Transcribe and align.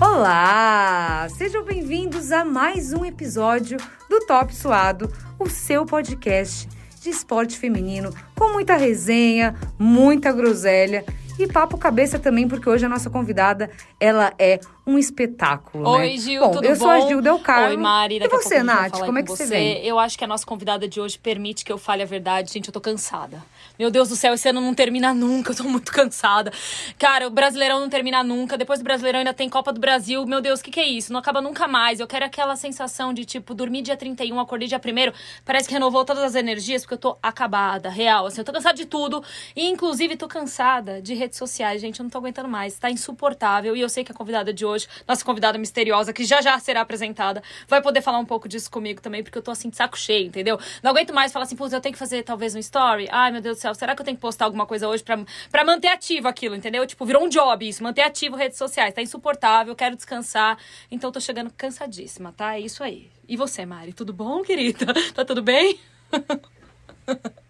Olá! 0.00 1.28
Sejam 1.30 1.64
bem-vindos 1.64 2.32
a 2.32 2.44
mais 2.44 2.92
um 2.92 3.04
episódio 3.04 3.78
do 4.10 4.26
Top 4.26 4.54
Suado, 4.54 5.08
o 5.38 5.48
seu 5.48 5.86
podcast 5.86 6.68
de 7.00 7.10
esporte 7.10 7.56
feminino 7.56 8.12
com 8.34 8.52
muita 8.52 8.76
resenha, 8.76 9.54
muita 9.78 10.32
groselha 10.32 11.04
e 11.38 11.46
papo 11.46 11.78
cabeça 11.78 12.18
também, 12.18 12.48
porque 12.48 12.68
hoje 12.68 12.84
a 12.84 12.88
nossa 12.88 13.08
convidada, 13.08 13.70
ela 14.00 14.32
é 14.38 14.58
um 14.86 14.98
espetáculo, 14.98 15.88
Oi, 15.88 16.10
né? 16.10 16.16
Gil, 16.18 16.40
bom, 16.40 16.50
tudo 16.50 16.64
eu 16.64 16.72
bom? 16.72 16.76
sou 16.76 16.90
a 16.90 17.00
Gil 17.00 17.22
Del 17.22 17.38
Carlo. 17.38 17.68
Oi, 17.68 17.76
Mari. 17.76 18.16
E 18.16 18.18
Daqui 18.20 18.34
a 18.36 18.38
você, 18.38 18.56
a 18.56 18.64
Nath, 18.64 18.98
como 18.98 19.18
é 19.18 19.22
que 19.22 19.30
você 19.30 19.46
vem? 19.46 19.84
Eu 19.84 19.98
acho 19.98 20.18
que 20.18 20.24
a 20.24 20.26
nossa 20.26 20.44
convidada 20.44 20.86
de 20.86 21.00
hoje 21.00 21.18
permite 21.18 21.64
que 21.64 21.72
eu 21.72 21.78
fale 21.78 22.02
a 22.02 22.06
verdade. 22.06 22.52
Gente, 22.52 22.68
eu 22.68 22.72
tô 22.72 22.80
cansada. 22.80 23.42
Meu 23.78 23.90
Deus 23.90 24.10
do 24.10 24.16
céu, 24.16 24.34
esse 24.34 24.48
ano 24.48 24.60
não 24.60 24.74
termina 24.74 25.14
nunca. 25.14 25.52
Eu 25.52 25.56
tô 25.56 25.64
muito 25.64 25.90
cansada. 25.90 26.52
Cara, 26.98 27.26
o 27.26 27.30
Brasileirão 27.30 27.80
não 27.80 27.88
termina 27.88 28.22
nunca. 28.22 28.58
Depois 28.58 28.78
do 28.78 28.84
Brasileirão 28.84 29.20
ainda 29.20 29.32
tem 29.32 29.48
Copa 29.48 29.72
do 29.72 29.80
Brasil. 29.80 30.24
Meu 30.26 30.40
Deus, 30.40 30.60
o 30.60 30.62
que, 30.62 30.70
que 30.70 30.80
é 30.80 30.86
isso? 30.86 31.12
Não 31.12 31.20
acaba 31.20 31.40
nunca 31.40 31.66
mais. 31.66 31.98
Eu 31.98 32.06
quero 32.06 32.24
aquela 32.26 32.54
sensação 32.54 33.14
de, 33.14 33.24
tipo, 33.24 33.54
dormir 33.54 33.82
dia 33.82 33.96
31, 33.96 34.38
acordei 34.38 34.68
dia 34.68 34.78
1 34.78 35.12
Parece 35.44 35.66
que 35.66 35.72
renovou 35.74 36.04
todas 36.04 36.22
as 36.22 36.34
energias, 36.34 36.82
porque 36.82 36.94
eu 36.94 36.98
tô 36.98 37.16
acabada, 37.22 37.88
real. 37.88 38.26
Assim, 38.26 38.40
eu 38.40 38.44
tô 38.44 38.52
cansada 38.52 38.76
de 38.76 38.84
tudo. 38.84 39.24
E, 39.56 39.66
inclusive, 39.68 40.14
tô 40.16 40.28
cansada 40.28 41.00
de 41.00 41.14
redes 41.14 41.38
sociais, 41.38 41.80
gente. 41.80 42.00
Eu 42.00 42.04
não 42.04 42.10
tô 42.10 42.18
aguentando 42.18 42.48
mais. 42.48 42.78
Tá 42.78 42.90
insuportável. 42.90 43.74
E 43.74 43.80
eu 43.80 43.88
sei 43.88 44.04
que 44.04 44.12
a 44.12 44.14
convidada 44.14 44.52
de 44.52 44.64
hoje, 44.64 44.73
nossa 45.06 45.24
convidada 45.24 45.58
misteriosa, 45.58 46.12
que 46.12 46.24
já 46.24 46.40
já 46.40 46.58
será 46.58 46.80
apresentada, 46.80 47.42
vai 47.68 47.80
poder 47.80 48.02
falar 48.02 48.18
um 48.18 48.24
pouco 48.24 48.48
disso 48.48 48.70
comigo 48.70 49.00
também, 49.00 49.22
porque 49.22 49.38
eu 49.38 49.42
tô 49.42 49.50
assim 49.50 49.68
de 49.68 49.76
saco 49.76 49.98
cheio, 49.98 50.26
entendeu? 50.26 50.58
Não 50.82 50.90
aguento 50.90 51.12
mais 51.12 51.32
falar 51.32 51.44
assim, 51.44 51.56
putz, 51.56 51.72
eu 51.72 51.80
tenho 51.80 51.92
que 51.92 51.98
fazer 51.98 52.22
talvez 52.22 52.54
um 52.54 52.58
story. 52.58 53.08
Ai, 53.10 53.30
meu 53.30 53.40
Deus 53.40 53.58
do 53.58 53.60
céu, 53.60 53.74
será 53.74 53.94
que 53.94 54.00
eu 54.00 54.04
tenho 54.04 54.16
que 54.16 54.20
postar 54.20 54.46
alguma 54.46 54.66
coisa 54.66 54.88
hoje 54.88 55.02
pra, 55.02 55.18
pra 55.50 55.64
manter 55.64 55.88
ativo 55.88 56.28
aquilo, 56.28 56.54
entendeu? 56.54 56.86
Tipo, 56.86 57.04
virou 57.04 57.24
um 57.24 57.28
job 57.28 57.68
isso, 57.68 57.82
manter 57.82 58.02
ativo 58.02 58.36
redes 58.36 58.58
sociais. 58.58 58.94
Tá 58.94 59.02
insuportável, 59.02 59.74
quero 59.74 59.96
descansar. 59.96 60.58
Então 60.90 61.10
tô 61.12 61.20
chegando 61.20 61.50
cansadíssima, 61.50 62.32
tá? 62.32 62.54
É 62.54 62.60
isso 62.60 62.82
aí. 62.82 63.10
E 63.28 63.36
você, 63.36 63.64
Mari, 63.64 63.92
tudo 63.92 64.12
bom, 64.12 64.42
querida? 64.42 64.86
Tá 65.14 65.24
tudo 65.24 65.42
bem? 65.42 65.78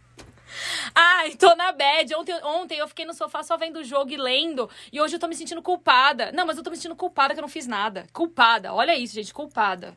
Ai, 0.94 1.34
tô 1.36 1.54
na 1.54 1.72
bad. 1.72 2.14
Ontem, 2.14 2.34
ontem 2.44 2.78
eu 2.78 2.88
fiquei 2.88 3.04
no 3.04 3.14
sofá 3.14 3.42
só 3.42 3.56
vendo 3.56 3.80
o 3.80 3.84
jogo 3.84 4.10
e 4.10 4.16
lendo. 4.16 4.68
E 4.92 5.00
hoje 5.00 5.16
eu 5.16 5.20
tô 5.20 5.26
me 5.26 5.34
sentindo 5.34 5.62
culpada. 5.62 6.30
Não, 6.32 6.46
mas 6.46 6.56
eu 6.56 6.62
tô 6.62 6.70
me 6.70 6.76
sentindo 6.76 6.96
culpada 6.96 7.34
que 7.34 7.40
eu 7.40 7.42
não 7.42 7.48
fiz 7.48 7.66
nada. 7.66 8.06
Culpada. 8.12 8.72
Olha 8.72 8.96
isso, 8.96 9.14
gente, 9.14 9.32
culpada. 9.32 9.96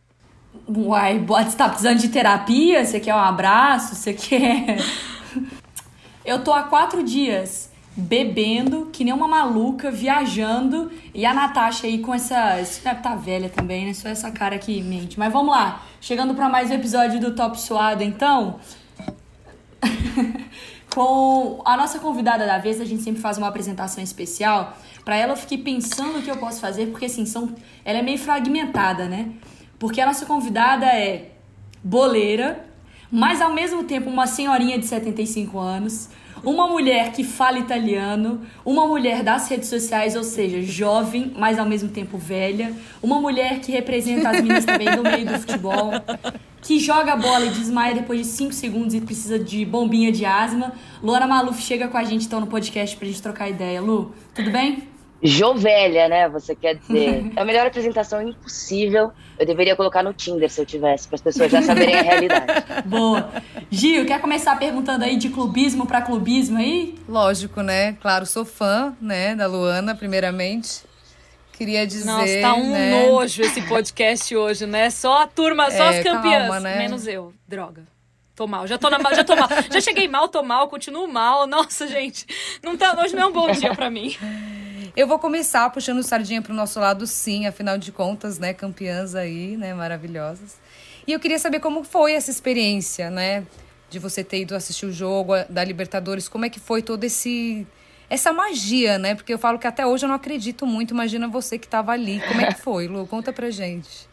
Uai, 0.68 1.20
você 1.20 1.58
tá 1.58 1.70
precisando 1.70 2.00
de 2.00 2.10
terapia? 2.10 2.84
Você 2.86 3.00
quer 3.00 3.14
um 3.14 3.20
abraço? 3.20 3.96
Você 3.96 4.14
quer. 4.14 4.78
Eu 6.26 6.44
tô 6.44 6.52
há 6.52 6.64
quatro 6.64 7.04
dias 7.04 7.72
bebendo, 7.96 8.90
que 8.94 9.04
nem 9.04 9.14
uma 9.14 9.28
maluca, 9.28 9.90
viajando. 9.90 10.92
E 11.14 11.26
a 11.26 11.34
Natasha 11.34 11.88
aí 11.88 12.00
com 12.00 12.14
essa. 12.14 12.60
Isso 12.62 12.84
deve 12.84 13.02
tá 13.02 13.16
velha 13.16 13.50
também, 13.50 13.86
né? 13.86 13.94
Só 13.94 14.10
essa 14.10 14.30
cara 14.30 14.60
que 14.60 14.82
mente. 14.82 15.18
Mas 15.18 15.32
vamos 15.32 15.56
lá. 15.56 15.84
Chegando 16.00 16.36
pra 16.36 16.48
mais 16.50 16.70
um 16.70 16.74
episódio 16.74 17.20
do 17.20 17.34
Top 17.34 17.60
Suado, 17.60 18.04
então. 18.04 18.60
com 20.98 21.62
a 21.64 21.78
nossa 21.78 22.00
convidada 22.00 22.44
da 22.44 22.58
vez, 22.58 22.82
a 22.82 22.86
gente 22.86 23.04
sempre 23.04 23.22
faz 23.22 23.38
uma 23.38 23.48
apresentação 23.48 24.04
especial. 24.04 24.76
Pra 25.06 25.16
ela 25.16 25.34
eu 25.34 25.38
fiquei 25.38 25.60
pensando 25.60 26.18
o 26.18 26.24
que 26.24 26.32
eu 26.32 26.38
posso 26.38 26.60
fazer, 26.60 26.88
porque 26.88 27.06
assim, 27.06 27.24
são, 27.24 27.54
ela 27.86 28.00
é 28.00 28.02
meio 28.02 28.18
fragmentada, 28.18 29.06
né? 29.06 29.30
Porque 29.78 30.02
a 30.02 30.08
nossa 30.08 30.26
convidada 30.26 30.88
é 30.88 31.34
boleira, 31.84 32.66
mas 33.12 33.44
ao 33.44 33.54
mesmo 33.54 33.84
tempo 33.84 34.10
uma 34.10 34.26
senhorinha 34.26 34.80
de 34.80 34.88
75 34.88 35.60
anos, 35.60 36.10
uma 36.44 36.68
mulher 36.68 37.12
que 37.12 37.24
fala 37.24 37.60
italiano, 37.60 38.42
uma 38.66 38.86
mulher 38.88 39.24
das 39.24 39.48
redes 39.50 39.70
sociais, 39.70 40.16
ou 40.16 40.24
seja, 40.24 40.62
jovem, 40.62 41.32
mas 41.38 41.60
ao 41.60 41.66
mesmo 41.66 41.90
tempo 41.90 42.18
velha, 42.18 42.74
uma 43.02 43.20
mulher 43.20 43.60
que 43.60 43.72
representa 43.72 44.30
as 44.30 44.38
meninas 44.38 44.66
também 44.66 44.96
no 44.96 45.04
meio 45.04 45.26
do 45.26 45.40
futebol, 45.40 45.92
que 46.62 46.80
joga 46.80 47.16
bola 47.16 47.46
e 47.46 47.50
desmaia 47.50 47.96
depois 47.96 48.20
de 48.22 48.28
5 48.28 48.54
segundos 48.54 48.94
e 48.94 49.02
precisa 49.02 49.40
de 49.40 49.66
bombinha 49.66 50.12
de 50.12 50.26
asma. 50.26 50.74
Luana 51.02 51.28
Maluf 51.28 51.62
chega 51.62 51.88
com 51.88 51.98
a 51.98 52.04
gente 52.04 52.26
então 52.26 52.40
no 52.40 52.48
podcast 52.48 52.96
pra 52.98 53.08
gente 53.08 53.22
trocar 53.22 53.50
ideia. 53.50 53.82
Lu, 53.82 54.14
tudo 54.34 54.52
bem? 54.52 54.97
Jovelha, 55.22 56.08
né? 56.08 56.30
Você 56.30 56.56
quer 56.56 56.76
dizer. 56.76 57.32
É 57.36 57.42
a 57.42 57.46
melhor 57.46 57.68
apresentação 57.68 58.22
impossível. 58.22 59.12
Eu 59.38 59.46
deveria 59.46 59.76
colocar 59.76 60.02
no 60.04 60.14
Tinder 60.14 60.50
se 60.50 60.60
eu 60.60 60.66
tivesse, 60.66 61.08
para 61.08 61.16
as 61.16 61.22
pessoas 61.22 61.52
já 61.52 61.62
saberem 61.62 61.96
a 61.96 62.02
realidade. 62.02 62.46
Boa. 62.86 63.30
Gil, 63.70 64.06
quer 64.06 64.20
começar 64.20 64.56
perguntando 64.58 65.04
aí 65.04 65.16
de 65.18 65.30
clubismo 65.30 65.86
para 65.86 66.02
clubismo 66.02 66.58
aí? 66.58 66.96
Lógico, 67.08 67.62
né? 67.62 67.94
Claro, 68.02 68.26
sou 68.26 68.46
fã, 68.46 68.96
né, 69.00 69.36
da 69.36 69.46
Luana, 69.48 69.94
primeiramente. 69.96 70.84
Queria 71.54 71.86
dizer. 71.88 72.06
Nossa, 72.06 72.42
tá 72.42 72.54
um 72.54 72.72
né? 72.72 73.08
nojo 73.08 73.42
esse 73.42 73.62
podcast 73.64 74.36
hoje, 74.36 74.66
né? 74.66 74.90
Só 74.90 75.24
a 75.24 75.28
turma, 75.28 75.70
só 75.72 75.86
É, 75.86 75.98
as 76.00 76.04
campeãs. 76.04 76.44
calma, 76.44 76.60
né? 76.60 76.78
Menos 76.78 77.08
eu. 77.08 77.34
Droga. 77.48 77.84
Tô 78.38 78.46
mal, 78.46 78.68
já 78.68 78.78
tô 78.78 78.88
na, 78.88 79.00
já 79.16 79.24
tô 79.24 79.36
mal. 79.36 79.50
Já 79.74 79.82
cheguei 79.82 80.08
mal, 80.08 80.28
tô 80.28 80.44
mal, 80.44 80.68
continuo 80.68 81.08
mal. 81.08 81.48
Nossa, 81.48 81.88
gente. 81.88 82.24
Não 82.62 82.78
tá, 82.78 82.96
hoje 83.02 83.16
não 83.16 83.24
é 83.24 83.26
um 83.26 83.32
bom 83.32 83.50
dia 83.50 83.74
pra 83.74 83.90
mim. 83.90 84.16
Eu 84.96 85.08
vou 85.08 85.18
começar 85.18 85.68
puxando 85.72 86.04
sardinha 86.04 86.40
pro 86.40 86.54
nosso 86.54 86.80
lado, 86.80 87.08
sim, 87.08 87.48
afinal 87.48 87.80
de 87.80 87.92
contas, 87.92 88.38
né, 88.38 88.54
campeãs 88.54 89.16
aí, 89.16 89.58
né, 89.58 89.74
maravilhosas. 89.74 90.58
E 91.08 91.12
eu 91.14 91.20
queria 91.20 91.40
saber 91.40 91.60
como 91.60 91.84
foi 91.84 92.14
essa 92.14 92.30
experiência, 92.30 93.10
né, 93.10 93.44
de 93.90 93.98
você 93.98 94.24
ter 94.24 94.42
ido 94.42 94.56
assistir 94.56 94.86
o 94.86 94.92
jogo 94.92 95.34
da 95.50 95.64
Libertadores, 95.64 96.30
como 96.30 96.46
é 96.46 96.50
que 96.50 96.60
foi 96.60 96.84
todo 96.84 97.04
esse 97.04 97.66
essa 98.08 98.32
magia, 98.32 99.00
né? 99.00 99.16
Porque 99.16 99.34
eu 99.34 99.40
falo 99.40 99.58
que 99.58 99.66
até 99.66 99.84
hoje 99.84 100.06
eu 100.06 100.10
não 100.10 100.16
acredito 100.16 100.64
muito. 100.66 100.94
Imagina 100.94 101.28
você 101.28 101.58
que 101.58 101.68
tava 101.68 101.92
ali. 101.92 102.22
Como 102.28 102.40
é 102.40 102.54
que 102.54 102.62
foi, 102.62 102.88
Lu? 102.88 103.06
Conta 103.08 103.34
pra 103.34 103.50
gente. 103.50 104.08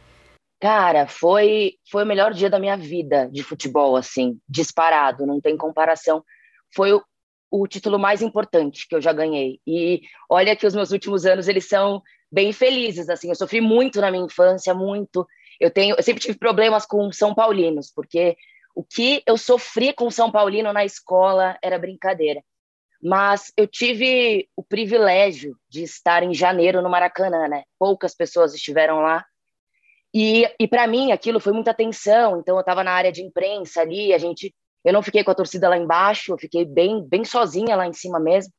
Cara, 0.64 1.06
foi, 1.06 1.75
foi 1.91 2.04
o 2.04 2.06
melhor 2.06 2.32
dia 2.32 2.48
da 2.48 2.58
minha 2.58 2.75
vida 2.75 3.28
de 3.30 3.42
futebol, 3.42 3.97
assim, 3.97 4.41
disparado, 4.48 5.26
não 5.26 5.38
tem 5.38 5.58
comparação. 5.58 6.25
Foi 6.75 6.91
o, 6.91 7.04
o 7.50 7.69
título 7.69 7.98
mais 7.98 8.22
importante 8.22 8.88
que 8.88 8.97
eu 8.97 9.00
já 9.03 9.12
ganhei. 9.12 9.60
E 9.66 10.00
olha 10.26 10.56
que 10.56 10.66
os 10.66 10.74
meus 10.74 10.91
últimos 10.91 11.26
anos, 11.26 11.48
eles 11.48 11.69
são 11.69 12.03
bem 12.32 12.50
felizes, 12.50 13.10
assim. 13.10 13.28
Eu 13.28 13.34
sofri 13.34 13.60
muito 13.60 14.00
na 14.00 14.10
minha 14.10 14.24
infância, 14.24 14.72
muito. 14.72 15.26
Eu 15.60 15.70
tenho, 15.70 15.97
eu 15.97 16.03
sempre 16.03 16.22
tive 16.22 16.38
problemas 16.38 16.86
com 16.86 17.12
São 17.12 17.34
Paulinos, 17.34 17.92
porque 17.94 18.34
o 18.74 18.82
que 18.82 19.22
eu 19.26 19.36
sofri 19.36 19.92
com 19.92 20.10
São 20.10 20.32
Paulino 20.32 20.72
na 20.72 20.82
escola 20.82 21.58
era 21.62 21.78
brincadeira. 21.78 22.42
Mas 23.03 23.53
eu 23.54 23.66
tive 23.66 24.48
o 24.56 24.64
privilégio 24.64 25.58
de 25.69 25.82
estar 25.82 26.22
em 26.22 26.32
janeiro 26.32 26.80
no 26.80 26.88
Maracanã, 26.88 27.48
né? 27.48 27.64
Poucas 27.78 28.14
pessoas 28.14 28.54
estiveram 28.54 29.00
lá. 29.03 29.26
E, 30.14 30.48
e 30.60 30.69
para 30.69 30.86
mim 30.86 31.10
aquilo 31.10 31.41
foi 31.41 31.52
muita 31.52 31.75
tensão. 31.75 32.38
Então 32.38 32.54
eu 32.56 32.60
estava 32.60 32.84
na 32.84 32.92
área 32.92 33.10
de 33.10 33.20
imprensa 33.20 33.80
ali, 33.80 34.14
a 34.14 34.19
gente, 34.19 34.54
eu 34.84 34.92
não 34.92 35.02
fiquei 35.02 35.25
com 35.25 35.32
a 35.32 35.34
torcida 35.34 35.69
lá 35.69 35.76
embaixo, 35.76 36.32
eu 36.32 36.38
fiquei 36.38 36.64
bem, 36.64 37.02
bem 37.02 37.25
sozinha 37.25 37.75
lá 37.75 37.86
em 37.86 37.92
cima 37.92 38.20
mesmo. 38.20 38.53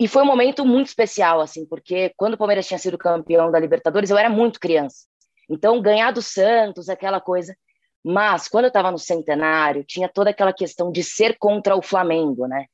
E 0.00 0.08
foi 0.08 0.22
um 0.22 0.26
momento 0.26 0.64
muito 0.64 0.88
especial, 0.88 1.40
assim, 1.40 1.66
porque 1.66 2.12
quando 2.16 2.34
o 2.34 2.38
Palmeiras 2.38 2.66
tinha 2.66 2.78
sido 2.78 2.98
campeão 2.98 3.50
da 3.50 3.58
Libertadores, 3.58 4.10
eu 4.10 4.18
era 4.18 4.28
muito 4.28 4.60
criança. 4.60 5.06
Então 5.48 5.80
ganhar 5.80 6.12
do 6.12 6.22
Santos, 6.22 6.88
aquela 6.88 7.20
coisa. 7.20 7.56
Mas 8.04 8.48
quando 8.48 8.64
eu 8.64 8.68
estava 8.68 8.90
no 8.90 8.98
centenário, 8.98 9.84
tinha 9.84 10.08
toda 10.08 10.30
aquela 10.30 10.52
questão 10.52 10.90
de 10.90 11.02
ser 11.02 11.36
contra 11.38 11.76
o 11.76 11.82
Flamengo, 11.82 12.46
né? 12.46 12.66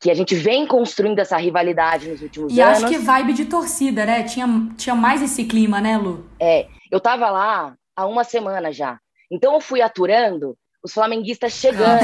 Que 0.00 0.10
a 0.10 0.14
gente 0.14 0.34
vem 0.34 0.66
construindo 0.66 1.18
essa 1.18 1.36
rivalidade 1.36 2.08
nos 2.08 2.20
últimos 2.22 2.52
E 2.54 2.60
anos. 2.60 2.84
acho 2.84 2.88
que 2.92 2.98
vibe 2.98 3.32
de 3.32 3.46
torcida, 3.46 4.04
né? 4.04 4.22
Tinha, 4.24 4.46
tinha 4.76 4.94
mais 4.94 5.22
esse 5.22 5.44
clima, 5.44 5.80
né, 5.80 5.96
Lu? 5.96 6.28
É, 6.38 6.68
eu 6.90 7.00
tava 7.00 7.30
lá 7.30 7.74
há 7.94 8.06
uma 8.06 8.22
semana 8.24 8.70
já. 8.72 8.98
Então 9.30 9.54
eu 9.54 9.60
fui 9.60 9.80
aturando 9.80 10.56
os 10.82 10.92
flamenguistas 10.92 11.52
chegando. 11.52 12.02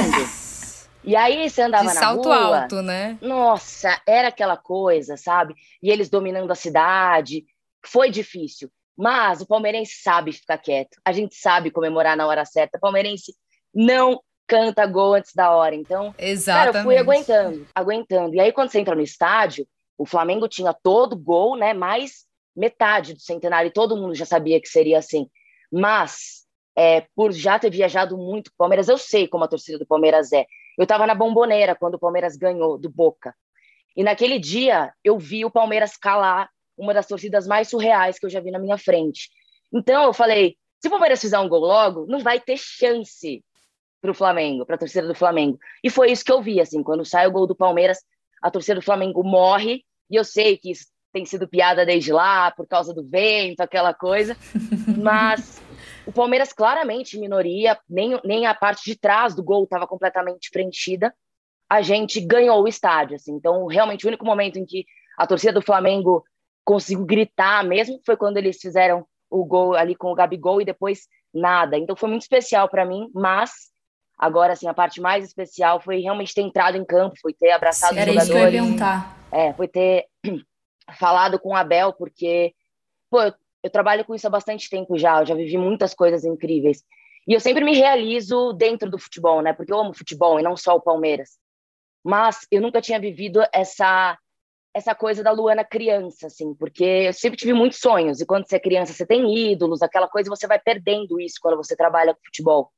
E 1.05 1.15
aí 1.17 1.51
você 1.51 1.63
andava 1.63 1.89
De 1.89 1.95
na 1.95 2.01
salto 2.01 2.29
rua. 2.29 2.63
alto, 2.63 2.81
né? 2.83 3.19
Nossa, 3.21 4.01
era 4.07 4.29
aquela 4.29 4.57
coisa, 4.57 5.17
sabe? 5.17 5.55
E 5.83 5.91
eles 5.91 6.09
dominando 6.09 6.51
a 6.51 6.55
cidade. 6.55 7.45
Foi 7.85 8.09
difícil. 8.11 8.71
Mas 8.97 9.41
o 9.41 9.47
palmeirense 9.47 10.01
sabe 10.03 10.33
ficar 10.33 10.59
quieto. 10.59 10.99
A 11.05 11.13
gente 11.13 11.35
sabe 11.35 11.71
comemorar 11.71 12.17
na 12.17 12.27
hora 12.27 12.45
certa. 12.45 12.79
O 12.79 12.81
palmeirense 12.81 13.35
não 13.75 14.21
canta 14.53 14.85
gol 14.85 15.15
antes 15.15 15.33
da 15.35 15.51
hora. 15.51 15.75
Então, 15.75 16.15
Exatamente. 16.19 16.73
Cara, 16.73 16.79
eu 16.79 16.85
fui 16.85 16.99
aguentando, 16.99 17.67
aguentando. 17.75 18.35
E 18.35 18.41
aí, 18.41 18.53
quando 18.53 18.71
você 18.71 18.79
entra 18.79 18.95
no 18.95 19.01
estádio, 19.01 19.67
o 19.97 20.05
Flamengo 20.05 20.47
tinha 20.47 20.75
todo 20.75 21.17
gol, 21.17 21.57
né? 21.57 21.73
Mais 21.73 22.27
metade 22.55 23.15
do 23.15 23.21
centenário, 23.21 23.69
e 23.69 23.73
todo 23.73 23.97
mundo 23.97 24.15
já 24.15 24.27
sabia 24.27 24.61
que 24.61 24.69
seria 24.69 24.99
assim. 24.99 25.27
Mas, 25.73 26.43
é, 26.77 27.07
por 27.17 27.33
já 27.33 27.59
ter 27.59 27.71
viajado 27.71 28.19
muito 28.19 28.51
com 28.51 28.57
o 28.57 28.59
Palmeiras, 28.59 28.89
eu 28.89 28.99
sei 28.99 29.27
como 29.27 29.45
a 29.45 29.49
torcida 29.49 29.79
do 29.79 29.87
Palmeiras 29.87 30.33
é. 30.33 30.45
Eu 30.77 30.83
estava 30.83 31.07
na 31.07 31.15
bomboneira 31.15 31.75
quando 31.75 31.95
o 31.95 31.99
Palmeiras 31.99 32.37
ganhou 32.37 32.77
do 32.77 32.91
Boca. 32.91 33.35
E 33.97 34.05
naquele 34.05 34.39
dia, 34.39 34.93
eu 35.03 35.19
vi 35.19 35.47
o 35.47 35.51
Palmeiras 35.51 35.97
calar 35.97 36.51
uma 36.77 36.93
das 36.93 37.07
torcidas 37.07 37.47
mais 37.47 37.69
surreais 37.69 38.19
que 38.19 38.27
eu 38.27 38.31
já 38.31 38.41
vi 38.41 38.51
na 38.51 38.59
minha 38.59 38.77
frente. 38.77 39.31
Então, 39.73 40.03
eu 40.03 40.13
falei: 40.13 40.57
se 40.79 40.89
o 40.89 40.91
Palmeiras 40.91 41.23
fizer 41.23 41.39
um 41.39 41.49
gol 41.49 41.61
logo, 41.61 42.07
não 42.07 42.21
vai 42.21 42.39
ter 42.39 42.59
chance 42.59 43.43
para 44.03 44.11
o 44.11 44.15
Flamengo, 44.15 44.67
para 44.67 44.75
a 44.75 44.79
torcida 44.79 45.07
do 45.07 45.15
Flamengo. 45.15 45.59
E 45.83 45.89
foi 45.89 46.11
isso 46.11 46.25
que 46.25 46.33
eu 46.33 46.43
vi, 46.43 46.61
assim, 46.61 46.83
quando 46.83 47.05
sai 47.05 47.27
o 47.29 47.31
gol 47.31 47.47
do 47.47 47.55
Palmeiras, 47.55 47.99
a 48.43 48.51
torcida 48.51 48.81
do 48.81 48.85
Flamengo 48.85 49.23
morre, 49.23 49.85
e 50.11 50.17
eu 50.17 50.25
sei 50.25 50.59
que 50.59 50.73
tem 51.13 51.25
sido 51.25 51.47
piada 51.47 51.87
desde 51.87 52.13
lá, 52.13 52.51
por 52.51 52.67
causa 52.67 52.93
do 52.93 53.07
vento, 53.07 53.61
aquela 53.61 53.95
coisa. 53.95 54.37
Mas 55.01 55.63
o 56.05 56.11
Palmeiras 56.11 56.53
claramente 56.53 57.19
minoria, 57.19 57.79
nem, 57.89 58.19
nem 58.25 58.45
a 58.45 58.55
parte 58.55 58.85
de 58.85 58.99
trás 58.99 59.37
do 59.37 59.43
gol 59.43 59.65
estava 59.65 59.87
completamente 59.87 60.51
preenchida. 60.51 61.15
A 61.71 61.81
gente 61.81 62.21
ganhou 62.21 62.61
o 62.61 62.69
estádio, 62.69 63.17
assim. 63.17 63.33
Então, 63.33 63.67
realmente, 63.67 64.05
o 64.05 64.09
único 64.09 64.25
momento 64.25 64.59
em 64.59 64.67
que 64.67 64.85
a 65.17 65.27
torcida 65.27 65.53
do 65.53 65.63
Flamengo 65.63 66.25
conseguiu 66.65 67.05
gritar 67.05 67.65
mesmo 67.65 68.01
foi 68.05 68.17
quando 68.17 68.37
eles 68.37 68.59
fizeram 68.61 69.07
o 69.31 69.45
gol 69.45 69.75
ali 69.75 69.95
com 69.95 70.11
o 70.11 70.15
Gabigol 70.15 70.61
e 70.61 70.65
depois 70.65 71.07
nada. 71.33 71.79
Então, 71.79 71.95
foi 71.95 72.09
muito 72.09 72.23
especial 72.23 72.69
para 72.69 72.85
mim, 72.85 73.09
mas 73.15 73.72
Agora, 74.19 74.53
assim, 74.53 74.69
a 74.69 74.75
parte 74.75 75.01
mais 75.01 75.25
especial 75.25 75.81
foi 75.81 76.01
realmente 76.01 76.35
ter 76.35 76.43
entrado 76.43 76.77
em 76.77 76.85
campo, 76.85 77.17
foi 77.21 77.33
ter 77.33 77.51
abraçado 77.51 77.95
Sim, 77.95 78.01
os 78.01 78.07
jogadores. 78.07 78.31
Era 78.31 78.49
isso 78.49 78.51
que 78.51 78.57
eu 78.57 78.61
ia 78.61 78.63
perguntar. 78.63 79.17
É, 79.33 79.53
foi 79.53 79.69
ter 79.69 80.07
falado 80.99 81.39
com 81.39 81.51
o 81.51 81.57
Abel, 81.57 81.93
porque, 81.93 82.55
pô, 83.11 83.23
eu, 83.23 83.35
eu, 83.63 83.71
trabalho 83.71 84.05
com 84.05 84.15
isso 84.15 84.27
há 84.27 84.31
bastante 84.31 84.71
tempo 84.71 84.97
já, 84.97 85.21
eu 85.21 85.27
já 85.27 85.35
vivi 85.35 85.59
muitas 85.59 85.95
coisas 85.95 86.25
incríveis. 86.25 86.85
E 87.27 87.35
eu 87.35 87.41
sempre 87.41 87.65
me 87.65 87.75
realizo 87.75 88.53
dentro 88.53 88.91
do 88.91 88.99
futebol, 88.99 89.43
né? 89.43 89.53
Porque 89.53 89.73
eu 89.73 89.79
amo 89.79 89.95
futebol 89.95 90.39
e 90.39 90.43
não 90.43 90.57
só 90.57 90.75
o 90.77 90.81
Palmeiras. 90.81 91.39
Mas 92.05 92.47
eu 92.51 92.61
nunca 92.61 92.81
tinha 92.81 92.99
vivido 92.99 93.41
essa 93.53 94.19
essa 94.75 94.95
coisa 94.95 95.23
da 95.23 95.31
Luana 95.31 95.65
criança, 95.65 96.29
assim, 96.29 96.55
porque 96.55 96.83
eu 96.83 97.13
sempre 97.13 97.37
tive 97.37 97.53
muitos 97.53 97.79
sonhos, 97.79 98.21
e 98.21 98.27
quando 98.27 98.49
você 98.49 98.57
é 98.57 98.61
criança, 98.61 98.93
você 98.93 99.05
tem 99.05 99.53
ídolos, 99.53 99.83
aquela 99.83 100.09
coisa, 100.09 100.31
você 100.31 100.47
vai 100.47 100.59
perdendo 100.59 101.21
isso 101.21 101.37
quando 101.43 101.59
você 101.59 101.77
trabalha 101.77 102.15
com 102.15 102.21
futebol. 102.25 102.73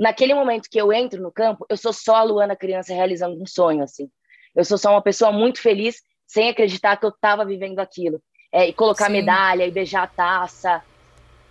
Naquele 0.00 0.32
momento 0.32 0.70
que 0.70 0.80
eu 0.80 0.90
entro 0.90 1.20
no 1.22 1.30
campo, 1.30 1.66
eu 1.68 1.76
sou 1.76 1.92
só 1.92 2.16
a 2.16 2.22
Luana 2.22 2.56
criança 2.56 2.94
realizando 2.94 3.38
um 3.38 3.44
sonho, 3.44 3.82
assim. 3.82 4.10
Eu 4.56 4.64
sou 4.64 4.78
só 4.78 4.92
uma 4.92 5.02
pessoa 5.02 5.30
muito 5.30 5.60
feliz, 5.60 6.00
sem 6.26 6.48
acreditar 6.48 6.96
que 6.96 7.04
eu 7.04 7.10
estava 7.10 7.44
vivendo 7.44 7.80
aquilo. 7.80 8.18
É, 8.50 8.66
e 8.66 8.72
colocar 8.72 9.08
Sim. 9.08 9.12
medalha, 9.12 9.66
e 9.66 9.70
beijar 9.70 10.04
a 10.04 10.06
taça. 10.06 10.82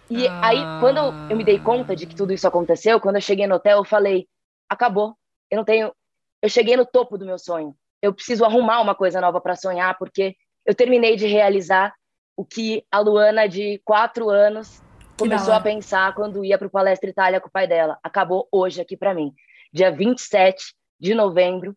E 0.09 0.27
ah. 0.27 0.47
aí, 0.47 0.57
quando 0.79 0.97
eu, 1.29 1.37
me 1.37 1.43
dei 1.43 1.59
conta 1.59 1.95
de 1.95 2.07
que 2.07 2.15
tudo 2.15 2.33
isso 2.33 2.47
aconteceu, 2.47 2.99
quando 2.99 3.17
eu 3.17 3.21
cheguei 3.21 3.45
no 3.45 3.53
hotel, 3.53 3.77
eu 3.77 3.85
falei: 3.85 4.27
acabou, 4.67 5.15
eu 5.51 5.57
não 5.57 5.63
tenho. 5.63 5.93
Eu 6.41 6.49
cheguei 6.49 6.75
no 6.75 6.87
topo 6.87 7.19
do 7.19 7.27
meu 7.27 7.37
sonho. 7.37 7.75
Eu 8.01 8.15
preciso 8.15 8.43
arrumar 8.43 8.81
uma 8.81 8.95
coisa 8.95 9.21
nova 9.21 9.39
para 9.39 9.55
sonhar, 9.55 9.95
porque 9.99 10.35
eu 10.65 10.73
terminei 10.73 11.15
de 11.15 11.27
realizar 11.27 11.93
o 12.35 12.43
que 12.43 12.83
a 12.91 12.97
Luana 12.97 13.47
de 13.47 13.79
quatro 13.85 14.27
anos 14.27 14.81
começou 15.19 15.53
a 15.53 15.59
pensar 15.59 16.15
quando 16.15 16.43
ia 16.43 16.57
para 16.57 16.67
o 16.67 16.71
Palestra 16.71 17.09
Itália 17.09 17.41
com 17.41 17.47
o 17.47 17.51
pai 17.51 17.67
dela. 17.67 17.99
Acabou 18.01 18.47
hoje 18.51 18.81
aqui 18.81 18.95
para 18.95 19.13
mim. 19.13 19.33
Dia 19.71 19.91
27 19.91 20.73
de 20.99 21.13
novembro, 21.13 21.75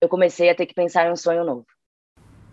eu 0.00 0.08
comecei 0.08 0.48
a 0.48 0.54
ter 0.54 0.66
que 0.66 0.74
pensar 0.74 1.06
em 1.06 1.12
um 1.12 1.16
sonho 1.16 1.44
novo. 1.44 1.66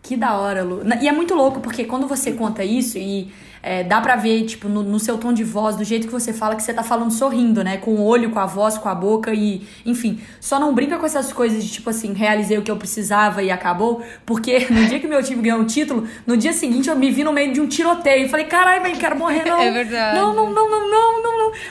Que 0.02 0.18
da 0.18 0.38
hora, 0.38 0.64
Lu. 0.64 0.82
E 1.02 1.08
é 1.08 1.12
muito 1.12 1.36
louco, 1.36 1.62
porque 1.62 1.86
quando 1.86 2.08
você 2.08 2.34
conta 2.34 2.64
isso 2.64 2.98
e 2.98 3.32
é, 3.64 3.84
dá 3.84 4.02
pra 4.02 4.16
ver, 4.16 4.46
tipo, 4.46 4.68
no, 4.68 4.82
no, 4.82 5.00
seu 5.00 5.18
tom 5.18 5.32
de 5.32 5.44
voz, 5.44 5.76
do 5.76 5.84
jeito 5.84 6.08
que 6.08 6.14
você 6.14 6.34
fala, 6.34 6.56
que 6.56 6.64
você 6.64 6.74
tá 6.74 6.84
falando 6.84 7.12
sorrindo, 7.12 7.64
né? 7.64 7.78
Com 7.78 7.92
o 7.96 8.04
olho, 8.04 8.32
com 8.32 8.40
a 8.40 8.46
voz, 8.46 8.78
com 8.78 8.90
a 8.90 8.96
boca 8.96 9.34
e. 9.34 9.62
Enfim. 9.86 10.20
Só 10.40 10.60
não 10.60 10.74
brinca 10.74 10.98
com 10.98 11.06
essas 11.06 11.32
coisas 11.32 11.64
de, 11.64 11.72
tipo 11.72 11.90
assim, 11.90 12.14
realizei 12.14 12.58
o 12.58 12.62
que 12.62 12.72
eu 12.72 12.78
precisava 12.78 13.44
e 13.44 13.52
acabou. 13.52 14.04
Porque 14.26 14.68
no 14.72 14.86
dia 14.86 15.00
que 15.00 15.08
meu 15.08 15.22
time 15.22 15.42
ganhou 15.42 15.62
o 15.62 15.66
título, 15.66 16.08
no 16.26 16.36
dia 16.36 16.54
seguinte 16.54 16.90
eu 16.90 16.96
me 16.96 17.12
vi 17.12 17.24
no 17.24 17.32
meio 17.32 17.54
de 17.54 17.62
um 17.62 17.68
tiroteio. 17.68 18.26
E 18.26 18.30
falei, 18.30 18.46
caralho, 18.46 18.82
velho, 18.82 18.98
quero 18.98 19.18
morrer, 19.18 19.46
não. 19.46 19.62
É 19.62 19.72
verdade. 19.72 20.18
Não, 20.18 20.34
não, 20.34 20.52
não, 20.52 20.70
não, 20.70 20.90
não, 20.90 20.90
não, 20.90 21.11
não. 21.11 21.11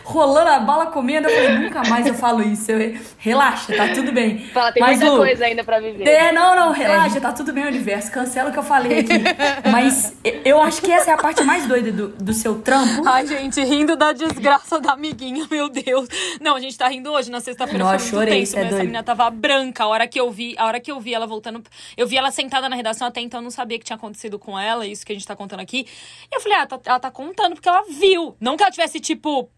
Rolando 0.05 0.51
a 0.51 0.61
bala 0.61 0.87
comendo. 0.87 1.29
Eu 1.29 1.35
falei, 1.35 1.59
nunca 1.59 1.83
mais 1.89 2.07
eu 2.07 2.15
falo 2.15 2.43
isso. 2.43 2.71
Eu, 2.71 2.99
relaxa, 3.19 3.75
tá 3.75 3.89
tudo 3.89 4.13
bem. 4.13 4.39
Fala, 4.47 4.73
tem 4.73 4.83
Mas, 4.83 4.99
muita 4.99 5.13
Lu, 5.13 5.19
coisa 5.19 5.45
ainda 5.45 5.65
pra 5.65 5.81
viver. 5.81 6.09
É, 6.09 6.33
não, 6.33 6.55
não, 6.55 6.73
relaxa, 6.73 7.19
é. 7.19 7.21
tá 7.21 7.33
tudo 7.33 7.53
bem, 7.53 7.67
universo. 7.67 8.11
Cancela 8.11 8.51
o 8.51 8.53
que 8.53 8.59
eu 8.59 8.63
falei 8.63 9.01
aqui. 9.01 9.21
Mas 9.71 10.15
eu 10.45 10.61
acho 10.61 10.83
que 10.83 10.91
essa 10.91 11.11
é 11.11 11.15
a 11.15 11.19
parte 11.19 11.43
mais 11.43 11.67
doida 11.67 11.93
do, 11.93 12.09
do 12.09 12.33
seu 12.33 12.61
trampo. 12.61 13.07
Ai, 13.07 13.27
gente, 13.27 13.63
rindo 13.63 13.97
da 13.97 14.13
desgraça 14.13 14.81
da 14.81 14.93
amiguinha, 14.93 15.47
meu 15.51 15.69
Deus. 15.69 16.09
Não, 16.41 16.57
a 16.57 16.61
gente 16.61 16.77
tá 16.77 16.89
rindo 16.89 17.11
hoje, 17.11 17.31
na 17.31 17.41
sexta-feira 17.41 17.85
foi 17.85 17.97
muito 17.97 18.11
chorei, 18.11 18.41
tenso, 18.41 18.57
é 18.57 18.65
mas 18.65 18.73
essa 18.73 18.83
menina 18.83 19.03
tava 19.03 19.29
branca. 19.31 19.85
A 19.85 19.87
hora 19.87 20.07
que 20.07 20.21
eu 20.21 20.31
vi, 20.31 20.55
a 20.59 20.67
hora 20.67 20.81
que 20.81 20.91
eu 20.91 21.01
vi 21.01 21.15
ela 21.15 21.27
voltando, 21.27 21.63
eu 21.97 22.07
vi 22.07 22.17
ela 22.17 22.31
sentada 22.31 22.69
na 22.69 22.77
redação 22.77 23.07
até 23.07 23.21
então, 23.21 23.41
eu 23.41 23.45
não 23.45 23.51
sabia 23.51 23.77
o 23.77 23.81
que 23.81 23.87
tinha 23.87 23.97
acontecido 23.97 24.39
com 24.39 24.59
ela, 24.59 24.87
isso 24.87 25.05
que 25.05 25.13
a 25.13 25.15
gente 25.15 25.27
tá 25.27 25.37
contando 25.37 25.61
aqui. 25.61 25.87
E 26.31 26.35
eu 26.35 26.41
falei, 26.41 26.59
ah, 26.59 26.67
tá, 26.67 26.81
ela 26.85 27.01
tá 27.01 27.11
contando 27.11 27.55
porque 27.55 27.69
ela 27.69 27.85
viu. 27.89 28.37
Não 28.41 28.57
que 28.57 28.63
ela 28.63 28.71
tivesse, 28.71 29.01
tipo, 29.01 29.51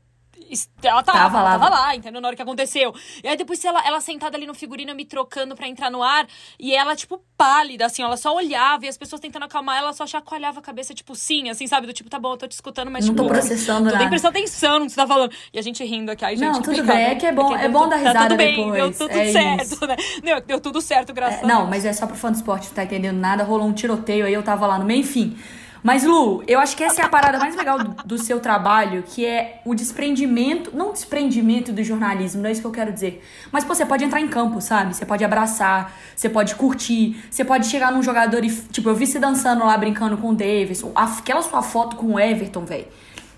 ela 0.82 1.02
tava, 1.02 1.18
tava, 1.18 1.42
lá, 1.42 1.58
tava 1.58 1.68
lá, 1.70 1.96
entendeu? 1.96 2.20
Na 2.20 2.28
hora 2.28 2.36
que 2.36 2.42
aconteceu. 2.42 2.94
E 3.22 3.28
aí 3.28 3.36
depois 3.36 3.64
ela, 3.64 3.86
ela 3.86 4.00
sentada 4.00 4.36
ali 4.36 4.46
no 4.46 4.54
figurino, 4.54 4.94
me 4.94 5.04
trocando 5.04 5.54
pra 5.54 5.68
entrar 5.68 5.90
no 5.90 6.02
ar. 6.02 6.26
E 6.58 6.74
ela, 6.74 6.94
tipo, 6.94 7.22
pálida, 7.36 7.86
assim, 7.86 8.02
ela 8.02 8.16
só 8.16 8.34
olhava 8.34 8.86
e 8.86 8.88
as 8.88 8.96
pessoas 8.96 9.20
tentando 9.20 9.44
acalmar 9.44 9.78
ela, 9.78 9.92
só 9.92 10.06
chacoalhava 10.06 10.60
a 10.60 10.62
cabeça, 10.62 10.94
tipo, 10.94 11.14
sim, 11.14 11.48
assim, 11.48 11.66
sabe? 11.66 11.86
Do 11.86 11.92
tipo, 11.92 12.08
tá 12.08 12.18
bom, 12.18 12.32
eu 12.32 12.36
tô 12.36 12.46
te 12.46 12.52
escutando, 12.52 12.90
mas 12.90 13.06
não 13.06 13.14
tipo. 13.14 13.26
tô 13.26 13.28
processando 13.28 13.90
tô 13.90 13.96
nem 13.96 14.08
prestando 14.08 14.36
atenção 14.36 14.78
no 14.78 14.86
que 14.86 14.92
você 14.92 14.96
tá 14.96 15.06
falando. 15.06 15.32
E 15.52 15.58
a 15.58 15.62
gente 15.62 15.84
rindo 15.84 16.10
aqui, 16.10 16.24
ai, 16.24 16.36
gente. 16.36 16.52
Não, 16.52 16.62
tudo 16.62 16.82
bem, 16.84 16.96
é 16.96 17.14
que 17.14 17.26
é 17.26 17.32
bom, 17.32 17.54
é 17.56 17.68
bom 17.68 17.88
dar 17.88 17.96
risada 17.96 18.18
tá 18.18 18.26
tudo 18.26 18.36
bem, 18.36 18.56
depois. 18.56 18.74
Deu 18.74 18.92
tudo 18.92 19.18
é 19.18 19.32
certo, 19.32 19.62
isso. 19.62 19.86
né? 19.86 19.96
Deu, 20.22 20.40
deu 20.40 20.60
tudo 20.60 20.80
certo, 20.80 21.12
graças 21.12 21.40
é, 21.40 21.44
a 21.44 21.46
Deus. 21.46 21.58
Não, 21.58 21.66
mas 21.66 21.84
é 21.84 21.92
só 21.92 22.06
pro 22.06 22.16
fã 22.16 22.30
do 22.30 22.36
esporte, 22.36 22.68
não 22.68 22.74
tá 22.74 22.84
entendendo 22.84 23.18
nada, 23.18 23.44
rolou 23.44 23.66
um 23.66 23.72
tiroteio 23.72 24.26
aí, 24.26 24.32
eu 24.32 24.42
tava 24.42 24.66
lá 24.66 24.78
no 24.78 24.84
meio, 24.84 25.00
enfim. 25.00 25.36
Mas, 25.82 26.05
Lu, 26.05 26.44
eu 26.46 26.61
acho 26.61 26.76
que 26.76 26.84
essa 26.84 27.02
é 27.02 27.05
a 27.05 27.08
parada 27.08 27.38
mais 27.38 27.56
legal 27.56 27.79
do, 27.79 27.90
do, 28.05 28.19
seu 28.19 28.38
trabalho, 28.38 29.02
que 29.02 29.26
é 29.26 29.61
o 29.64 29.75
desprendimento, 29.75 30.70
não 30.75 30.90
o 30.90 30.93
desprendimento 30.93 31.73
do 31.73 31.82
jornalismo, 31.82 32.40
não 32.40 32.49
é 32.49 32.52
isso 32.52 32.61
que 32.61 32.67
eu 32.67 32.73
quero 32.73 32.93
dizer. 32.93 33.25
Mas, 33.50 33.64
pô, 33.64 33.75
você 33.75 33.84
pode 33.84 34.05
entrar 34.05 34.20
em 34.20 34.29
campo, 34.29 34.61
sabe? 34.61 34.94
Você 34.94 35.05
pode 35.05 35.25
abraçar, 35.25 35.93
você 36.14 36.29
pode 36.29 36.55
curtir, 36.55 37.20
você 37.29 37.44
pode 37.44 37.67
chegar 37.67 37.90
num 37.90 38.02
jogador 38.02 38.44
e, 38.44 38.50
tipo, 38.50 38.88
eu 38.88 38.94
vi 38.94 39.06
você 39.06 39.19
dançando 39.19 39.64
lá, 39.64 39.76
brincando 39.76 40.17
com 40.17 40.31
o 40.31 40.34
Davidson, 40.34 40.93
aquela 40.94 41.43
sua 41.43 41.62
foto 41.62 41.96
com 41.96 42.14
o 42.14 42.20
Everton, 42.20 42.64
velho 42.64 42.87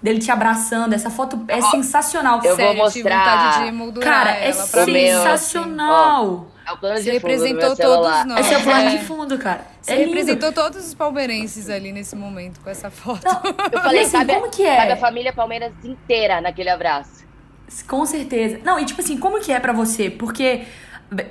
dele 0.03 0.19
te 0.19 0.31
abraçando. 0.31 0.93
Essa 0.93 1.09
foto 1.09 1.43
é 1.49 1.57
oh, 1.57 1.71
sensacional. 1.71 2.39
Eu 2.45 2.57
Sério, 2.57 2.77
vou 2.77 2.85
mostrar. 2.85 3.73
Cara, 4.03 4.33
é 4.33 4.53
sensacional. 4.53 6.27
Meu, 6.27 6.37
assim, 6.37 6.55
é 6.67 6.73
o 6.73 6.77
plano 6.77 6.97
Você 6.97 7.03
de 7.03 7.21
fundo 7.21 7.31
representou 7.31 7.77
todos 7.77 8.27
nós. 8.27 8.41
Esse 8.41 8.55
é 8.55 8.59
o 8.59 8.63
plano 8.63 8.91
de 8.91 8.99
fundo, 8.99 9.39
cara. 9.39 9.74
Você 9.85 9.93
é 9.93 9.97
representou 9.97 10.51
todos 10.51 10.87
os 10.87 10.95
palmeirenses 10.95 11.69
ali 11.69 11.93
nesse 11.93 12.17
momento 12.17 12.59
com 12.61 12.71
essa 12.71 12.91
foto. 12.91 13.23
Não, 13.23 13.43
eu 13.71 13.81
falei, 13.83 14.01
assim, 14.01 14.11
sabe, 14.13 14.35
como 14.35 14.51
que 14.51 14.63
é? 14.63 14.77
Sabe 14.77 14.93
a 14.93 14.97
família 14.97 15.33
Palmeiras 15.33 15.73
inteira 15.85 16.41
naquele 16.41 16.71
abraço. 16.71 17.23
Com 17.87 18.07
certeza. 18.07 18.61
Não, 18.65 18.79
e 18.79 18.87
tipo 18.87 19.03
assim, 19.03 19.19
como 19.19 19.41
que 19.41 19.53
é 19.53 19.61
para 19.61 19.75
você? 19.75 20.09
Porque 20.09 20.65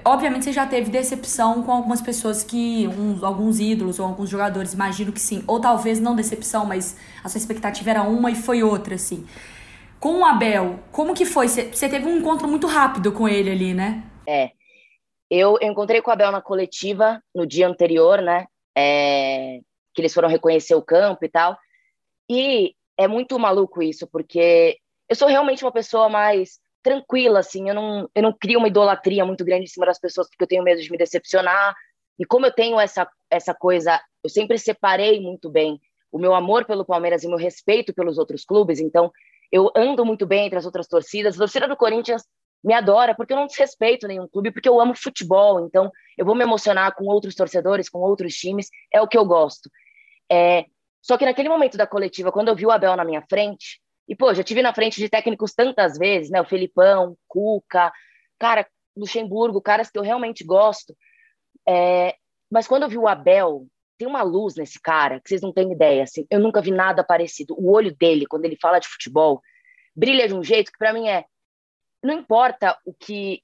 obviamente 0.05 0.45
você 0.45 0.53
já 0.53 0.67
teve 0.67 0.91
decepção 0.91 1.63
com 1.63 1.71
algumas 1.71 1.99
pessoas 1.99 2.43
que 2.43 2.87
uns, 2.87 3.23
alguns 3.23 3.59
ídolos 3.59 3.97
ou 3.97 4.05
alguns 4.05 4.29
jogadores, 4.29 4.73
imagino 4.73 5.11
que 5.11 5.19
sim, 5.19 5.43
ou 5.47 5.59
talvez 5.59 5.99
não 5.99 6.15
decepção, 6.15 6.63
mas 6.63 6.95
a 7.23 7.29
sua 7.29 7.39
expectativa 7.39 7.89
era 7.89 8.03
uma 8.03 8.29
e 8.29 8.35
foi 8.35 8.61
outra 8.61 8.93
assim. 8.93 9.25
Com 9.99 10.19
o 10.19 10.25
Abel, 10.25 10.79
como 10.91 11.15
que 11.15 11.25
foi? 11.25 11.47
Você 11.47 11.89
teve 11.89 12.05
um 12.05 12.17
encontro 12.17 12.47
muito 12.47 12.67
rápido 12.67 13.11
com 13.11 13.27
ele 13.27 13.49
ali, 13.49 13.73
né? 13.73 14.03
É. 14.27 14.51
Eu, 15.29 15.57
encontrei 15.61 16.01
com 16.01 16.09
o 16.09 16.13
Abel 16.13 16.31
na 16.31 16.41
coletiva 16.41 17.21
no 17.33 17.45
dia 17.45 17.67
anterior, 17.67 18.21
né? 18.21 18.45
É, 18.75 19.59
que 19.93 20.01
eles 20.01 20.13
foram 20.13 20.29
reconhecer 20.29 20.75
o 20.75 20.81
campo 20.81 21.23
e 21.25 21.29
tal. 21.29 21.57
E 22.29 22.75
é 22.97 23.07
muito 23.07 23.37
maluco 23.39 23.81
isso, 23.81 24.07
porque 24.07 24.77
eu 25.09 25.15
sou 25.15 25.27
realmente 25.27 25.63
uma 25.63 25.71
pessoa 25.71 26.09
mais 26.09 26.59
tranquila, 26.81 27.39
assim. 27.39 27.69
Eu 27.69 27.75
não, 27.75 28.09
eu 28.13 28.23
não 28.23 28.33
crio 28.33 28.59
uma 28.59 28.67
idolatria 28.67 29.25
muito 29.25 29.43
grande 29.43 29.63
em 29.63 29.67
cima 29.67 29.85
das 29.85 29.99
pessoas, 29.99 30.27
porque 30.27 30.43
eu 30.43 30.47
tenho 30.47 30.63
medo 30.63 30.81
de 30.81 30.91
me 30.91 30.97
decepcionar. 30.97 31.75
E 32.19 32.25
como 32.25 32.45
eu 32.45 32.51
tenho 32.51 32.79
essa, 32.79 33.09
essa 33.29 33.53
coisa, 33.53 33.99
eu 34.23 34.29
sempre 34.29 34.57
separei 34.57 35.19
muito 35.19 35.49
bem 35.49 35.79
o 36.11 36.19
meu 36.19 36.35
amor 36.35 36.65
pelo 36.65 36.85
Palmeiras 36.85 37.23
e 37.23 37.27
meu 37.27 37.37
respeito 37.37 37.93
pelos 37.93 38.19
outros 38.19 38.45
clubes, 38.45 38.79
então 38.79 39.11
eu 39.51 39.71
ando 39.75 40.05
muito 40.05 40.27
bem 40.27 40.45
entre 40.45 40.59
as 40.59 40.65
outras 40.65 40.87
torcidas. 40.87 41.35
A 41.35 41.39
torcida 41.39 41.67
do 41.67 41.75
Corinthians 41.75 42.23
me 42.63 42.73
adora, 42.73 43.13
porque 43.13 43.33
eu 43.33 43.37
não 43.37 43.45
desrespeito 43.45 44.07
nenhum 44.07 44.27
clube, 44.27 44.51
porque 44.51 44.69
eu 44.69 44.79
amo 44.79 44.95
futebol, 44.95 45.65
então 45.65 45.91
eu 46.17 46.25
vou 46.25 46.35
me 46.35 46.43
emocionar 46.43 46.95
com 46.95 47.05
outros 47.05 47.35
torcedores, 47.35 47.89
com 47.89 47.99
outros 47.99 48.33
times, 48.35 48.69
é 48.91 49.01
o 49.01 49.07
que 49.07 49.17
eu 49.17 49.25
gosto. 49.25 49.69
É, 50.31 50.65
só 51.01 51.17
que 51.17 51.25
naquele 51.25 51.49
momento 51.49 51.77
da 51.77 51.85
coletiva, 51.85 52.31
quando 52.31 52.47
eu 52.47 52.55
vi 52.55 52.65
o 52.65 52.71
Abel 52.71 52.95
na 52.95 53.03
minha 53.03 53.21
frente, 53.29 53.81
e 54.07 54.15
pô, 54.15 54.33
já 54.33 54.43
tive 54.43 54.61
na 54.61 54.73
frente 54.73 54.99
de 54.99 55.09
técnicos 55.09 55.53
tantas 55.53 55.97
vezes, 55.97 56.29
né, 56.29 56.39
o 56.41 56.45
Felipão, 56.45 57.17
Cuca, 57.27 57.91
cara, 58.39 58.65
Luxemburgo, 58.95 59.61
caras 59.61 59.89
que 59.89 59.97
eu 59.97 60.03
realmente 60.03 60.43
gosto, 60.43 60.95
é, 61.67 62.15
mas 62.49 62.67
quando 62.67 62.83
eu 62.83 62.89
vi 62.89 62.97
o 62.97 63.07
Abel, 63.07 63.67
tem 63.97 64.07
uma 64.07 64.23
luz 64.23 64.55
nesse 64.55 64.79
cara 64.81 65.19
que 65.19 65.29
vocês 65.29 65.41
não 65.41 65.51
têm 65.51 65.71
ideia, 65.71 66.03
assim, 66.03 66.25
eu 66.29 66.39
nunca 66.39 66.61
vi 66.61 66.71
nada 66.71 67.03
parecido. 67.03 67.55
O 67.57 67.71
olho 67.71 67.95
dele, 67.95 68.25
quando 68.25 68.45
ele 68.45 68.57
fala 68.61 68.79
de 68.79 68.87
futebol, 68.87 69.41
brilha 69.95 70.27
de 70.27 70.33
um 70.33 70.43
jeito 70.43 70.71
que 70.71 70.77
para 70.77 70.93
mim 70.93 71.07
é 71.07 71.25
não 72.03 72.13
importa 72.13 72.77
o 72.85 72.93
que 72.93 73.41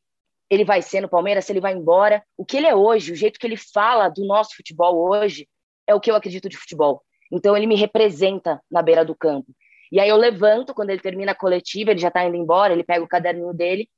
ele 0.50 0.66
vai 0.66 0.82
ser 0.82 1.02
no 1.02 1.10
Palmeiras, 1.10 1.46
se 1.46 1.52
ele 1.52 1.62
vai 1.62 1.74
embora, 1.74 2.24
o 2.36 2.44
que 2.44 2.58
ele 2.58 2.68
é 2.68 2.76
hoje, 2.76 3.12
o 3.12 3.16
jeito 3.16 3.40
que 3.40 3.46
ele 3.46 3.56
fala 3.56 4.10
do 4.10 4.26
nosso 4.26 4.56
futebol 4.56 5.10
hoje, 5.10 5.48
é 5.88 5.94
o 5.94 6.00
que 6.00 6.10
eu 6.10 6.16
acredito 6.16 6.50
de 6.50 6.58
futebol. 6.58 7.04
Então 7.32 7.56
ele 7.56 7.68
me 7.68 7.76
representa 7.76 8.62
na 8.70 8.82
beira 8.82 9.06
do 9.06 9.16
campo. 9.16 9.54
E 9.92 10.00
aí 10.00 10.10
eu 10.10 10.18
levanto, 10.18 10.74
quando 10.74 10.90
ele 10.90 11.02
termina 11.02 11.32
a 11.32 11.36
coletiva, 11.36 11.92
ele 11.92 12.00
já 12.00 12.12
tá 12.12 12.26
indo 12.26 12.36
embora, 12.36 12.74
ele 12.74 12.84
pega 12.84 13.04
o 13.04 13.08
caderninho 13.08 13.54
dele, 13.54 13.90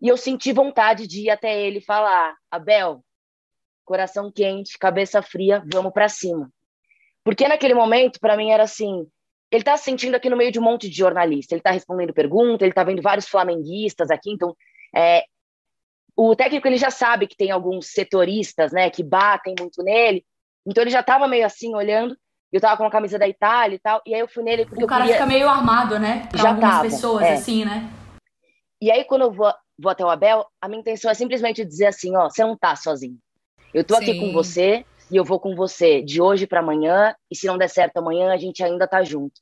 e 0.00 0.08
eu 0.08 0.16
senti 0.16 0.52
vontade 0.52 1.06
de 1.06 1.22
ir 1.22 1.30
até 1.30 1.60
ele 1.62 1.80
falar: 1.80 2.34
Abel, 2.50 3.04
coração 3.84 4.30
quente, 4.30 4.78
cabeça 4.78 5.22
fria, 5.22 5.64
vamos 5.72 5.92
para 5.92 6.08
cima. 6.08 6.52
Porque 7.24 7.46
naquele 7.46 7.74
momento, 7.74 8.18
para 8.18 8.36
mim, 8.36 8.50
era 8.50 8.64
assim: 8.64 9.06
ele 9.52 9.62
tá 9.62 9.76
se 9.76 9.84
sentindo 9.84 10.14
aqui 10.14 10.30
no 10.30 10.36
meio 10.36 10.50
de 10.50 10.58
um 10.58 10.62
monte 10.62 10.88
de 10.88 10.96
jornalista, 10.96 11.54
ele 11.54 11.60
tá 11.60 11.70
respondendo 11.70 12.14
pergunta, 12.14 12.64
ele 12.64 12.72
tá 12.72 12.82
vendo 12.82 13.02
vários 13.02 13.28
flamenguistas 13.28 14.10
aqui, 14.10 14.32
então. 14.32 14.56
É, 14.96 15.24
o 16.16 16.34
técnico 16.36 16.66
ele 16.66 16.76
já 16.76 16.90
sabe 16.90 17.26
que 17.26 17.36
tem 17.36 17.50
alguns 17.50 17.88
setoristas, 17.88 18.72
né, 18.72 18.90
que 18.90 19.02
batem 19.02 19.54
muito 19.58 19.82
nele, 19.82 20.24
então 20.66 20.82
ele 20.82 20.90
já 20.90 21.02
tava 21.02 21.28
meio 21.28 21.44
assim 21.44 21.74
olhando. 21.74 22.16
Eu 22.50 22.60
tava 22.60 22.76
com 22.76 22.84
a 22.84 22.90
camisa 22.90 23.18
da 23.18 23.26
Itália 23.26 23.76
e 23.76 23.78
tal, 23.78 24.02
e 24.06 24.14
aí 24.14 24.20
eu 24.20 24.28
fui 24.28 24.42
nele 24.42 24.66
porque 24.66 24.84
o 24.84 24.86
cara 24.86 25.04
queria... 25.04 25.16
fica 25.16 25.26
meio 25.26 25.48
armado, 25.48 25.98
né? 25.98 26.28
Pra 26.30 26.42
já 26.42 26.48
algumas 26.50 26.70
tava, 26.70 26.82
pessoas, 26.82 27.22
é. 27.22 27.32
assim, 27.32 27.64
né? 27.64 27.90
E 28.80 28.90
aí, 28.90 29.04
quando 29.04 29.22
eu 29.22 29.32
vou, 29.32 29.50
vou 29.78 29.90
até 29.90 30.04
o 30.04 30.10
Abel, 30.10 30.44
a 30.60 30.68
minha 30.68 30.80
intenção 30.80 31.10
é 31.10 31.14
simplesmente 31.14 31.64
dizer 31.64 31.86
assim: 31.86 32.14
ó, 32.14 32.28
você 32.28 32.44
não 32.44 32.54
tá 32.54 32.76
sozinho. 32.76 33.16
Eu 33.72 33.82
tô 33.84 33.94
aqui 33.94 34.12
Sim. 34.12 34.20
com 34.20 34.32
você 34.32 34.84
e 35.12 35.16
eu 35.16 35.24
vou 35.24 35.38
com 35.38 35.54
você 35.54 36.00
de 36.00 36.20
hoje 36.22 36.46
para 36.46 36.60
amanhã, 36.60 37.14
e 37.30 37.36
se 37.36 37.46
não 37.46 37.58
der 37.58 37.68
certo 37.68 37.98
amanhã, 37.98 38.32
a 38.32 38.38
gente 38.38 38.64
ainda 38.64 38.88
tá 38.88 39.02
junto. 39.04 39.40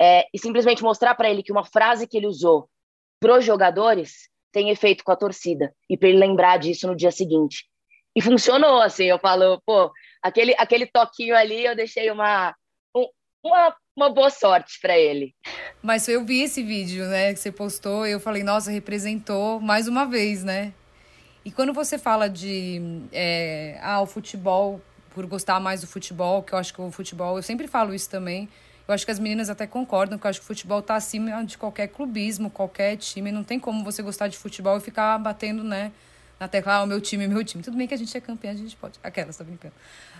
É, 0.00 0.26
e 0.34 0.38
simplesmente 0.38 0.82
mostrar 0.82 1.14
para 1.14 1.30
ele 1.30 1.42
que 1.42 1.52
uma 1.52 1.64
frase 1.64 2.06
que 2.06 2.16
ele 2.16 2.26
usou 2.26 2.68
pros 3.20 3.44
jogadores 3.44 4.28
tem 4.52 4.70
efeito 4.70 5.04
com 5.04 5.12
a 5.12 5.16
torcida, 5.16 5.72
e 5.88 5.96
para 5.96 6.08
ele 6.08 6.18
lembrar 6.18 6.58
disso 6.58 6.86
no 6.86 6.96
dia 6.96 7.10
seguinte. 7.12 7.64
E 8.16 8.20
funcionou, 8.20 8.80
assim, 8.80 9.04
eu 9.04 9.18
falo, 9.18 9.62
pô, 9.64 9.92
aquele, 10.22 10.54
aquele 10.58 10.86
toquinho 10.86 11.36
ali 11.36 11.64
eu 11.64 11.76
deixei 11.76 12.10
uma, 12.10 12.54
um- 12.94 13.08
uma, 13.44 13.76
uma 13.94 14.10
boa 14.10 14.30
sorte 14.30 14.78
para 14.80 14.98
ele. 14.98 15.34
Mas 15.82 16.08
eu 16.08 16.24
vi 16.24 16.42
esse 16.42 16.62
vídeo, 16.62 17.04
né, 17.06 17.32
que 17.32 17.38
você 17.38 17.52
postou, 17.52 18.06
e 18.06 18.10
eu 18.10 18.18
falei, 18.18 18.42
nossa, 18.42 18.70
representou 18.70 19.60
mais 19.60 19.86
uma 19.86 20.04
vez, 20.04 20.42
né? 20.42 20.72
E 21.44 21.50
quando 21.52 21.72
você 21.72 21.96
fala 21.96 22.28
de 22.28 22.80
é, 23.12 23.78
ah, 23.80 24.00
o 24.00 24.06
futebol, 24.06 24.80
por 25.16 25.24
gostar 25.24 25.58
mais 25.58 25.80
do 25.80 25.86
futebol, 25.86 26.42
que 26.42 26.52
eu 26.52 26.58
acho 26.58 26.74
que 26.74 26.80
o 26.82 26.90
futebol, 26.90 27.38
eu 27.38 27.42
sempre 27.42 27.66
falo 27.66 27.94
isso 27.94 28.10
também. 28.10 28.46
Eu 28.86 28.92
acho 28.92 29.02
que 29.02 29.10
as 29.10 29.18
meninas 29.18 29.48
até 29.48 29.66
concordam, 29.66 30.18
que 30.18 30.26
eu 30.26 30.28
acho 30.28 30.40
que 30.40 30.44
o 30.44 30.46
futebol 30.46 30.82
tá 30.82 30.94
acima 30.94 31.42
de 31.42 31.56
qualquer 31.56 31.88
clubismo, 31.88 32.50
qualquer 32.50 32.98
time. 32.98 33.32
Não 33.32 33.42
tem 33.42 33.58
como 33.58 33.82
você 33.82 34.02
gostar 34.02 34.28
de 34.28 34.36
futebol 34.36 34.76
e 34.76 34.80
ficar 34.80 35.16
batendo, 35.16 35.64
né, 35.64 35.90
na 36.38 36.46
tecla, 36.46 36.74
ah, 36.74 36.82
o 36.82 36.86
meu 36.86 37.00
time, 37.00 37.26
meu 37.26 37.42
time. 37.42 37.64
Tudo 37.64 37.78
bem 37.78 37.88
que 37.88 37.94
a 37.94 37.96
gente 37.96 38.14
é 38.14 38.20
campeã, 38.20 38.50
a 38.50 38.54
gente 38.54 38.76
pode. 38.76 39.00
Aquelas, 39.02 39.38
tá 39.38 39.42
brincando. 39.42 39.72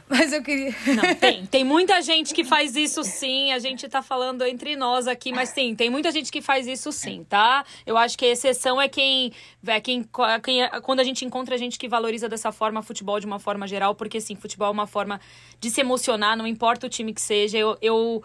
Mas 0.09 0.33
eu 0.33 0.43
queria. 0.43 0.75
Não, 0.95 1.15
tem. 1.19 1.47
Tem 1.47 1.65
muita 1.65 2.01
gente 2.01 2.33
que 2.33 2.45
faz 2.45 2.77
isso 2.77 3.03
sim. 3.03 3.53
A 3.53 3.59
gente 3.59 3.89
tá 3.89 4.01
falando 4.01 4.45
entre 4.45 4.77
nós 4.77 5.09
aqui, 5.09 5.33
mas 5.33 5.49
sim, 5.49 5.75
tem 5.75 5.91
muita 5.91 6.13
gente 6.13 6.31
que 6.31 6.41
faz 6.41 6.67
isso 6.67 6.93
sim, 6.93 7.25
tá? 7.29 7.65
Eu 7.85 7.97
acho 7.97 8.17
que 8.17 8.25
a 8.25 8.29
exceção 8.29 8.81
é 8.81 8.89
quem. 8.89 9.33
É 9.67 9.81
quem, 9.81 10.09
quem 10.45 10.69
quando 10.83 11.01
a 11.01 11.05
gente 11.05 11.25
encontra 11.25 11.59
gente 11.59 11.77
que 11.77 11.89
valoriza 11.89 12.29
dessa 12.29 12.53
forma 12.53 12.83
futebol 12.83 13.19
de 13.19 13.27
uma 13.27 13.41
forma 13.41 13.67
geral, 13.67 13.95
porque 13.97 14.21
sim, 14.21 14.37
futebol 14.37 14.69
é 14.69 14.71
uma 14.71 14.87
forma 14.87 15.21
de 15.61 15.71
se 15.71 15.81
emocionar, 15.81 16.37
não 16.37 16.47
importa 16.47 16.87
o 16.87 16.91
time 16.91 17.13
que 17.13 17.21
seja. 17.21 17.59
Eu. 17.59 17.77
eu 17.83 18.23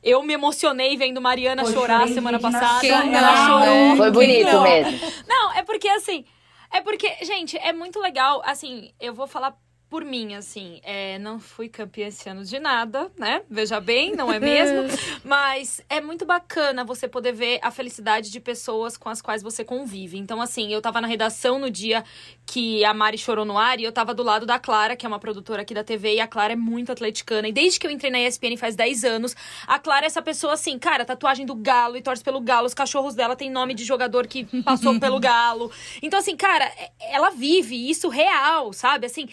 eu 0.00 0.22
me 0.22 0.32
emocionei 0.32 0.96
vendo 0.96 1.20
Mariana 1.20 1.64
Pô, 1.64 1.72
chorar 1.72 1.98
chorei 2.02 2.14
semana 2.14 2.38
passada. 2.38 2.80
Quem 2.80 2.90
Ela 2.92 3.32
não, 3.32 3.46
chorou. 3.46 3.74
né? 3.74 3.96
Foi 3.96 4.10
bonito 4.12 4.52
não? 4.52 4.62
mesmo. 4.62 5.12
Não, 5.26 5.52
é 5.54 5.62
porque 5.64 5.88
assim. 5.88 6.24
É 6.70 6.80
porque, 6.80 7.24
gente, 7.24 7.56
é 7.56 7.72
muito 7.72 7.98
legal. 7.98 8.40
Assim, 8.44 8.92
eu 9.00 9.12
vou 9.12 9.26
falar 9.26 9.56
por 9.88 10.04
mim, 10.04 10.34
assim. 10.34 10.80
É, 10.82 11.18
não 11.18 11.40
fui 11.40 11.68
campeã 11.68 12.08
esse 12.08 12.28
ano 12.28 12.44
de 12.44 12.58
nada, 12.58 13.10
né? 13.18 13.42
Veja 13.48 13.80
bem, 13.80 14.14
não 14.14 14.32
é 14.32 14.38
mesmo? 14.38 14.82
Mas 15.24 15.80
é 15.88 16.00
muito 16.00 16.26
bacana 16.26 16.84
você 16.84 17.08
poder 17.08 17.32
ver 17.32 17.58
a 17.62 17.70
felicidade 17.70 18.30
de 18.30 18.38
pessoas 18.40 18.96
com 18.96 19.08
as 19.08 19.22
quais 19.22 19.42
você 19.42 19.64
convive. 19.64 20.18
Então, 20.18 20.40
assim, 20.42 20.72
eu 20.72 20.82
tava 20.82 21.00
na 21.00 21.08
redação 21.08 21.58
no 21.58 21.70
dia 21.70 22.04
que 22.44 22.84
a 22.84 22.92
Mari 22.94 23.18
chorou 23.18 23.44
no 23.44 23.56
ar 23.58 23.78
e 23.80 23.84
eu 23.84 23.92
tava 23.92 24.12
do 24.14 24.22
lado 24.22 24.44
da 24.46 24.58
Clara, 24.58 24.96
que 24.96 25.04
é 25.04 25.08
uma 25.08 25.18
produtora 25.18 25.62
aqui 25.62 25.74
da 25.74 25.84
TV, 25.84 26.14
e 26.16 26.20
a 26.20 26.26
Clara 26.26 26.52
é 26.52 26.56
muito 26.56 26.90
atleticana. 26.92 27.48
E 27.48 27.52
desde 27.52 27.78
que 27.80 27.86
eu 27.86 27.90
entrei 27.90 28.10
na 28.10 28.20
ESPN 28.20 28.56
faz 28.56 28.74
10 28.76 29.04
anos, 29.04 29.36
a 29.66 29.78
Clara 29.78 30.04
é 30.04 30.08
essa 30.08 30.22
pessoa 30.22 30.54
assim, 30.54 30.78
cara, 30.78 31.04
tatuagem 31.04 31.44
do 31.46 31.54
Galo 31.54 31.96
e 31.96 32.02
torce 32.02 32.22
pelo 32.22 32.40
Galo, 32.40 32.66
os 32.66 32.74
cachorros 32.74 33.14
dela 33.14 33.36
têm 33.36 33.50
nome 33.50 33.74
de 33.74 33.84
jogador 33.84 34.26
que 34.26 34.44
passou 34.62 34.98
pelo 35.00 35.18
Galo. 35.20 35.70
Então, 36.02 36.18
assim, 36.18 36.36
cara, 36.36 36.64
é- 36.64 36.90
ela 37.10 37.30
vive 37.30 37.88
isso 37.88 38.08
real, 38.08 38.72
sabe? 38.72 39.06
Assim, 39.06 39.28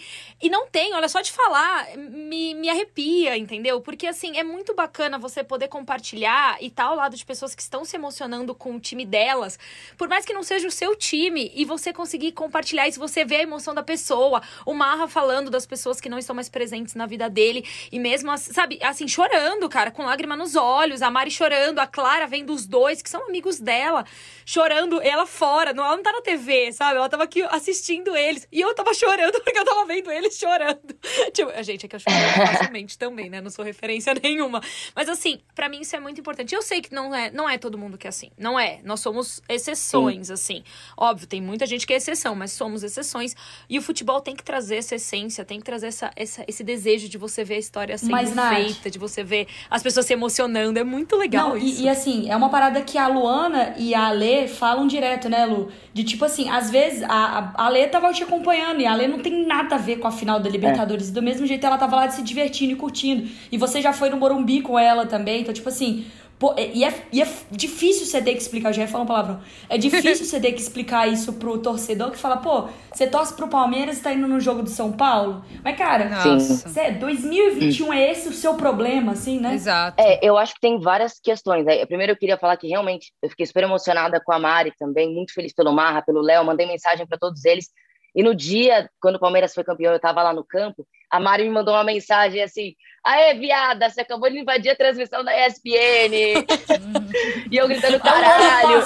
e 0.46 0.48
não 0.48 0.68
tem, 0.68 0.94
olha, 0.94 1.08
só 1.08 1.20
de 1.20 1.32
falar, 1.32 1.88
me, 1.96 2.54
me 2.54 2.70
arrepia, 2.70 3.36
entendeu? 3.36 3.80
Porque, 3.80 4.06
assim, 4.06 4.38
é 4.38 4.44
muito 4.44 4.74
bacana 4.74 5.18
você 5.18 5.42
poder 5.42 5.66
compartilhar 5.66 6.56
e 6.60 6.68
estar 6.68 6.84
ao 6.84 6.94
lado 6.94 7.16
de 7.16 7.24
pessoas 7.24 7.52
que 7.52 7.60
estão 7.60 7.84
se 7.84 7.96
emocionando 7.96 8.54
com 8.54 8.76
o 8.76 8.78
time 8.78 9.04
delas, 9.04 9.58
por 9.98 10.08
mais 10.08 10.24
que 10.24 10.32
não 10.32 10.44
seja 10.44 10.68
o 10.68 10.70
seu 10.70 10.94
time, 10.94 11.50
e 11.52 11.64
você 11.64 11.92
conseguir 11.92 12.30
compartilhar 12.30 12.86
isso, 12.86 13.00
você 13.00 13.24
vê 13.24 13.38
a 13.38 13.42
emoção 13.42 13.74
da 13.74 13.82
pessoa, 13.82 14.40
o 14.64 14.72
Marra 14.72 15.08
falando 15.08 15.50
das 15.50 15.66
pessoas 15.66 16.00
que 16.00 16.08
não 16.08 16.16
estão 16.16 16.32
mais 16.36 16.48
presentes 16.48 16.94
na 16.94 17.06
vida 17.06 17.28
dele, 17.28 17.68
e 17.90 17.98
mesmo, 17.98 18.30
sabe, 18.38 18.78
assim, 18.84 19.08
chorando, 19.08 19.68
cara, 19.68 19.90
com 19.90 20.04
lágrima 20.04 20.36
nos 20.36 20.54
olhos, 20.54 21.02
a 21.02 21.10
Mari 21.10 21.32
chorando, 21.32 21.80
a 21.80 21.88
Clara 21.88 22.28
vendo 22.28 22.52
os 22.52 22.66
dois, 22.66 23.02
que 23.02 23.10
são 23.10 23.26
amigos 23.26 23.58
dela, 23.58 24.06
chorando, 24.44 25.02
ela 25.02 25.26
fora, 25.26 25.72
não, 25.72 25.84
ela 25.84 25.96
não 25.96 26.04
tá 26.04 26.12
na 26.12 26.22
TV, 26.22 26.70
sabe? 26.72 26.98
Ela 26.98 27.08
tava 27.08 27.24
aqui 27.24 27.42
assistindo 27.42 28.16
eles, 28.16 28.46
e 28.52 28.60
eu 28.60 28.72
tava 28.76 28.94
chorando 28.94 29.40
porque 29.42 29.58
eu 29.58 29.64
tava 29.64 29.84
vendo 29.86 30.08
eles 30.12 30.35
chorando. 30.40 30.80
Tipo, 31.32 31.50
a 31.50 31.62
gente 31.62 31.84
é 31.84 31.88
que 31.88 31.96
eu 31.96 32.00
choro 32.00 32.14
facilmente 32.46 32.96
também, 32.98 33.28
né? 33.28 33.40
Não 33.40 33.50
sou 33.50 33.64
referência 33.64 34.14
nenhuma. 34.22 34.60
Mas 34.94 35.08
assim, 35.08 35.40
pra 35.54 35.68
mim 35.68 35.80
isso 35.80 35.94
é 35.96 36.00
muito 36.00 36.20
importante. 36.20 36.54
Eu 36.54 36.62
sei 36.62 36.80
que 36.80 36.92
não 36.94 37.14
é, 37.14 37.30
não 37.30 37.48
é 37.48 37.58
todo 37.58 37.76
mundo 37.76 37.98
que 37.98 38.06
é 38.06 38.10
assim. 38.10 38.30
Não 38.38 38.58
é. 38.58 38.80
Nós 38.84 39.00
somos 39.00 39.40
exceções, 39.48 40.30
assim. 40.30 40.62
Óbvio, 40.96 41.26
tem 41.26 41.40
muita 41.40 41.66
gente 41.66 41.86
que 41.86 41.92
é 41.92 41.96
exceção, 41.96 42.34
mas 42.34 42.52
somos 42.52 42.82
exceções. 42.82 43.34
E 43.68 43.78
o 43.78 43.82
futebol 43.82 44.20
tem 44.20 44.34
que 44.34 44.42
trazer 44.44 44.76
essa 44.76 44.94
essência, 44.94 45.44
tem 45.44 45.58
que 45.58 45.64
trazer 45.64 45.88
essa, 45.88 46.10
essa- 46.16 46.44
esse 46.46 46.62
desejo 46.64 47.08
de 47.08 47.18
você 47.18 47.44
ver 47.44 47.54
a 47.56 47.58
história 47.58 47.98
sendo 47.98 48.10
Mas, 48.12 48.34
Nath- 48.34 48.54
feita, 48.54 48.90
de 48.90 48.98
você 48.98 49.22
ver 49.22 49.46
as 49.70 49.82
pessoas 49.82 50.06
se 50.06 50.12
emocionando. 50.12 50.78
É 50.78 50.84
muito 50.84 51.16
legal 51.16 51.50
Não, 51.50 51.56
isso. 51.56 51.82
e, 51.82 51.84
e 51.84 51.88
assim, 51.88 52.30
é 52.30 52.36
uma 52.36 52.48
parada 52.48 52.80
que 52.82 52.96
a 52.98 53.06
Luana 53.08 53.74
e 53.76 53.94
a 53.94 54.06
Alê 54.08 54.48
falam 54.48 54.86
direto, 54.86 55.28
né, 55.28 55.44
Lu? 55.46 55.70
De 55.92 56.04
tipo 56.04 56.24
assim, 56.24 56.48
às 56.48 56.70
vezes 56.70 57.02
a, 57.02 57.08
a 57.08 57.46
a 57.56 57.66
Alê 57.66 57.86
tava 57.86 58.12
te 58.12 58.22
acompanhando 58.22 58.80
e 58.80 58.86
a 58.86 58.92
Alê 58.92 59.06
não 59.08 59.18
tem 59.20 59.46
nada 59.46 59.74
a 59.76 59.78
ver 59.78 59.96
com 59.96 60.06
a 60.08 60.12
final 60.12 60.25
da 60.26 60.50
Libertadores. 60.50 61.08
E 61.08 61.12
do 61.12 61.22
mesmo 61.22 61.46
jeito 61.46 61.64
ela 61.64 61.78
tava 61.78 61.96
lá 61.96 62.10
se 62.10 62.22
divertindo 62.22 62.72
e 62.72 62.76
curtindo. 62.76 63.28
E 63.50 63.56
você 63.56 63.80
já 63.80 63.92
foi 63.92 64.10
no 64.10 64.16
Morumbi 64.16 64.60
com 64.60 64.78
ela 64.78 65.06
também. 65.06 65.42
Então, 65.42 65.54
tipo 65.54 65.68
assim. 65.68 66.06
Pô, 66.38 66.54
e, 66.58 66.84
é, 66.84 66.92
e 67.10 67.22
é 67.22 67.28
difícil 67.50 68.04
você 68.04 68.20
ter 68.20 68.32
que 68.32 68.42
explicar, 68.42 68.70
já 68.70 68.82
ia 68.82 68.88
falar 68.88 69.04
um 69.04 69.06
palavrão. 69.06 69.40
É 69.70 69.78
difícil 69.78 70.16
você 70.26 70.38
ter 70.38 70.52
que 70.52 70.60
explicar 70.60 71.08
isso 71.08 71.32
pro 71.34 71.56
torcedor 71.56 72.10
que 72.10 72.18
fala, 72.18 72.36
pô, 72.36 72.68
você 72.92 73.06
torce 73.06 73.34
pro 73.34 73.48
Palmeiras 73.48 73.98
e 73.98 74.02
tá 74.02 74.12
indo 74.12 74.28
no 74.28 74.38
jogo 74.38 74.62
do 74.62 74.68
São 74.68 74.92
Paulo. 74.92 75.42
Mas, 75.64 75.78
cara, 75.78 76.10
Nossa. 76.10 76.68
você, 76.68 76.90
2021 76.90 77.90
é 77.90 78.10
esse 78.10 78.28
o 78.28 78.32
seu 78.32 78.52
problema, 78.52 79.12
assim, 79.12 79.40
né? 79.40 79.54
Exato. 79.54 79.98
É, 79.98 80.18
eu 80.22 80.36
acho 80.36 80.54
que 80.54 80.60
tem 80.60 80.78
várias 80.78 81.18
questões. 81.18 81.64
Né? 81.64 81.86
Primeiro, 81.86 82.12
eu 82.12 82.16
queria 82.16 82.36
falar 82.36 82.58
que 82.58 82.68
realmente 82.68 83.12
eu 83.22 83.30
fiquei 83.30 83.46
super 83.46 83.62
emocionada 83.62 84.20
com 84.22 84.32
a 84.32 84.38
Mari 84.38 84.74
também, 84.78 85.14
muito 85.14 85.32
feliz 85.32 85.54
pelo 85.54 85.72
Marra, 85.72 86.02
pelo 86.02 86.20
Léo, 86.20 86.44
mandei 86.44 86.66
mensagem 86.66 87.06
para 87.06 87.16
todos 87.16 87.46
eles. 87.46 87.70
E 88.16 88.22
no 88.22 88.34
dia, 88.34 88.90
quando 88.98 89.16
o 89.16 89.20
Palmeiras 89.20 89.52
foi 89.52 89.62
campeão, 89.62 89.92
eu 89.92 89.98
estava 89.98 90.22
lá 90.22 90.32
no 90.32 90.42
campo, 90.42 90.88
a 91.10 91.20
Mari 91.20 91.44
me 91.44 91.50
mandou 91.50 91.74
uma 91.74 91.84
mensagem 91.84 92.42
assim: 92.42 92.74
Aê, 93.06 93.34
viada, 93.34 93.88
você 93.88 94.00
acabou 94.00 94.28
de 94.28 94.40
invadir 94.40 94.70
a 94.70 94.74
transmissão 94.74 95.22
da 95.22 95.46
ESPN. 95.46 96.44
e 97.48 97.56
eu 97.56 97.68
gritando, 97.68 97.98
A 97.98 98.00
caralho. 98.00 98.82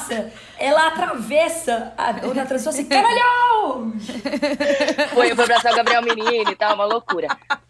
ela 0.58 0.88
atravessa 0.88 1.94
a 1.96 2.26
outra 2.26 2.44
transmissão 2.44 2.70
assim, 2.70 2.84
caralho! 2.84 3.94
Foi, 5.14 5.30
eu 5.30 5.34
fui 5.34 5.44
abraçar 5.44 5.72
o 5.72 5.76
Gabriel 5.76 6.02
Menino 6.02 6.50
e 6.50 6.54
tal, 6.56 6.74
uma 6.74 6.84
loucura. 6.84 7.28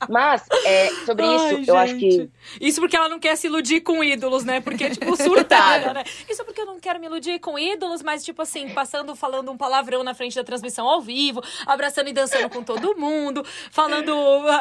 Mas, 0.08 0.44
é, 0.64 0.88
sobre 1.06 1.24
isso, 1.24 1.56
Ai, 1.56 1.64
eu 1.68 1.76
acho 1.76 1.96
que. 1.96 2.10
gente. 2.10 2.30
Isso 2.60 2.80
porque 2.80 2.96
ela 2.96 3.08
não 3.08 3.20
quer 3.20 3.36
se 3.36 3.46
iludir 3.46 3.80
com 3.80 4.02
ídolos, 4.02 4.44
né? 4.44 4.60
Porque, 4.60 4.90
tipo, 4.90 5.16
surtada, 5.16 5.92
né? 5.94 6.04
Isso 6.28 6.44
porque 6.44 6.60
eu 6.60 6.66
não 6.66 6.80
quero 6.80 6.98
me 6.98 7.06
iludir 7.06 7.38
com 7.38 7.58
ídolos, 7.58 8.02
mas, 8.02 8.24
tipo 8.24 8.42
assim, 8.42 8.68
passando, 8.70 9.14
falando 9.14 9.52
um 9.52 9.56
palavrão 9.56 10.02
na 10.02 10.14
frente 10.14 10.34
da 10.34 10.42
transmissão 10.42 10.88
ao 10.88 11.00
vivo, 11.00 11.42
abraçando 11.66 12.08
e 12.08 12.12
dançando 12.12 12.48
com 12.50 12.62
todo 12.62 12.96
mundo, 12.96 13.44
falando, 13.70 14.12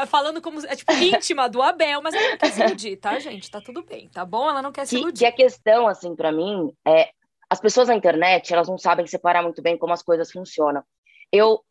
falando 0.07 0.41
como, 0.41 0.63
é, 0.65 0.75
tipo, 0.75 0.91
íntima 0.93 1.49
do 1.49 1.61
Abel, 1.79 2.01
mas 2.01 2.13
ela 2.13 2.29
não 2.31 2.37
quer 2.37 2.51
se 2.51 2.61
iludir, 2.61 2.97
tá, 2.97 3.19
gente? 3.19 3.49
Tá 3.49 3.61
tudo 3.61 3.83
bem, 3.83 4.09
tá 4.09 4.25
bom? 4.25 4.49
Ela 4.49 4.61
não 4.61 4.71
quer 4.71 4.85
se 4.85 4.95
Que, 4.95 5.01
iludir. 5.01 5.19
que 5.19 5.25
a 5.25 5.31
questão, 5.31 5.87
assim, 5.87 6.15
pra 6.15 6.31
mim, 6.31 6.73
é 6.85 7.09
as 7.49 7.59
pessoas 7.59 7.87
na 7.87 7.95
internet, 7.95 8.53
elas 8.53 8.67
não 8.67 8.77
sabem 8.77 9.07
separar 9.07 9.41
muito 9.41 9.61
bem 9.61 9.77
como 9.77 9.93
as 9.93 10.03
coisas 10.03 10.31
funcionam. 10.31 10.83
Eu, 11.31 11.63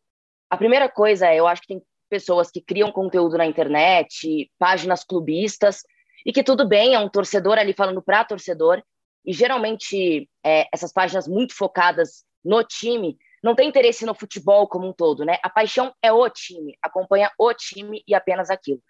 a 0.49 0.57
primeira 0.57 0.89
coisa 0.89 1.27
é, 1.27 1.39
eu 1.39 1.47
acho 1.47 1.61
que 1.61 1.67
tem 1.69 1.81
pessoas 2.09 2.49
que 2.51 2.59
criam 2.59 2.91
conteúdo 2.91 3.37
na 3.37 3.45
internet, 3.45 4.51
páginas 4.57 5.03
clubistas, 5.03 5.83
e 6.25 6.33
que 6.33 6.43
tudo 6.43 6.67
bem, 6.67 6.95
é 6.95 6.99
um 6.99 7.07
torcedor 7.07 7.57
ali 7.57 7.71
falando 7.71 8.01
pra 8.01 8.25
torcedor, 8.25 8.81
e 9.25 9.31
geralmente 9.31 10.27
é, 10.43 10.67
essas 10.73 10.91
páginas 10.91 11.27
muito 11.27 11.55
focadas 11.55 12.25
no 12.43 12.63
time 12.63 13.17
não 13.41 13.55
tem 13.55 13.69
interesse 13.69 14.05
no 14.05 14.13
futebol 14.13 14.67
como 14.67 14.87
um 14.87 14.93
todo, 14.93 15.23
né? 15.23 15.37
A 15.41 15.49
paixão 15.49 15.93
é 16.01 16.11
o 16.11 16.29
time, 16.29 16.77
acompanha 16.81 17.31
o 17.37 17.53
time 17.53 18.03
e 18.05 18.13
apenas 18.13 18.49
aquilo. 18.49 18.81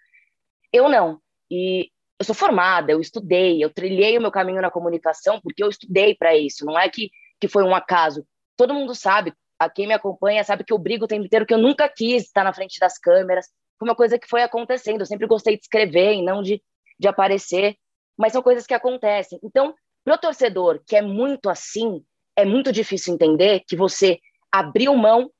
Eu 0.72 0.88
não. 0.88 1.20
E 1.50 1.90
eu 2.18 2.24
sou 2.24 2.34
formada, 2.34 2.92
eu 2.92 3.00
estudei, 3.00 3.64
eu 3.64 3.70
trilhei 3.70 4.16
o 4.16 4.20
meu 4.20 4.30
caminho 4.30 4.60
na 4.60 4.70
comunicação 4.70 5.40
porque 5.40 5.62
eu 5.62 5.68
estudei 5.68 6.14
para 6.14 6.36
isso. 6.36 6.64
Não 6.64 6.78
é 6.78 6.88
que, 6.88 7.10
que 7.40 7.48
foi 7.48 7.62
um 7.64 7.74
acaso. 7.74 8.26
Todo 8.56 8.74
mundo 8.74 8.94
sabe, 8.94 9.32
a 9.58 9.70
quem 9.70 9.86
me 9.86 9.94
acompanha 9.94 10.44
sabe 10.44 10.64
que 10.64 10.72
eu 10.72 10.78
brigo 10.78 11.04
o 11.04 11.08
tempo 11.08 11.24
inteiro 11.24 11.46
que 11.46 11.54
eu 11.54 11.58
nunca 11.58 11.88
quis 11.88 12.24
estar 12.24 12.44
na 12.44 12.52
frente 12.52 12.78
das 12.78 12.98
câmeras. 12.98 13.46
Foi 13.78 13.88
uma 13.88 13.94
coisa 13.94 14.18
que 14.18 14.28
foi 14.28 14.42
acontecendo. 14.42 15.00
Eu 15.00 15.06
sempre 15.06 15.26
gostei 15.26 15.56
de 15.56 15.62
escrever 15.62 16.14
e 16.14 16.22
não 16.22 16.42
de, 16.42 16.62
de 16.98 17.08
aparecer, 17.08 17.76
mas 18.18 18.32
são 18.32 18.42
coisas 18.42 18.66
que 18.66 18.74
acontecem. 18.74 19.38
Então, 19.42 19.74
para 20.04 20.14
o 20.14 20.18
torcedor 20.18 20.82
que 20.86 20.96
é 20.96 21.02
muito 21.02 21.48
assim, 21.48 22.04
é 22.36 22.44
muito 22.44 22.70
difícil 22.70 23.14
entender 23.14 23.62
que 23.66 23.76
você 23.76 24.18
abriu 24.52 24.94
mão 24.94 25.30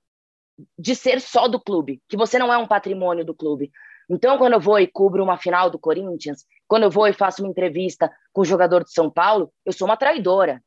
de 0.79 0.95
ser 0.95 1.21
só 1.21 1.49
do 1.49 1.61
clube, 1.61 2.01
que 2.09 2.17
você 2.17 2.39
não 2.39 2.53
é 2.53 2.59
um 2.59 2.67
patrimônio 2.67 3.25
do 3.25 3.35
clube. 3.35 3.71
Então, 4.11 4.37
quando 4.39 4.55
eu 4.55 4.61
vou 4.61 4.81
e 4.81 4.89
cubro 4.89 5.23
uma 5.23 5.39
final 5.39 5.71
do 5.71 5.79
Corinthians, 5.79 6.45
quando 6.67 6.83
eu 6.83 6.91
vou 6.91 7.07
e 7.07 7.13
faço 7.13 7.43
uma 7.43 7.49
entrevista 7.49 8.11
com 8.33 8.41
o 8.41 8.45
jogador 8.45 8.83
de 8.83 8.93
São 8.93 9.09
Paulo, 9.09 9.53
eu 9.65 9.73
sou 9.73 9.87
uma 9.87 9.97
traidora. 9.97 10.61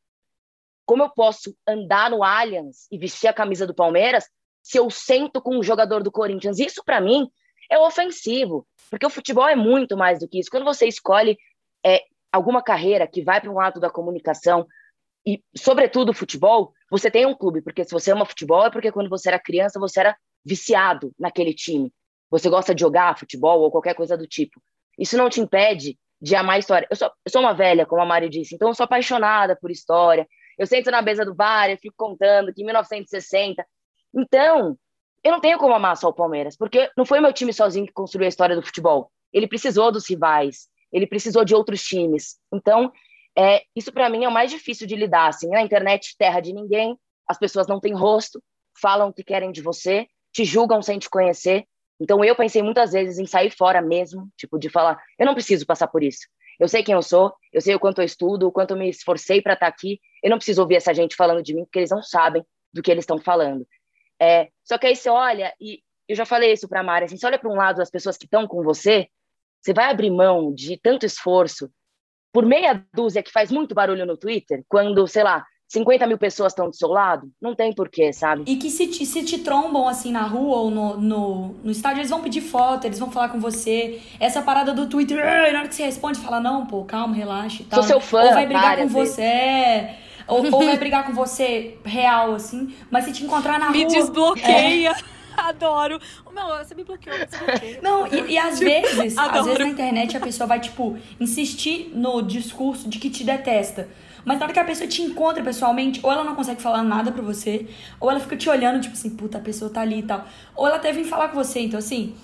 Como 0.85 1.03
eu 1.03 1.09
posso 1.09 1.53
andar 1.67 2.09
no 2.09 2.23
Allianz 2.23 2.87
e 2.89 2.97
vestir 2.97 3.27
a 3.27 3.33
camisa 3.33 3.67
do 3.67 3.75
Palmeiras 3.75 4.29
se 4.61 4.77
eu 4.77 4.89
sento 4.89 5.41
com 5.41 5.57
um 5.57 5.63
jogador 5.63 6.01
do 6.01 6.11
Corinthians? 6.11 6.57
Isso, 6.57 6.81
para 6.85 7.01
mim, 7.01 7.29
é 7.69 7.77
ofensivo, 7.77 8.65
porque 8.89 9.05
o 9.05 9.09
futebol 9.09 9.47
é 9.47 9.57
muito 9.57 9.97
mais 9.97 10.19
do 10.19 10.27
que 10.27 10.39
isso. 10.39 10.49
Quando 10.49 10.63
você 10.63 10.87
escolhe 10.87 11.37
é, 11.85 12.01
alguma 12.31 12.63
carreira 12.63 13.05
que 13.05 13.21
vai 13.21 13.41
para 13.41 13.51
um 13.51 13.55
lado 13.55 13.77
da 13.77 13.89
comunicação, 13.89 14.65
e, 15.25 15.43
sobretudo, 15.53 16.13
futebol, 16.13 16.73
você 16.89 17.11
tem 17.11 17.25
um 17.25 17.35
clube, 17.35 17.61
porque 17.61 17.83
se 17.83 17.91
você 17.91 18.11
ama 18.11 18.25
futebol 18.25 18.65
é 18.65 18.69
porque 18.69 18.91
quando 18.91 19.09
você 19.09 19.27
era 19.27 19.39
criança 19.39 19.79
você 19.79 19.99
era 19.99 20.17
viciado 20.45 21.13
naquele 21.19 21.53
time. 21.53 21.91
Você 22.33 22.49
gosta 22.49 22.73
de 22.73 22.81
jogar 22.81 23.15
futebol 23.15 23.61
ou 23.61 23.69
qualquer 23.69 23.93
coisa 23.93 24.17
do 24.17 24.25
tipo. 24.25 24.59
Isso 24.97 25.15
não 25.15 25.29
te 25.29 25.39
impede 25.39 25.99
de 26.19 26.35
amar 26.35 26.55
a 26.55 26.59
história. 26.59 26.87
Eu 26.89 26.95
sou, 26.95 27.11
eu 27.23 27.31
sou 27.31 27.41
uma 27.41 27.53
velha, 27.53 27.85
como 27.85 28.01
a 28.01 28.05
Mari 28.05 28.27
disse, 28.27 28.55
então 28.55 28.69
eu 28.69 28.73
sou 28.73 28.85
apaixonada 28.85 29.55
por 29.55 29.69
história. 29.69 30.27
Eu 30.57 30.65
sento 30.65 30.89
na 30.89 30.99
mesa 30.99 31.23
do 31.23 31.35
bar 31.35 31.69
e 31.69 31.77
fico 31.77 31.93
contando 31.95 32.51
que 32.51 32.63
em 32.63 32.65
1960. 32.65 33.63
Então, 34.15 34.75
eu 35.23 35.31
não 35.31 35.39
tenho 35.39 35.59
como 35.59 35.75
amar 35.75 35.95
só 35.95 36.09
o 36.09 36.13
Palmeiras, 36.13 36.57
porque 36.57 36.89
não 36.97 37.05
foi 37.05 37.19
meu 37.19 37.31
time 37.31 37.53
sozinho 37.53 37.85
que 37.85 37.93
construiu 37.93 38.25
a 38.25 38.29
história 38.29 38.55
do 38.55 38.63
futebol. 38.63 39.11
Ele 39.31 39.47
precisou 39.47 39.91
dos 39.91 40.09
rivais, 40.09 40.67
ele 40.91 41.05
precisou 41.05 41.45
de 41.45 41.53
outros 41.53 41.83
times. 41.83 42.39
Então, 42.51 42.91
é, 43.37 43.61
isso 43.75 43.91
para 43.91 44.09
mim 44.09 44.23
é 44.23 44.27
o 44.27 44.31
mais 44.31 44.49
difícil 44.49 44.87
de 44.87 44.95
lidar. 44.95 45.27
Assim, 45.27 45.49
na 45.49 45.61
internet, 45.61 46.15
terra 46.17 46.39
de 46.39 46.51
ninguém, 46.51 46.97
as 47.27 47.37
pessoas 47.37 47.67
não 47.67 47.79
têm 47.79 47.93
rosto, 47.93 48.41
falam 48.81 49.09
o 49.09 49.13
que 49.13 49.23
querem 49.23 49.51
de 49.51 49.61
você, 49.61 50.07
te 50.31 50.43
julgam 50.43 50.81
sem 50.81 50.97
te 50.97 51.07
conhecer. 51.07 51.67
Então 52.03 52.21
eu 52.23 52.35
pensei 52.35 52.61
muitas 52.61 52.91
vezes 52.91 53.17
em 53.17 53.25
sair 53.25 53.49
fora 53.49 53.81
mesmo, 53.81 54.27
tipo 54.35 54.59
de 54.59 54.69
falar, 54.69 55.01
eu 55.17 55.25
não 55.25 55.33
preciso 55.33 55.65
passar 55.65 55.87
por 55.87 56.03
isso. 56.03 56.27
Eu 56.59 56.67
sei 56.67 56.83
quem 56.83 56.93
eu 56.93 57.01
sou, 57.01 57.33
eu 57.51 57.61
sei 57.61 57.73
o 57.73 57.79
quanto 57.79 58.01
eu 58.01 58.05
estudo, 58.05 58.45
o 58.45 58.51
quanto 58.51 58.71
eu 58.71 58.77
me 58.77 58.89
esforcei 58.89 59.41
para 59.41 59.53
estar 59.53 59.67
tá 59.67 59.69
aqui. 59.69 60.01
Eu 60.21 60.29
não 60.29 60.37
preciso 60.37 60.61
ouvir 60.61 60.75
essa 60.75 60.93
gente 60.93 61.15
falando 61.15 61.41
de 61.41 61.53
mim, 61.53 61.63
porque 61.63 61.79
eles 61.79 61.89
não 61.89 62.03
sabem 62.03 62.45
do 62.73 62.81
que 62.81 62.91
eles 62.91 63.03
estão 63.03 63.17
falando. 63.17 63.65
É, 64.21 64.49
só 64.65 64.77
que 64.77 64.85
aí 64.85 64.97
você 64.97 65.09
olha, 65.09 65.53
e 65.61 65.81
eu 66.05 66.15
já 66.15 66.25
falei 66.25 66.51
isso 66.51 66.67
para 66.67 66.83
Mari, 66.83 67.05
assim, 67.05 67.15
você 67.15 67.25
olha 67.25 67.39
para 67.39 67.49
um 67.49 67.55
lado 67.55 67.77
das 67.77 67.89
pessoas 67.89 68.17
que 68.17 68.25
estão 68.25 68.45
com 68.45 68.61
você, 68.63 69.07
você 69.61 69.73
vai 69.73 69.89
abrir 69.89 70.11
mão 70.11 70.53
de 70.53 70.77
tanto 70.77 71.05
esforço, 71.05 71.71
por 72.33 72.45
meia 72.45 72.85
dúzia 72.93 73.23
que 73.23 73.31
faz 73.31 73.49
muito 73.49 73.73
barulho 73.73 74.05
no 74.05 74.17
Twitter, 74.17 74.63
quando, 74.67 75.07
sei 75.07 75.23
lá, 75.23 75.45
50 75.67 76.05
mil 76.05 76.17
pessoas 76.17 76.51
estão 76.51 76.69
do 76.69 76.75
seu 76.75 76.87
lado, 76.89 77.31
não 77.41 77.55
tem 77.55 77.73
porquê, 77.73 78.13
sabe? 78.13 78.43
E 78.45 78.57
que 78.57 78.69
se 78.69 78.87
te, 78.87 79.05
se 79.05 79.23
te 79.23 79.39
trombam 79.39 79.87
assim 79.87 80.11
na 80.11 80.21
rua 80.21 80.57
ou 80.57 80.71
no, 80.71 80.97
no, 80.97 81.47
no 81.63 81.71
estádio, 81.71 81.99
eles 82.01 82.11
vão 82.11 82.21
pedir 82.21 82.41
foto, 82.41 82.85
eles 82.85 82.99
vão 82.99 83.09
falar 83.09 83.29
com 83.29 83.39
você. 83.39 83.99
Essa 84.19 84.41
parada 84.41 84.73
do 84.73 84.87
Twitter, 84.87 85.17
na 85.51 85.59
hora 85.59 85.67
que 85.67 85.73
você 85.73 85.83
responde, 85.83 86.19
fala, 86.19 86.39
não, 86.39 86.65
pô, 86.67 86.83
calma, 86.83 87.15
relaxa 87.15 87.63
e 87.63 87.65
tal. 87.65 87.81
Sou 87.81 87.87
seu 87.87 87.99
fã, 87.99 88.23
Ou 88.23 88.33
vai 88.33 88.45
brigar 88.45 88.77
com 88.77 88.87
vezes. 88.87 89.15
você. 89.15 89.21
É. 89.21 89.99
Ou, 90.27 90.45
ou 90.53 90.63
vai 90.63 90.77
brigar 90.77 91.05
com 91.05 91.13
você 91.13 91.77
real, 91.83 92.35
assim, 92.35 92.73
mas 92.89 93.05
se 93.05 93.11
te 93.11 93.23
encontrar 93.23 93.59
na 93.59 93.71
Me 93.71 93.83
rua. 93.83 93.91
Me 93.91 93.99
desbloqueia. 93.99 94.91
É. 94.91 95.13
Adoro. 95.35 95.99
Meu, 96.31 96.47
você 96.63 96.75
me 96.75 96.83
bloqueou, 96.83 97.17
me 97.17 97.25
desbloqueia. 97.25 97.79
Não, 97.81 98.07
e, 98.07 98.33
e 98.33 98.37
às 98.37 98.59
tipo, 98.59 98.69
vezes, 98.69 99.17
adoro. 99.17 99.39
às 99.39 99.45
vezes 99.45 99.59
na 99.59 99.67
internet 99.67 100.15
a 100.15 100.19
pessoa 100.19 100.47
vai, 100.47 100.59
tipo, 100.59 100.97
insistir 101.19 101.91
no 101.93 102.21
discurso 102.21 102.87
de 102.87 102.99
que 102.99 103.09
te 103.09 103.23
detesta. 103.23 103.89
Mas 104.25 104.39
na 104.39 104.45
hora 104.45 104.53
que 104.53 104.59
a 104.59 104.63
pessoa 104.63 104.87
te 104.87 105.01
encontra 105.01 105.43
pessoalmente, 105.43 105.99
ou 106.03 106.11
ela 106.11 106.23
não 106.23 106.35
consegue 106.35 106.61
falar 106.61 106.83
nada 106.83 107.11
pra 107.11 107.21
você, 107.21 107.67
ou 107.99 108.09
ela 108.09 108.19
fica 108.19 108.37
te 108.37 108.49
olhando, 108.49 108.81
tipo 108.81 108.93
assim, 108.93 109.09
puta, 109.09 109.37
a 109.37 109.41
pessoa 109.41 109.69
tá 109.71 109.81
ali 109.81 109.99
e 109.99 110.03
tal. 110.03 110.25
Ou 110.55 110.67
ela 110.67 110.77
até 110.77 110.91
vem 110.91 111.03
falar 111.03 111.29
com 111.29 111.35
você. 111.35 111.59
Então, 111.59 111.77
assim, 111.77 112.15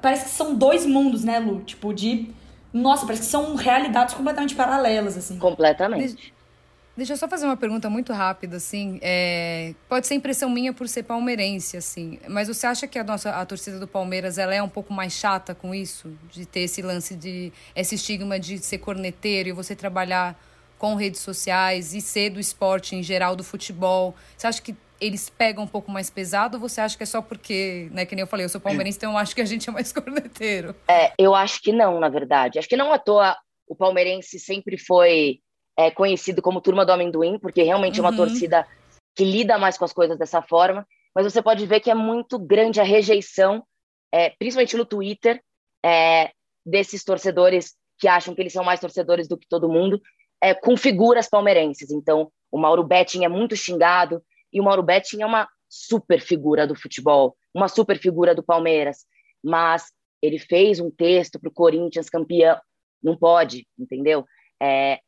parece 0.00 0.24
que 0.24 0.30
são 0.30 0.54
dois 0.54 0.86
mundos, 0.86 1.24
né, 1.24 1.38
Lu? 1.38 1.62
Tipo, 1.62 1.92
de. 1.92 2.30
Nossa, 2.72 3.06
parece 3.06 3.22
que 3.22 3.28
são 3.28 3.54
realidades 3.54 4.14
completamente 4.14 4.54
paralelas, 4.54 5.16
assim. 5.16 5.38
Completamente. 5.38 6.34
Deixa 6.96 7.12
eu 7.12 7.16
só 7.18 7.28
fazer 7.28 7.44
uma 7.44 7.58
pergunta 7.58 7.90
muito 7.90 8.10
rápida, 8.14 8.56
assim. 8.56 8.98
É, 9.02 9.74
pode 9.86 10.06
ser 10.06 10.14
impressão 10.14 10.48
minha 10.48 10.72
por 10.72 10.88
ser 10.88 11.02
palmeirense, 11.02 11.76
assim. 11.76 12.18
Mas 12.26 12.48
você 12.48 12.66
acha 12.66 12.86
que 12.86 12.98
a 12.98 13.04
nossa 13.04 13.30
a 13.30 13.44
torcida 13.44 13.78
do 13.78 13.86
Palmeiras 13.86 14.38
ela 14.38 14.54
é 14.54 14.62
um 14.62 14.68
pouco 14.68 14.94
mais 14.94 15.12
chata 15.12 15.54
com 15.54 15.74
isso? 15.74 16.10
De 16.30 16.46
ter 16.46 16.60
esse 16.60 16.80
lance 16.80 17.14
de. 17.14 17.52
esse 17.74 17.96
estigma 17.96 18.40
de 18.40 18.58
ser 18.58 18.78
corneteiro 18.78 19.50
e 19.50 19.52
você 19.52 19.76
trabalhar 19.76 20.40
com 20.78 20.94
redes 20.94 21.20
sociais 21.20 21.94
e 21.94 22.00
ser 22.00 22.30
do 22.30 22.40
esporte 22.40 22.94
em 22.94 23.02
geral, 23.02 23.34
do 23.34 23.44
futebol. 23.44 24.14
Você 24.36 24.46
acha 24.46 24.62
que 24.62 24.76
eles 25.00 25.28
pegam 25.28 25.64
um 25.64 25.66
pouco 25.66 25.90
mais 25.90 26.08
pesado 26.08 26.56
ou 26.56 26.60
você 26.60 26.80
acha 26.80 26.96
que 26.96 27.02
é 27.02 27.06
só 27.06 27.20
porque, 27.20 27.88
né, 27.92 28.06
que 28.06 28.14
nem 28.14 28.22
eu 28.22 28.26
falei, 28.26 28.44
eu 28.44 28.48
sou 28.50 28.60
palmeirense, 28.60 28.96
então 28.98 29.12
eu 29.12 29.18
acho 29.18 29.34
que 29.34 29.40
a 29.40 29.44
gente 29.44 29.68
é 29.68 29.72
mais 29.72 29.92
corneteiro? 29.92 30.74
É, 30.88 31.12
eu 31.18 31.34
acho 31.34 31.60
que 31.62 31.72
não, 31.72 32.00
na 32.00 32.08
verdade. 32.08 32.58
Acho 32.58 32.68
que 32.68 32.76
não 32.76 32.92
à 32.92 32.98
toa 32.98 33.36
o 33.68 33.74
palmeirense 33.74 34.38
sempre 34.38 34.78
foi 34.78 35.40
é 35.76 35.90
conhecido 35.90 36.40
como 36.40 36.60
Turma 36.60 36.86
do 36.86 36.92
Amendoim, 36.92 37.38
porque 37.38 37.62
realmente 37.62 38.00
uhum. 38.00 38.06
é 38.06 38.08
uma 38.08 38.18
uhum. 38.18 38.26
torcida 38.26 38.66
que 39.14 39.24
lida 39.24 39.58
mais 39.58 39.76
com 39.76 39.84
as 39.84 39.92
coisas 39.92 40.18
dessa 40.18 40.40
forma, 40.40 40.86
mas 41.14 41.24
você 41.24 41.42
pode 41.42 41.66
ver 41.66 41.80
que 41.80 41.90
é 41.90 41.94
muito 41.94 42.38
grande 42.38 42.80
a 42.80 42.84
rejeição, 42.84 43.62
é, 44.12 44.30
principalmente 44.30 44.76
no 44.76 44.86
Twitter, 44.86 45.40
é, 45.84 46.30
desses 46.64 47.04
torcedores 47.04 47.74
que 47.98 48.08
acham 48.08 48.34
que 48.34 48.40
eles 48.40 48.52
são 48.52 48.64
mais 48.64 48.80
torcedores 48.80 49.28
do 49.28 49.38
que 49.38 49.48
todo 49.48 49.68
mundo, 49.68 50.00
é, 50.42 50.54
com 50.54 50.76
figuras 50.76 51.28
palmeirenses. 51.28 51.90
Então, 51.90 52.30
o 52.50 52.58
Mauro 52.58 52.84
Betting 52.84 53.24
é 53.24 53.28
muito 53.28 53.56
xingado, 53.56 54.22
e 54.52 54.60
o 54.60 54.64
Mauro 54.64 54.82
Betting 54.82 55.22
é 55.22 55.26
uma 55.26 55.48
super 55.68 56.20
figura 56.20 56.66
do 56.66 56.74
futebol, 56.74 57.36
uma 57.54 57.68
super 57.68 57.98
figura 57.98 58.34
do 58.34 58.42
Palmeiras, 58.42 59.04
mas 59.42 59.92
ele 60.22 60.38
fez 60.38 60.80
um 60.80 60.90
texto 60.90 61.38
para 61.38 61.48
o 61.48 61.52
Corinthians 61.52 62.08
campeão, 62.08 62.58
não 63.02 63.16
pode, 63.16 63.66
entendeu? 63.78 64.24
É, 64.62 65.00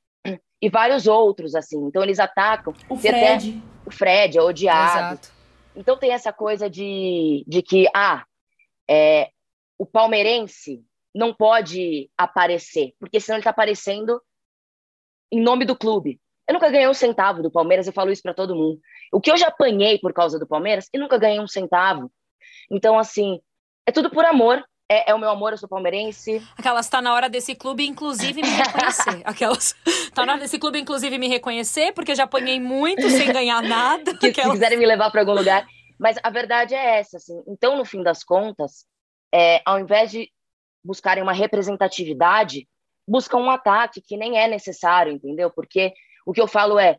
e 0.61 0.69
vários 0.69 1.07
outros, 1.07 1.55
assim. 1.55 1.79
Então 1.87 2.03
eles 2.03 2.19
atacam. 2.19 2.75
O 2.89 2.97
Fred. 2.97 3.17
Até, 3.17 3.39
o 3.87 3.91
Fred 3.91 4.39
é 4.39 4.43
odiado. 4.43 5.15
Exato. 5.15 5.33
Então 5.77 5.97
tem 5.97 6.13
essa 6.13 6.33
coisa 6.33 6.69
de, 6.69 7.45
de 7.47 7.63
que, 7.63 7.87
ah, 7.95 8.25
é, 8.91 9.31
o 9.79 9.87
palmeirense 9.87 10.85
não 11.15 11.33
pode 11.33 12.11
aparecer, 12.17 12.93
porque 12.99 13.21
senão 13.21 13.37
ele 13.37 13.41
está 13.41 13.51
aparecendo 13.51 14.21
em 15.31 15.41
nome 15.41 15.65
do 15.65 15.77
clube. 15.77 16.21
Eu 16.47 16.55
nunca 16.55 16.71
ganhei 16.71 16.89
um 16.89 16.95
centavo 16.95 17.43
do 17.43 17.51
Palmeiras, 17.51 17.87
eu 17.87 17.93
falo 17.93 18.11
isso 18.11 18.23
para 18.23 18.35
todo 18.35 18.55
mundo. 18.55 18.81
O 19.13 19.21
que 19.21 19.31
eu 19.31 19.37
já 19.37 19.49
apanhei 19.49 19.99
por 19.99 20.13
causa 20.13 20.39
do 20.39 20.47
Palmeiras, 20.47 20.89
eu 20.93 21.01
nunca 21.01 21.19
ganhei 21.19 21.41
um 21.41 21.47
centavo. 21.47 22.11
Então, 22.71 22.99
assim, 22.99 23.41
é 23.87 23.93
tudo 23.93 24.11
por 24.11 24.25
amor 24.25 24.65
é, 24.91 25.11
é, 25.11 25.15
o 25.15 25.19
meu 25.19 25.29
amor, 25.29 25.53
eu 25.53 25.59
sou 25.59 25.69
palmeirense. 25.69 26.43
Aquelas, 26.57 26.89
tá 26.89 27.03
na 27.03 27.13
hora 27.13 27.29
desse 27.29 27.55
clube, 27.55 27.87
inclusive, 27.87 28.41
me 28.41 28.49
reconhecer. 28.49 29.21
Aquelas, 29.27 29.77
tá 30.15 30.25
na 30.25 30.33
hora 30.33 30.41
desse 30.41 30.59
clube, 30.59 30.81
inclusive, 30.81 31.19
me 31.19 31.29
reconhecer, 31.29 31.93
porque 31.93 32.15
já 32.15 32.25
apanhei 32.25 32.59
muito 32.59 33.11
sem 33.11 33.31
ganhar 33.31 33.63
nada. 33.63 34.17
que, 34.17 34.29
Aquelas... 34.29 34.53
Se 34.53 34.57
quiserem 34.57 34.79
me 34.79 34.87
levar 34.87 35.11
para 35.11 35.21
algum 35.21 35.35
lugar. 35.35 35.67
Mas 35.99 36.17
a 36.23 36.31
verdade 36.31 36.75
é 36.75 37.01
essa, 37.01 37.19
assim. 37.19 37.43
Então, 37.47 37.77
no 37.77 37.85
fim 37.85 38.03
das 38.03 38.25
contas, 38.25 38.87
é, 39.35 39.61
ao 39.67 39.79
invés 39.79 40.11
de 40.11 40.31
buscarem 40.83 41.23
uma 41.23 41.35
representatividade, 41.35 42.67
buscam 43.09 43.39
um 43.39 43.51
ataque 43.51 44.03
que 44.03 44.17
nem 44.17 44.39
é 44.39 44.47
necessário, 44.47 45.13
entendeu? 45.13 45.51
Porque 45.51 45.95
o 46.27 46.33
que 46.33 46.41
eu 46.41 46.47
falo 46.47 46.79
é, 46.79 46.99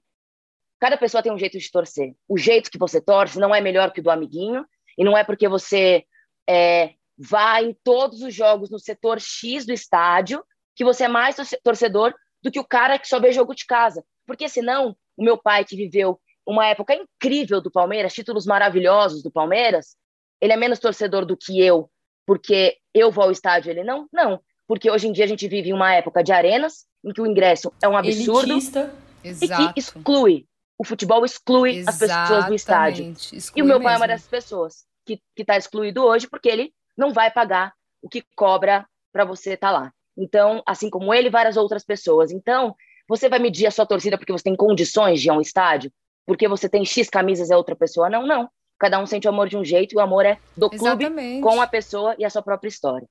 cada 0.79 0.97
pessoa 0.97 1.21
tem 1.21 1.31
um 1.31 1.37
jeito 1.37 1.57
de 1.57 1.71
torcer. 1.71 2.15
O 2.27 2.37
jeito 2.37 2.71
que 2.71 2.79
você 2.79 2.99
torce 2.99 3.39
não 3.39 3.53
é 3.53 3.61
melhor 3.61 3.91
que 3.91 3.99
o 3.99 4.03
do 4.03 4.09
amiguinho, 4.09 4.65
e 4.97 5.03
não 5.03 5.15
é 5.15 5.23
porque 5.23 5.47
você 5.47 6.03
é, 6.49 6.93
vá 7.17 7.61
em 7.61 7.75
todos 7.83 8.21
os 8.21 8.33
jogos 8.33 8.71
no 8.71 8.79
setor 8.79 9.19
X 9.19 9.65
do 9.65 9.71
estádio, 9.71 10.43
que 10.75 10.83
você 10.83 11.03
é 11.03 11.07
mais 11.07 11.35
torcedor 11.63 12.13
do 12.41 12.51
que 12.51 12.59
o 12.59 12.67
cara 12.67 12.97
que 12.97 13.07
só 13.07 13.19
vê 13.19 13.31
jogo 13.31 13.53
de 13.53 13.65
casa. 13.65 14.03
Porque 14.25 14.49
senão, 14.49 14.95
o 15.15 15.23
meu 15.23 15.37
pai 15.37 15.63
que 15.63 15.75
viveu 15.75 16.19
uma 16.45 16.65
época 16.65 16.95
incrível 16.95 17.61
do 17.61 17.69
Palmeiras, 17.69 18.13
títulos 18.13 18.45
maravilhosos 18.45 19.21
do 19.21 19.31
Palmeiras, 19.31 19.95
ele 20.41 20.53
é 20.53 20.57
menos 20.57 20.79
torcedor 20.79 21.25
do 21.25 21.37
que 21.37 21.61
eu, 21.61 21.89
porque 22.25 22.77
eu 22.93 23.11
vou 23.11 23.25
ao 23.25 23.31
estádio, 23.31 23.69
ele 23.69 23.83
não? 23.83 24.07
Não, 24.11 24.41
porque 24.69 24.91
hoje 24.91 25.08
em 25.08 25.12
dia 25.12 25.25
a 25.25 25.27
gente 25.27 25.47
vive 25.47 25.69
em 25.69 25.73
uma 25.73 25.91
época 25.95 26.23
de 26.23 26.32
arenas, 26.32 26.86
em 27.03 27.12
que 27.12 27.19
o 27.19 27.25
ingresso 27.25 27.73
é 27.82 27.88
um 27.88 27.97
absurdo 27.97 28.51
Elitista. 28.51 28.93
e 29.23 29.73
que 29.73 29.79
exclui. 29.79 30.45
O 30.77 30.86
futebol 30.86 31.25
exclui 31.25 31.77
Exatamente. 31.77 32.12
as 32.12 32.21
pessoas 32.21 32.45
do 32.45 32.53
estádio. 32.53 33.15
Exclui 33.34 33.53
e 33.55 33.63
o 33.63 33.65
meu 33.65 33.77
pai 33.82 33.93
mesmo. 33.93 33.95
é 33.95 33.97
uma 33.97 34.08
dessas 34.08 34.27
pessoas 34.27 34.86
que 35.03 35.19
está 35.36 35.58
excluído 35.58 36.03
hoje 36.03 36.27
porque 36.27 36.47
ele 36.47 36.71
não 36.95 37.12
vai 37.12 37.32
pagar 37.32 37.73
o 37.99 38.08
que 38.08 38.23
cobra 38.36 38.86
para 39.12 39.25
você 39.25 39.53
estar 39.53 39.71
tá 39.71 39.79
lá. 39.79 39.93
Então, 40.15 40.62
assim 40.67 40.88
como 40.88 41.12
ele, 41.15 41.32
várias 41.32 41.58
outras 41.58 41.84
pessoas. 41.84 42.29
Então, 42.29 42.75
você 43.08 43.27
vai 43.27 43.39
medir 43.39 43.65
a 43.65 43.71
sua 43.71 43.88
torcida 43.88 44.19
porque 44.19 44.32
você 44.32 44.43
tem 44.43 44.55
condições 44.55 45.19
de 45.19 45.29
ir 45.29 45.32
a 45.32 45.34
um 45.34 45.41
estádio? 45.41 45.91
Porque 46.27 46.47
você 46.47 46.69
tem 46.69 46.86
X 46.86 47.10
camisas 47.10 47.49
e 47.49 47.53
a 47.53 47.58
outra 47.58 47.75
pessoa 47.75 48.08
não? 48.08 48.27
Não. 48.27 48.47
Cada 48.77 48.99
um 48.99 49.08
sente 49.08 49.25
o 49.25 49.32
amor 49.32 49.49
de 49.49 49.58
um 49.58 49.65
jeito 49.65 49.95
e 49.95 49.97
o 49.97 49.99
amor 49.99 50.27
é 50.27 50.38
do 50.55 50.69
clube 50.69 51.05
Exatamente. 51.05 51.41
com 51.41 51.60
a 51.60 51.65
pessoa 51.65 52.15
e 52.19 52.23
a 52.23 52.29
sua 52.29 52.43
própria 52.43 52.69
história. 52.69 53.08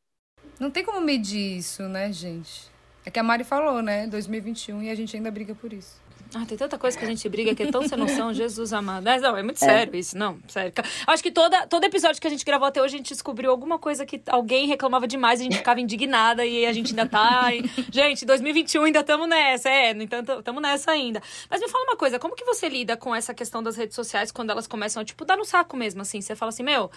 Não 0.58 0.70
tem 0.70 0.84
como 0.84 1.00
medir 1.00 1.58
isso, 1.58 1.82
né, 1.84 2.12
gente? 2.12 2.68
É 3.04 3.11
que 3.11 3.18
a 3.18 3.22
Mari 3.22 3.44
falou, 3.44 3.80
né? 3.82 4.06
2021 4.06 4.82
e 4.82 4.90
a 4.90 4.94
gente 4.94 5.16
ainda 5.16 5.30
briga 5.30 5.54
por 5.54 5.72
isso. 5.72 6.00
Ah, 6.35 6.45
tem 6.47 6.59
tanta 6.59 6.79
coisa 6.79 6.99
que 6.99 7.05
a 7.05 7.09
gente 7.09 7.27
briga 7.29 7.55
que 7.55 7.62
é 7.62 7.71
tão 7.71 7.88
sem 7.88 7.97
noção, 7.97 8.35
Jesus 8.35 8.73
amado. 8.73 9.05
Mas 9.05 9.23
não, 9.23 9.37
é 9.37 9.43
muito 9.43 9.59
sério 9.59 9.97
isso, 9.97 10.17
não, 10.17 10.38
sério. 10.47 10.73
Acho 11.07 11.23
que 11.23 11.31
toda, 11.31 11.67
todo 11.67 11.85
episódio 11.85 12.21
que 12.21 12.27
a 12.27 12.31
gente 12.31 12.45
gravou 12.45 12.69
até 12.69 12.83
hoje, 12.83 12.97
a 12.97 12.99
gente 12.99 13.09
descobriu 13.09 13.51
alguma 13.51 13.79
coisa 13.79 14.05
que 14.05 14.21
alguém 14.27 14.67
reclamava 14.67 15.07
demais, 15.07 15.41
a 15.41 15.45
gente 15.45 15.57
ficava 15.57 15.81
indignada 15.81 16.45
e 16.45 16.67
a 16.67 16.73
gente 16.73 16.91
ainda 16.91 17.07
tá. 17.07 17.55
E... 17.55 17.64
Gente, 17.91 18.27
2021 18.27 18.85
ainda 18.85 19.01
estamos 19.01 19.27
nessa, 19.27 19.71
é, 19.71 19.95
no 19.95 20.03
entanto, 20.03 20.33
estamos 20.33 20.61
nessa 20.61 20.91
ainda. 20.91 21.23
Mas 21.49 21.61
me 21.61 21.69
fala 21.69 21.85
uma 21.85 21.97
coisa, 21.97 22.19
como 22.19 22.35
que 22.35 22.45
você 22.45 22.69
lida 22.69 22.97
com 22.97 23.14
essa 23.14 23.33
questão 23.33 23.62
das 23.62 23.77
redes 23.77 23.95
sociais 23.95 24.31
quando 24.31 24.51
elas 24.51 24.67
começam 24.67 25.01
a, 25.01 25.05
tipo, 25.05 25.25
dar 25.25 25.37
no 25.37 25.45
saco 25.47 25.77
mesmo, 25.77 26.03
assim? 26.03 26.21
Você 26.21 26.37
fala 26.37 26.51
assim, 26.51 26.62
meu, 26.62 26.91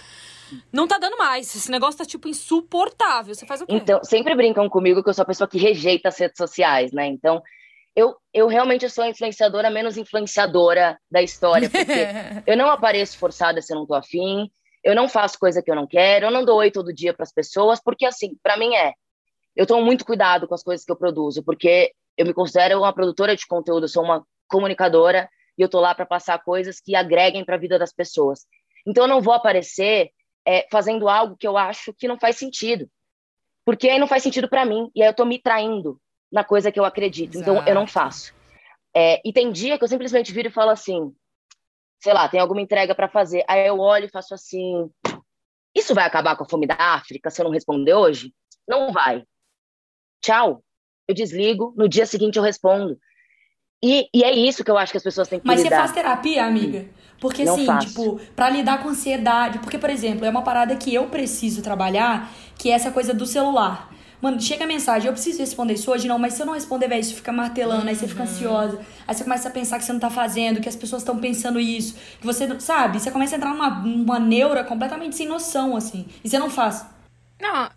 não 0.73 0.87
tá 0.87 0.97
dando 0.97 1.17
mais, 1.17 1.55
esse 1.55 1.71
negócio 1.71 1.97
tá, 1.97 2.05
tipo, 2.05 2.27
insuportável. 2.27 3.33
Você 3.33 3.45
faz 3.45 3.61
o 3.61 3.65
quê? 3.65 3.75
Então, 3.75 4.03
sempre 4.03 4.35
brincam 4.35 4.67
comigo 4.69 5.01
que 5.01 5.09
eu 5.09 5.13
sou 5.13 5.23
a 5.23 5.27
pessoa 5.27 5.47
que 5.47 5.57
rejeita 5.57 6.09
as 6.09 6.17
redes 6.17 6.37
sociais, 6.37 6.91
né? 6.91 7.07
Então 7.07 7.41
eu, 7.95 8.15
eu 8.33 8.47
realmente 8.47 8.89
sou 8.89 9.03
a 9.03 9.09
influenciadora 9.09 9.69
menos 9.69 9.97
influenciadora 9.97 10.97
da 11.09 11.21
história, 11.21 11.69
porque 11.69 11.83
eu 12.47 12.55
não 12.55 12.69
apareço 12.69 13.17
forçada 13.17 13.61
se 13.61 13.73
eu 13.73 13.77
não 13.77 13.85
tô 13.85 13.93
afim, 13.93 14.49
eu 14.83 14.95
não 14.95 15.09
faço 15.09 15.37
coisa 15.37 15.61
que 15.61 15.69
eu 15.69 15.75
não 15.75 15.87
quero, 15.87 16.25
eu 16.25 16.31
não 16.31 16.45
dou 16.45 16.57
oi 16.57 16.71
todo 16.71 16.93
dia 16.93 17.13
para 17.13 17.23
as 17.23 17.33
pessoas, 17.33 17.81
porque 17.83 18.05
assim, 18.05 18.35
para 18.41 18.57
mim 18.57 18.73
é. 18.75 18.93
Eu 19.55 19.65
tomo 19.65 19.83
muito 19.83 20.05
cuidado 20.05 20.47
com 20.47 20.55
as 20.55 20.63
coisas 20.63 20.85
que 20.85 20.91
eu 20.91 20.95
produzo, 20.95 21.43
porque 21.43 21.91
eu 22.17 22.25
me 22.25 22.33
considero 22.33 22.79
uma 22.79 22.93
produtora 22.93 23.35
de 23.35 23.45
conteúdo, 23.45 23.87
sou 23.87 24.03
uma 24.03 24.25
comunicadora 24.47 25.29
e 25.57 25.61
eu 25.61 25.67
tô 25.67 25.81
lá 25.81 25.93
para 25.93 26.05
passar 26.05 26.41
coisas 26.41 26.79
que 26.79 26.95
agreguem 26.95 27.43
para 27.43 27.55
a 27.55 27.59
vida 27.59 27.77
das 27.77 27.91
pessoas. 27.91 28.45
Então 28.87 29.03
eu 29.03 29.07
não 29.09 29.21
vou 29.21 29.33
aparecer 29.33 30.09
é, 30.47 30.65
fazendo 30.71 31.09
algo 31.09 31.35
que 31.37 31.47
eu 31.47 31.57
acho 31.57 31.93
que 31.93 32.07
não 32.07 32.17
faz 32.17 32.37
sentido. 32.37 32.89
Porque 33.65 33.89
aí 33.89 33.99
não 33.99 34.07
faz 34.07 34.23
sentido 34.23 34.49
para 34.49 34.65
mim, 34.65 34.89
e 34.95 35.03
aí 35.03 35.09
eu 35.09 35.13
tô 35.13 35.25
me 35.25 35.37
traindo 35.37 35.99
na 36.31 36.43
coisa 36.43 36.71
que 36.71 36.79
eu 36.79 36.85
acredito. 36.85 37.35
Exato. 37.35 37.51
Então, 37.51 37.67
eu 37.67 37.75
não 37.75 37.85
faço. 37.85 38.33
É, 38.95 39.21
e 39.25 39.31
tem 39.33 39.51
dia 39.51 39.77
que 39.77 39.83
eu 39.83 39.87
simplesmente 39.87 40.31
viro 40.31 40.49
e 40.49 40.51
falo 40.51 40.69
assim, 40.69 41.13
sei 42.01 42.13
lá, 42.13 42.27
tem 42.27 42.39
alguma 42.39 42.61
entrega 42.61 42.95
para 42.95 43.09
fazer. 43.09 43.43
Aí 43.47 43.67
eu 43.67 43.79
olho 43.79 44.05
e 44.05 44.11
faço 44.11 44.33
assim, 44.33 44.89
isso 45.75 45.93
vai 45.93 46.05
acabar 46.05 46.35
com 46.35 46.43
a 46.43 46.49
fome 46.49 46.67
da 46.67 46.75
África 46.77 47.29
se 47.29 47.41
eu 47.41 47.45
não 47.45 47.51
responder 47.51 47.93
hoje? 47.93 48.33
Não 48.67 48.91
vai. 48.91 49.23
Tchau. 50.21 50.63
Eu 51.07 51.15
desligo, 51.15 51.73
no 51.75 51.89
dia 51.89 52.05
seguinte 52.05 52.37
eu 52.37 52.43
respondo. 52.43 52.97
E, 53.83 54.07
e 54.13 54.23
é 54.23 54.31
isso 54.31 54.63
que 54.63 54.69
eu 54.69 54.77
acho 54.77 54.91
que 54.91 54.97
as 54.97 55.03
pessoas 55.03 55.27
têm 55.27 55.39
que 55.39 55.47
Mas 55.47 55.63
lidar. 55.63 55.75
você 55.75 55.81
faz 55.81 55.91
terapia, 55.91 56.45
amiga? 56.45 56.87
Porque 57.19 57.43
não 57.43 57.55
assim, 57.55 57.65
faço. 57.65 57.87
tipo, 57.87 58.19
pra 58.35 58.49
lidar 58.49 58.81
com 58.81 58.89
ansiedade. 58.89 59.59
Porque, 59.59 59.77
por 59.77 59.89
exemplo, 59.89 60.25
é 60.25 60.29
uma 60.29 60.43
parada 60.43 60.75
que 60.75 60.93
eu 60.93 61.07
preciso 61.07 61.63
trabalhar, 61.63 62.31
que 62.57 62.69
é 62.69 62.73
essa 62.73 62.91
coisa 62.91 63.13
do 63.13 63.25
celular. 63.25 63.91
Mano, 64.21 64.39
chega 64.39 64.65
a 64.65 64.67
mensagem, 64.67 65.07
eu 65.07 65.13
preciso 65.13 65.39
responder 65.39 65.73
isso 65.73 65.91
hoje, 65.91 66.07
não, 66.07 66.19
mas 66.19 66.33
se 66.33 66.41
eu 66.43 66.45
não 66.45 66.53
responder, 66.53 66.87
velho, 66.87 67.01
isso 67.01 67.15
fica 67.15 67.31
martelando, 67.31 67.89
aí 67.89 67.95
você 67.95 68.07
fica 68.07 68.21
uhum. 68.21 68.29
ansiosa, 68.29 68.79
aí 69.07 69.15
você 69.15 69.23
começa 69.23 69.49
a 69.49 69.51
pensar 69.51 69.79
que 69.79 69.85
você 69.85 69.93
não 69.93 69.99
tá 69.99 70.11
fazendo, 70.11 70.61
que 70.61 70.69
as 70.69 70.75
pessoas 70.75 71.01
estão 71.01 71.17
pensando 71.17 71.59
isso, 71.59 71.95
que 72.19 72.25
você, 72.25 72.47
sabe, 72.59 72.99
você 72.99 73.09
começa 73.09 73.35
a 73.35 73.37
entrar 73.37 73.49
numa, 73.49 73.69
numa 73.69 74.19
neura 74.19 74.63
completamente 74.63 75.15
sem 75.15 75.27
noção, 75.27 75.75
assim, 75.75 76.05
e 76.23 76.29
você 76.29 76.37
não 76.37 76.51
faz. 76.51 76.85
Não, 77.41 77.69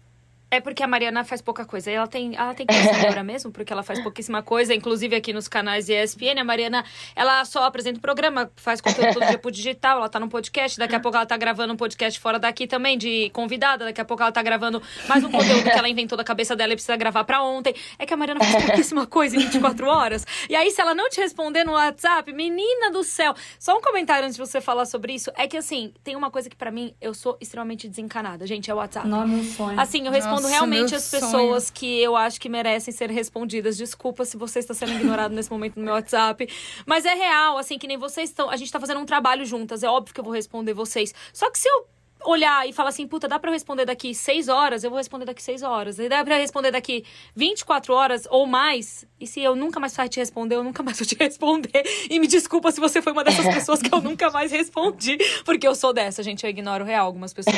é 0.55 0.61
porque 0.61 0.83
a 0.83 0.87
Mariana 0.87 1.25
faz 1.25 1.43
pouca 1.43 1.65
coisa. 1.65 1.91
Ela 1.91 2.07
tem, 2.07 2.37
ela 2.37 2.55
tem 2.55 2.67
que 2.67 2.75
ser 2.75 3.23
mesmo, 3.25 3.51
porque 3.51 3.73
ela 3.73 3.83
faz 3.83 4.01
pouquíssima 4.01 4.43
coisa. 4.43 4.75
Inclusive 4.75 5.17
aqui 5.17 5.33
nos 5.33 5.49
canais 5.49 5.89
ESPN, 5.89 6.41
a 6.41 6.45
Mariana, 6.45 6.85
ela 7.15 7.45
só 7.45 7.65
apresenta 7.65 7.99
o 7.99 8.01
programa, 8.03 8.51
faz 8.57 8.81
conteúdo 8.81 9.15
todo 9.15 9.27
dia 9.27 9.39
pro 9.39 9.51
digital, 9.51 9.99
ela 9.99 10.09
tá 10.09 10.21
num 10.21 10.29
podcast. 10.29 10.79
Daqui 10.79 10.95
a 10.95 11.01
pouco 11.01 11.17
ela 11.17 11.27
tá 11.27 11.37
gravando 11.37 11.73
um 11.73 11.77
podcast 11.77 12.19
fora 12.21 12.39
daqui 12.39 12.67
também, 12.67 12.97
de 12.97 13.31
convidada. 13.31 13.85
Daqui 13.85 14.01
a 14.01 14.05
pouco 14.05 14.23
ela 14.23 14.33
tá 14.33 14.43
gravando 14.43 14.83
mais 15.09 15.25
um 15.25 15.31
conteúdo 15.31 15.65
que 15.65 15.71
ela 15.71 15.89
inventou 15.89 16.17
da 16.17 16.25
cabeça 16.25 16.55
dela 16.55 16.73
e 16.73 16.77
precisa 16.77 16.97
gravar 16.97 17.25
pra 17.25 17.43
ontem. 17.43 17.75
É 17.99 18.07
que 18.07 18.15
a 18.15 18.17
Mariana 18.17 18.41
faz 18.45 18.65
pouquíssima 18.65 19.07
coisa 19.07 19.37
em 19.37 19.41
24 19.41 19.87
horas. 19.87 20.27
E 20.49 20.55
aí, 20.55 20.71
se 20.71 20.81
ela 20.81 20.95
não 20.95 21.09
te 21.09 21.21
responder 21.21 21.65
no 21.65 21.73
WhatsApp, 21.73 22.33
menina 22.33 22.91
do 22.91 23.03
céu. 23.03 23.35
Só 23.59 23.77
um 23.77 23.81
comentário 23.81 24.25
antes 24.25 24.37
de 24.37 24.41
você 24.41 24.61
falar 24.61 24.87
sobre 24.87 25.15
isso. 25.15 25.31
É 25.37 25.47
que 25.47 25.57
assim, 25.57 25.93
tem 26.03 26.17
uma 26.17 26.31
coisa 26.31 26.49
que 26.49 26.57
para 26.57 26.71
mim 26.71 26.95
eu 27.01 27.15
sou 27.15 27.37
extremamente 27.41 27.89
desencanada. 27.89 28.47
Gente, 28.47 28.71
é 28.71 28.75
o 28.75 28.77
WhatsApp. 28.77 29.09
Não, 29.09 29.27
meu 29.27 29.43
sonho. 29.43 29.81
Assim, 29.81 30.07
eu 30.07 30.13
respondo 30.13 30.44
respondo 30.49 30.73
realmente 30.73 30.95
as 30.95 31.11
pessoas 31.11 31.65
sonho. 31.65 31.75
que 31.75 32.01
eu 32.01 32.17
acho 32.17 32.41
que 32.41 32.49
merecem 32.49 32.93
ser 32.93 33.11
respondidas. 33.11 33.77
Desculpa 33.77 34.25
se 34.25 34.37
você 34.37 34.59
está 34.59 34.75
sendo 34.75 34.93
ignorado 34.93 35.35
nesse 35.35 35.51
momento 35.51 35.77
no 35.77 35.85
meu 35.85 35.95
WhatsApp. 35.95 36.49
Mas 36.87 37.05
é 37.05 37.15
real, 37.15 37.59
assim, 37.59 37.79
que 37.79 37.87
nem 37.87 37.97
vocês 37.97 38.31
estão. 38.31 38.51
A 38.51 38.57
gente 38.57 38.67
está 38.67 38.81
fazendo 38.81 39.01
um 39.01 39.07
trabalho 39.07 39.45
juntas. 39.45 39.83
É 39.83 39.89
óbvio 39.89 40.15
que 40.15 40.21
eu 40.21 40.25
vou 40.25 40.33
responder 40.33 40.73
vocês. 40.73 41.15
Só 41.33 41.51
que 41.51 41.59
se 41.59 41.69
eu 41.69 41.87
olhar 42.25 42.67
e 42.69 42.73
falar 42.73 42.89
assim, 42.89 43.07
puta, 43.07 43.29
dá 43.29 43.39
pra 43.39 43.51
eu 43.51 43.53
responder 43.53 43.85
daqui 43.85 44.15
seis 44.15 44.49
horas, 44.49 44.83
eu 44.83 44.91
vou 44.91 44.97
responder 44.97 45.25
daqui 45.25 45.43
seis 45.43 45.63
horas. 45.63 45.99
E 45.99 46.09
dá 46.09 46.25
pra 46.25 46.37
eu 46.37 46.41
responder 46.41 46.71
daqui 46.71 47.05
24 47.35 47.93
horas 47.93 48.27
ou 48.31 48.47
mais. 48.47 49.07
E 49.21 49.27
se 49.27 49.41
eu 49.41 49.55
nunca 49.55 49.79
mais 49.79 49.95
for 49.95 50.09
te 50.09 50.19
responder, 50.19 50.57
eu 50.57 50.65
nunca 50.65 50.83
mais 50.83 50.99
vou 50.99 51.07
te 51.07 51.17
responder. 51.19 51.83
E 52.11 52.19
me 52.19 52.27
desculpa 52.27 52.73
se 52.73 52.81
você 52.81 53.01
foi 53.01 53.13
uma 53.13 53.25
dessas 53.25 53.47
pessoas 53.47 53.81
que 53.81 53.93
eu 53.93 54.01
nunca 54.01 54.31
mais 54.31 54.51
respondi. 54.51 55.19
Porque 55.45 55.67
eu 55.67 55.75
sou 55.75 55.93
dessa, 55.93 56.23
gente. 56.23 56.45
Eu 56.45 56.51
ignoro 56.51 56.85
real 56.85 57.07
algumas 57.07 57.33
pessoas. 57.33 57.57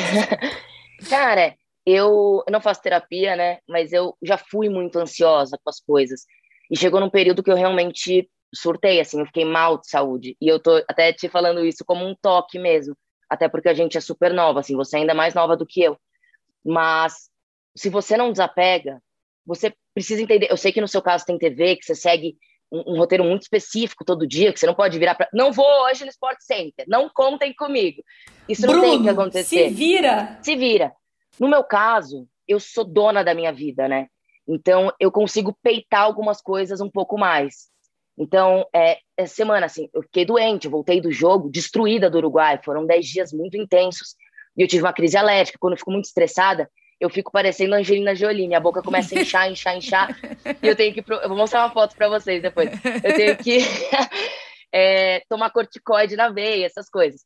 Cara, 1.09 1.55
eu, 1.87 2.43
não 2.51 2.59
faço 2.59 2.81
terapia, 2.81 3.37
né? 3.37 3.59
Mas 3.65 3.93
eu 3.93 4.13
já 4.21 4.37
fui 4.37 4.67
muito 4.67 4.99
ansiosa 4.99 5.57
com 5.63 5.69
as 5.69 5.79
coisas. 5.79 6.25
E 6.69 6.77
chegou 6.77 6.99
num 6.99 7.09
período 7.09 7.41
que 7.41 7.49
eu 7.49 7.55
realmente 7.55 8.29
surtei, 8.53 8.99
assim, 8.99 9.21
eu 9.21 9.25
fiquei 9.25 9.45
mal 9.45 9.77
de 9.77 9.89
saúde. 9.89 10.35
E 10.41 10.49
eu 10.49 10.59
tô 10.59 10.83
até 10.89 11.13
te 11.13 11.29
falando 11.29 11.65
isso 11.65 11.85
como 11.85 12.05
um 12.05 12.13
toque 12.21 12.59
mesmo. 12.59 12.93
Até 13.29 13.47
porque 13.47 13.69
a 13.69 13.73
gente 13.73 13.97
é 13.97 14.01
super 14.01 14.33
nova, 14.33 14.59
assim, 14.59 14.75
você 14.75 14.97
é 14.97 14.99
ainda 14.99 15.13
mais 15.13 15.33
nova 15.33 15.55
do 15.55 15.65
que 15.65 15.81
eu. 15.81 15.97
Mas 16.65 17.29
se 17.73 17.87
você 17.89 18.17
não 18.17 18.33
desapega, 18.33 19.01
você 19.45 19.73
precisa 19.93 20.21
entender. 20.21 20.51
Eu 20.51 20.57
sei 20.57 20.73
que 20.73 20.81
no 20.81 20.89
seu 20.89 21.01
caso 21.01 21.25
tem 21.25 21.37
TV, 21.37 21.77
que 21.77 21.85
você 21.85 21.95
segue 21.95 22.35
um, 22.69 22.95
um 22.95 22.97
roteiro 22.97 23.23
muito 23.23 23.43
específico 23.43 24.03
todo 24.03 24.27
dia, 24.27 24.51
que 24.51 24.59
você 24.59 24.67
não 24.67 24.75
pode 24.75 24.99
virar 24.99 25.15
para. 25.15 25.29
Não 25.33 25.53
vou 25.53 25.65
hoje 25.85 26.03
no 26.03 26.09
Sport 26.09 26.39
Center, 26.41 26.85
não 26.85 27.09
contem 27.09 27.53
comigo. 27.53 28.03
Isso 28.49 28.63
Bruno, 28.63 28.81
não 28.81 28.89
tem 28.89 29.03
que 29.03 29.09
acontecer. 29.09 29.69
Se 29.69 29.73
vira! 29.73 30.37
Se 30.41 30.55
vira. 30.57 30.91
No 31.39 31.47
meu 31.47 31.63
caso, 31.63 32.27
eu 32.47 32.59
sou 32.59 32.83
dona 32.83 33.23
da 33.23 33.33
minha 33.33 33.51
vida, 33.51 33.87
né? 33.87 34.07
Então, 34.47 34.91
eu 34.99 35.11
consigo 35.11 35.57
peitar 35.61 36.01
algumas 36.01 36.41
coisas 36.41 36.79
um 36.79 36.89
pouco 36.89 37.17
mais. 37.17 37.67
Então, 38.17 38.65
é, 38.73 38.97
é 39.15 39.25
semana, 39.25 39.65
assim, 39.65 39.89
eu 39.93 40.01
fiquei 40.01 40.25
doente, 40.25 40.65
eu 40.65 40.71
voltei 40.71 40.99
do 40.99 41.11
jogo, 41.11 41.51
destruída 41.51 42.09
do 42.09 42.17
Uruguai. 42.17 42.59
Foram 42.63 42.85
dez 42.85 43.05
dias 43.05 43.31
muito 43.31 43.57
intensos. 43.57 44.15
E 44.55 44.61
eu 44.61 44.67
tive 44.67 44.83
uma 44.83 44.93
crise 44.93 45.17
alérgica. 45.17 45.59
Quando 45.59 45.73
eu 45.73 45.77
fico 45.77 45.91
muito 45.91 46.05
estressada, 46.05 46.69
eu 46.99 47.09
fico 47.09 47.31
parecendo 47.31 47.75
Angelina 47.75 48.15
Jolie. 48.15 48.47
Minha 48.47 48.59
boca 48.59 48.81
começa 48.81 49.15
a 49.15 49.21
inchar, 49.21 49.51
inchar, 49.51 49.77
inchar. 49.77 50.19
e 50.63 50.67
eu 50.67 50.75
tenho 50.75 50.93
que. 50.93 51.03
Eu 51.11 51.29
vou 51.29 51.37
mostrar 51.37 51.63
uma 51.63 51.71
foto 51.73 51.95
para 51.95 52.09
vocês 52.09 52.41
depois. 52.41 52.71
Eu 53.03 53.15
tenho 53.15 53.37
que 53.37 53.59
é, 54.73 55.21
tomar 55.29 55.51
corticoide 55.51 56.15
na 56.15 56.29
veia, 56.29 56.65
essas 56.65 56.89
coisas. 56.89 57.21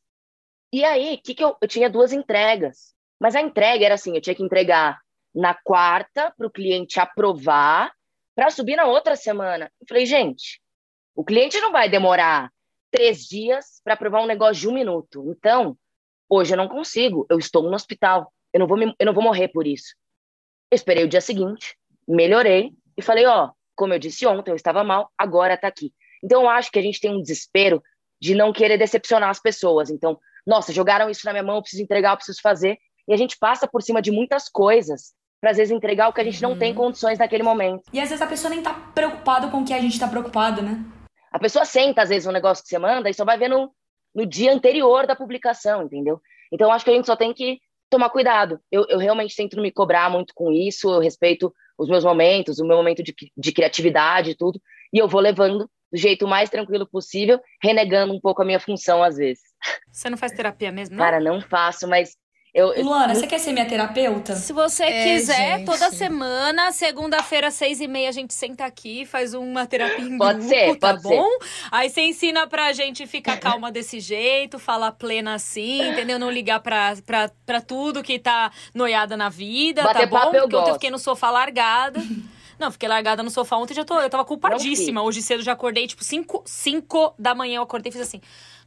E 0.73 0.83
aí, 0.83 1.17
que 1.23 1.33
que 1.33 1.43
eu, 1.43 1.55
eu 1.61 1.67
tinha 1.67 1.89
duas 1.89 2.11
entregas. 2.11 2.93
Mas 3.21 3.35
a 3.35 3.41
entrega 3.41 3.85
era 3.85 3.93
assim: 3.93 4.15
eu 4.15 4.21
tinha 4.21 4.35
que 4.35 4.41
entregar 4.41 4.99
na 5.33 5.53
quarta 5.53 6.33
para 6.35 6.47
o 6.47 6.51
cliente 6.51 6.99
aprovar 6.99 7.93
para 8.35 8.49
subir 8.49 8.75
na 8.75 8.85
outra 8.85 9.15
semana. 9.15 9.71
Eu 9.79 9.85
falei, 9.87 10.07
gente, 10.07 10.59
o 11.13 11.23
cliente 11.23 11.59
não 11.59 11.71
vai 11.71 11.87
demorar 11.87 12.51
três 12.89 13.25
dias 13.25 13.79
para 13.83 13.93
aprovar 13.93 14.23
um 14.23 14.25
negócio 14.25 14.61
de 14.61 14.67
um 14.67 14.73
minuto. 14.73 15.23
Então, 15.29 15.77
hoje 16.27 16.53
eu 16.53 16.57
não 16.57 16.67
consigo, 16.67 17.27
eu 17.29 17.37
estou 17.37 17.61
no 17.61 17.75
hospital, 17.75 18.33
eu 18.51 18.59
não 18.59 18.67
vou, 18.67 18.77
me, 18.77 18.95
eu 18.97 19.05
não 19.05 19.13
vou 19.13 19.23
morrer 19.23 19.49
por 19.49 19.67
isso. 19.67 19.95
Eu 20.71 20.75
esperei 20.75 21.03
o 21.03 21.07
dia 21.07 21.21
seguinte, 21.21 21.77
melhorei 22.07 22.71
e 22.97 23.01
falei, 23.03 23.25
ó, 23.27 23.51
como 23.75 23.93
eu 23.93 23.99
disse 23.99 24.25
ontem, 24.25 24.49
eu 24.49 24.55
estava 24.55 24.83
mal, 24.83 25.11
agora 25.15 25.53
está 25.53 25.67
aqui. 25.67 25.93
Então, 26.23 26.41
eu 26.41 26.49
acho 26.49 26.71
que 26.71 26.79
a 26.79 26.81
gente 26.81 26.99
tem 26.99 27.11
um 27.11 27.21
desespero 27.21 27.83
de 28.19 28.33
não 28.33 28.51
querer 28.51 28.77
decepcionar 28.77 29.29
as 29.29 29.39
pessoas. 29.39 29.89
Então, 29.89 30.19
nossa, 30.45 30.73
jogaram 30.73 31.09
isso 31.09 31.25
na 31.25 31.33
minha 31.33 31.43
mão, 31.43 31.57
eu 31.57 31.61
preciso 31.61 31.83
entregar, 31.83 32.13
eu 32.13 32.17
preciso 32.17 32.41
fazer. 32.41 32.77
E 33.11 33.13
a 33.13 33.17
gente 33.17 33.37
passa 33.37 33.67
por 33.67 33.81
cima 33.81 34.01
de 34.01 34.09
muitas 34.09 34.47
coisas 34.47 35.11
para 35.41 35.51
às 35.51 35.57
vezes 35.57 35.69
entregar 35.69 36.07
o 36.07 36.13
que 36.13 36.21
a 36.21 36.23
gente 36.23 36.41
não 36.41 36.57
tem 36.57 36.71
uhum. 36.71 36.77
condições 36.77 37.19
naquele 37.19 37.43
momento. 37.43 37.83
E 37.91 37.99
às 37.99 38.07
vezes 38.07 38.21
a 38.21 38.27
pessoa 38.27 38.49
nem 38.49 38.63
tá 38.63 38.73
preocupada 38.95 39.49
com 39.49 39.57
o 39.57 39.65
que 39.65 39.73
a 39.73 39.81
gente 39.81 39.99
tá 39.99 40.07
preocupado, 40.07 40.61
né? 40.61 40.81
A 41.29 41.37
pessoa 41.37 41.65
senta 41.65 42.03
às 42.03 42.07
vezes 42.07 42.25
um 42.25 42.31
negócio 42.31 42.63
que 42.63 42.69
você 42.69 42.79
manda 42.79 43.09
e 43.09 43.13
só 43.13 43.25
vai 43.25 43.37
ver 43.37 43.49
no, 43.49 43.69
no 44.15 44.25
dia 44.25 44.53
anterior 44.53 45.05
da 45.05 45.13
publicação, 45.13 45.83
entendeu? 45.83 46.21
Então 46.53 46.71
acho 46.71 46.85
que 46.85 46.91
a 46.91 46.93
gente 46.93 47.05
só 47.05 47.17
tem 47.17 47.33
que 47.33 47.59
tomar 47.89 48.09
cuidado. 48.11 48.61
Eu, 48.71 48.85
eu 48.87 48.97
realmente 48.97 49.35
tento 49.35 49.57
não 49.57 49.63
me 49.63 49.73
cobrar 49.73 50.09
muito 50.09 50.33
com 50.33 50.49
isso, 50.49 50.89
eu 50.89 51.01
respeito 51.01 51.53
os 51.77 51.89
meus 51.89 52.05
momentos, 52.05 52.59
o 52.59 52.65
meu 52.65 52.77
momento 52.77 53.03
de, 53.03 53.13
de 53.35 53.51
criatividade 53.51 54.31
e 54.31 54.35
tudo, 54.37 54.57
e 54.93 54.99
eu 54.99 55.09
vou 55.09 55.19
levando 55.19 55.69
do 55.91 55.97
jeito 55.97 56.25
mais 56.25 56.49
tranquilo 56.49 56.87
possível, 56.87 57.41
renegando 57.61 58.13
um 58.13 58.21
pouco 58.21 58.41
a 58.41 58.45
minha 58.45 58.59
função 58.61 59.03
às 59.03 59.17
vezes. 59.17 59.43
Você 59.91 60.09
não 60.09 60.17
faz 60.17 60.31
terapia 60.31 60.71
mesmo? 60.71 60.95
Não? 60.95 61.03
Cara, 61.03 61.19
não 61.19 61.41
faço, 61.41 61.85
mas 61.89 62.15
eu, 62.53 62.83
Luana, 62.83 63.13
eu... 63.13 63.19
você 63.19 63.27
quer 63.27 63.39
ser 63.39 63.53
minha 63.53 63.65
terapeuta? 63.65 64.35
Se 64.35 64.51
você 64.51 64.83
é, 64.83 65.03
quiser, 65.03 65.57
gente. 65.59 65.65
toda 65.65 65.89
semana, 65.91 66.71
segunda-feira, 66.71 67.49
seis 67.49 67.79
e 67.79 67.87
meia, 67.87 68.09
a 68.09 68.11
gente 68.11 68.33
senta 68.33 68.65
aqui, 68.65 69.05
faz 69.05 69.33
uma 69.33 69.65
terapia 69.65 70.03
em 70.03 70.17
pode 70.17 70.39
grupo, 70.39 70.53
ser, 70.53 70.75
tá 70.77 70.93
pode 70.93 71.03
bom? 71.03 71.25
Ser. 71.41 71.47
Aí 71.71 71.89
você 71.89 72.01
ensina 72.01 72.45
pra 72.47 72.73
gente 72.73 73.07
ficar 73.07 73.37
calma 73.37 73.71
desse 73.71 73.99
jeito, 73.99 74.59
falar 74.59 74.91
plena 74.91 75.35
assim, 75.35 75.81
entendeu? 75.89 76.19
Não 76.19 76.29
ligar 76.29 76.59
pra, 76.59 76.95
pra, 77.05 77.31
pra 77.45 77.61
tudo 77.61 78.03
que 78.03 78.19
tá 78.19 78.51
noiada 78.73 79.15
na 79.15 79.29
vida, 79.29 79.83
Bater 79.83 80.01
tá 80.01 80.07
bom? 80.07 80.31
Porque 80.31 80.55
ontem 80.55 80.69
eu 80.69 80.73
fiquei 80.73 80.91
no 80.91 80.99
sofá 80.99 81.31
largada. 81.31 82.01
Não, 82.61 82.71
fiquei 82.71 82.87
largada 82.87 83.23
no 83.23 83.31
sofá 83.31 83.57
ontem 83.57 83.73
já 83.73 83.83
tô. 83.83 83.99
Eu 83.99 84.07
tava 84.07 84.23
culpadíssima. 84.23 85.01
Hoje 85.01 85.19
cedo 85.23 85.41
já 85.41 85.53
acordei, 85.53 85.87
tipo, 85.87 86.03
5 86.03 87.15
da 87.17 87.33
manhã 87.33 87.55
eu 87.55 87.63
acordei 87.63 87.89
e 87.89 87.91
fiz 87.91 88.01
assim. 88.01 88.21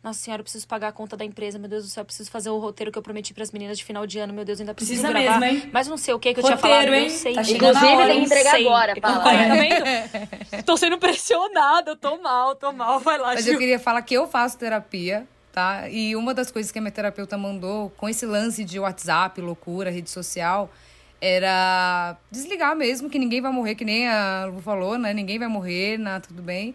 Nossa 0.04 0.20
senhora, 0.20 0.40
eu 0.40 0.44
preciso 0.44 0.68
pagar 0.68 0.88
a 0.88 0.92
conta 0.92 1.16
da 1.16 1.24
empresa, 1.24 1.58
meu 1.58 1.66
Deus 1.66 1.84
do 1.84 1.88
céu, 1.88 2.02
eu 2.02 2.04
preciso 2.04 2.30
fazer 2.30 2.50
o 2.50 2.58
roteiro 2.58 2.92
que 2.92 2.98
eu 2.98 3.02
prometi 3.02 3.32
pras 3.32 3.50
meninas 3.50 3.78
de 3.78 3.84
final 3.84 4.06
de 4.06 4.18
ano, 4.18 4.34
meu 4.34 4.44
Deus, 4.44 4.60
ainda 4.60 4.74
preciso 4.74 5.00
Precisa 5.00 5.18
gravar. 5.18 5.40
mesmo, 5.40 5.62
hein? 5.64 5.70
Mas 5.72 5.88
não 5.88 5.96
sei 5.96 6.12
o 6.12 6.18
que 6.18 6.34
que 6.34 6.40
eu 6.40 6.42
Roteiro, 6.42 6.60
tinha 6.60 6.70
falado, 6.74 6.94
hein? 6.94 7.04
eu 7.04 7.10
sei. 7.10 7.32
Tá 7.32 7.42
chegando 7.42 7.74
Inclusive, 7.78 8.04
tem 8.06 8.18
que 8.18 8.26
entregar 8.26 8.50
sei. 8.50 8.66
agora, 8.66 9.00
tá 9.00 9.22
vendo? 9.54 10.60
tô 10.66 10.76
sendo 10.76 10.98
pressionada, 10.98 11.92
eu 11.92 11.96
tô 11.96 12.18
mal, 12.18 12.54
tô 12.54 12.70
mal. 12.70 13.00
Vai 13.00 13.16
lá, 13.16 13.32
Mas 13.32 13.44
Gil. 13.44 13.54
eu 13.54 13.58
queria 13.58 13.78
falar 13.80 14.02
que 14.02 14.12
eu 14.12 14.26
faço 14.26 14.58
terapia, 14.58 15.26
tá? 15.50 15.88
E 15.88 16.14
uma 16.14 16.34
das 16.34 16.50
coisas 16.50 16.70
que 16.70 16.78
a 16.78 16.82
minha 16.82 16.92
terapeuta 16.92 17.38
mandou 17.38 17.88
com 17.96 18.06
esse 18.06 18.26
lance 18.26 18.62
de 18.62 18.78
WhatsApp, 18.78 19.40
loucura, 19.40 19.88
rede 19.88 20.10
social, 20.10 20.70
era 21.18 22.14
desligar 22.30 22.76
mesmo, 22.76 23.08
que 23.08 23.18
ninguém 23.18 23.40
vai 23.40 23.50
morrer, 23.50 23.74
que 23.74 23.86
nem 23.86 24.06
a 24.06 24.44
Lu 24.52 24.60
falou, 24.60 24.98
né? 24.98 25.14
Ninguém 25.14 25.38
vai 25.38 25.48
morrer, 25.48 25.98
né? 25.98 26.20
tudo 26.20 26.42
bem. 26.42 26.74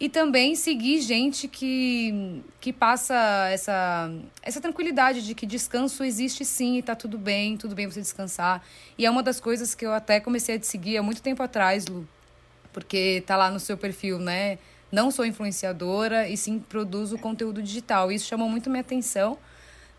E 0.00 0.08
também 0.08 0.54
seguir 0.54 1.00
gente 1.00 1.48
que, 1.48 2.40
que 2.60 2.72
passa 2.72 3.14
essa, 3.50 4.10
essa 4.42 4.60
tranquilidade 4.60 5.26
de 5.26 5.34
que 5.34 5.44
descanso 5.44 6.04
existe 6.04 6.44
sim 6.44 6.78
e 6.78 6.82
tá 6.82 6.94
tudo 6.94 7.18
bem, 7.18 7.56
tudo 7.56 7.74
bem 7.74 7.90
você 7.90 8.00
descansar. 8.00 8.64
E 8.96 9.04
é 9.04 9.10
uma 9.10 9.24
das 9.24 9.40
coisas 9.40 9.74
que 9.74 9.84
eu 9.84 9.92
até 9.92 10.20
comecei 10.20 10.54
a 10.54 10.58
te 10.58 10.68
seguir 10.68 10.98
há 10.98 11.02
muito 11.02 11.20
tempo 11.20 11.42
atrás, 11.42 11.86
Lu 11.86 12.06
porque 12.78 13.24
tá 13.26 13.36
lá 13.36 13.50
no 13.50 13.58
seu 13.58 13.76
perfil, 13.76 14.20
né? 14.20 14.56
Não 14.90 15.10
sou 15.10 15.26
influenciadora 15.26 16.28
e 16.28 16.36
sim 16.36 16.60
produzo 16.60 17.18
conteúdo 17.18 17.60
digital. 17.60 18.12
Isso 18.12 18.26
chamou 18.26 18.48
muito 18.48 18.70
minha 18.70 18.82
atenção, 18.82 19.36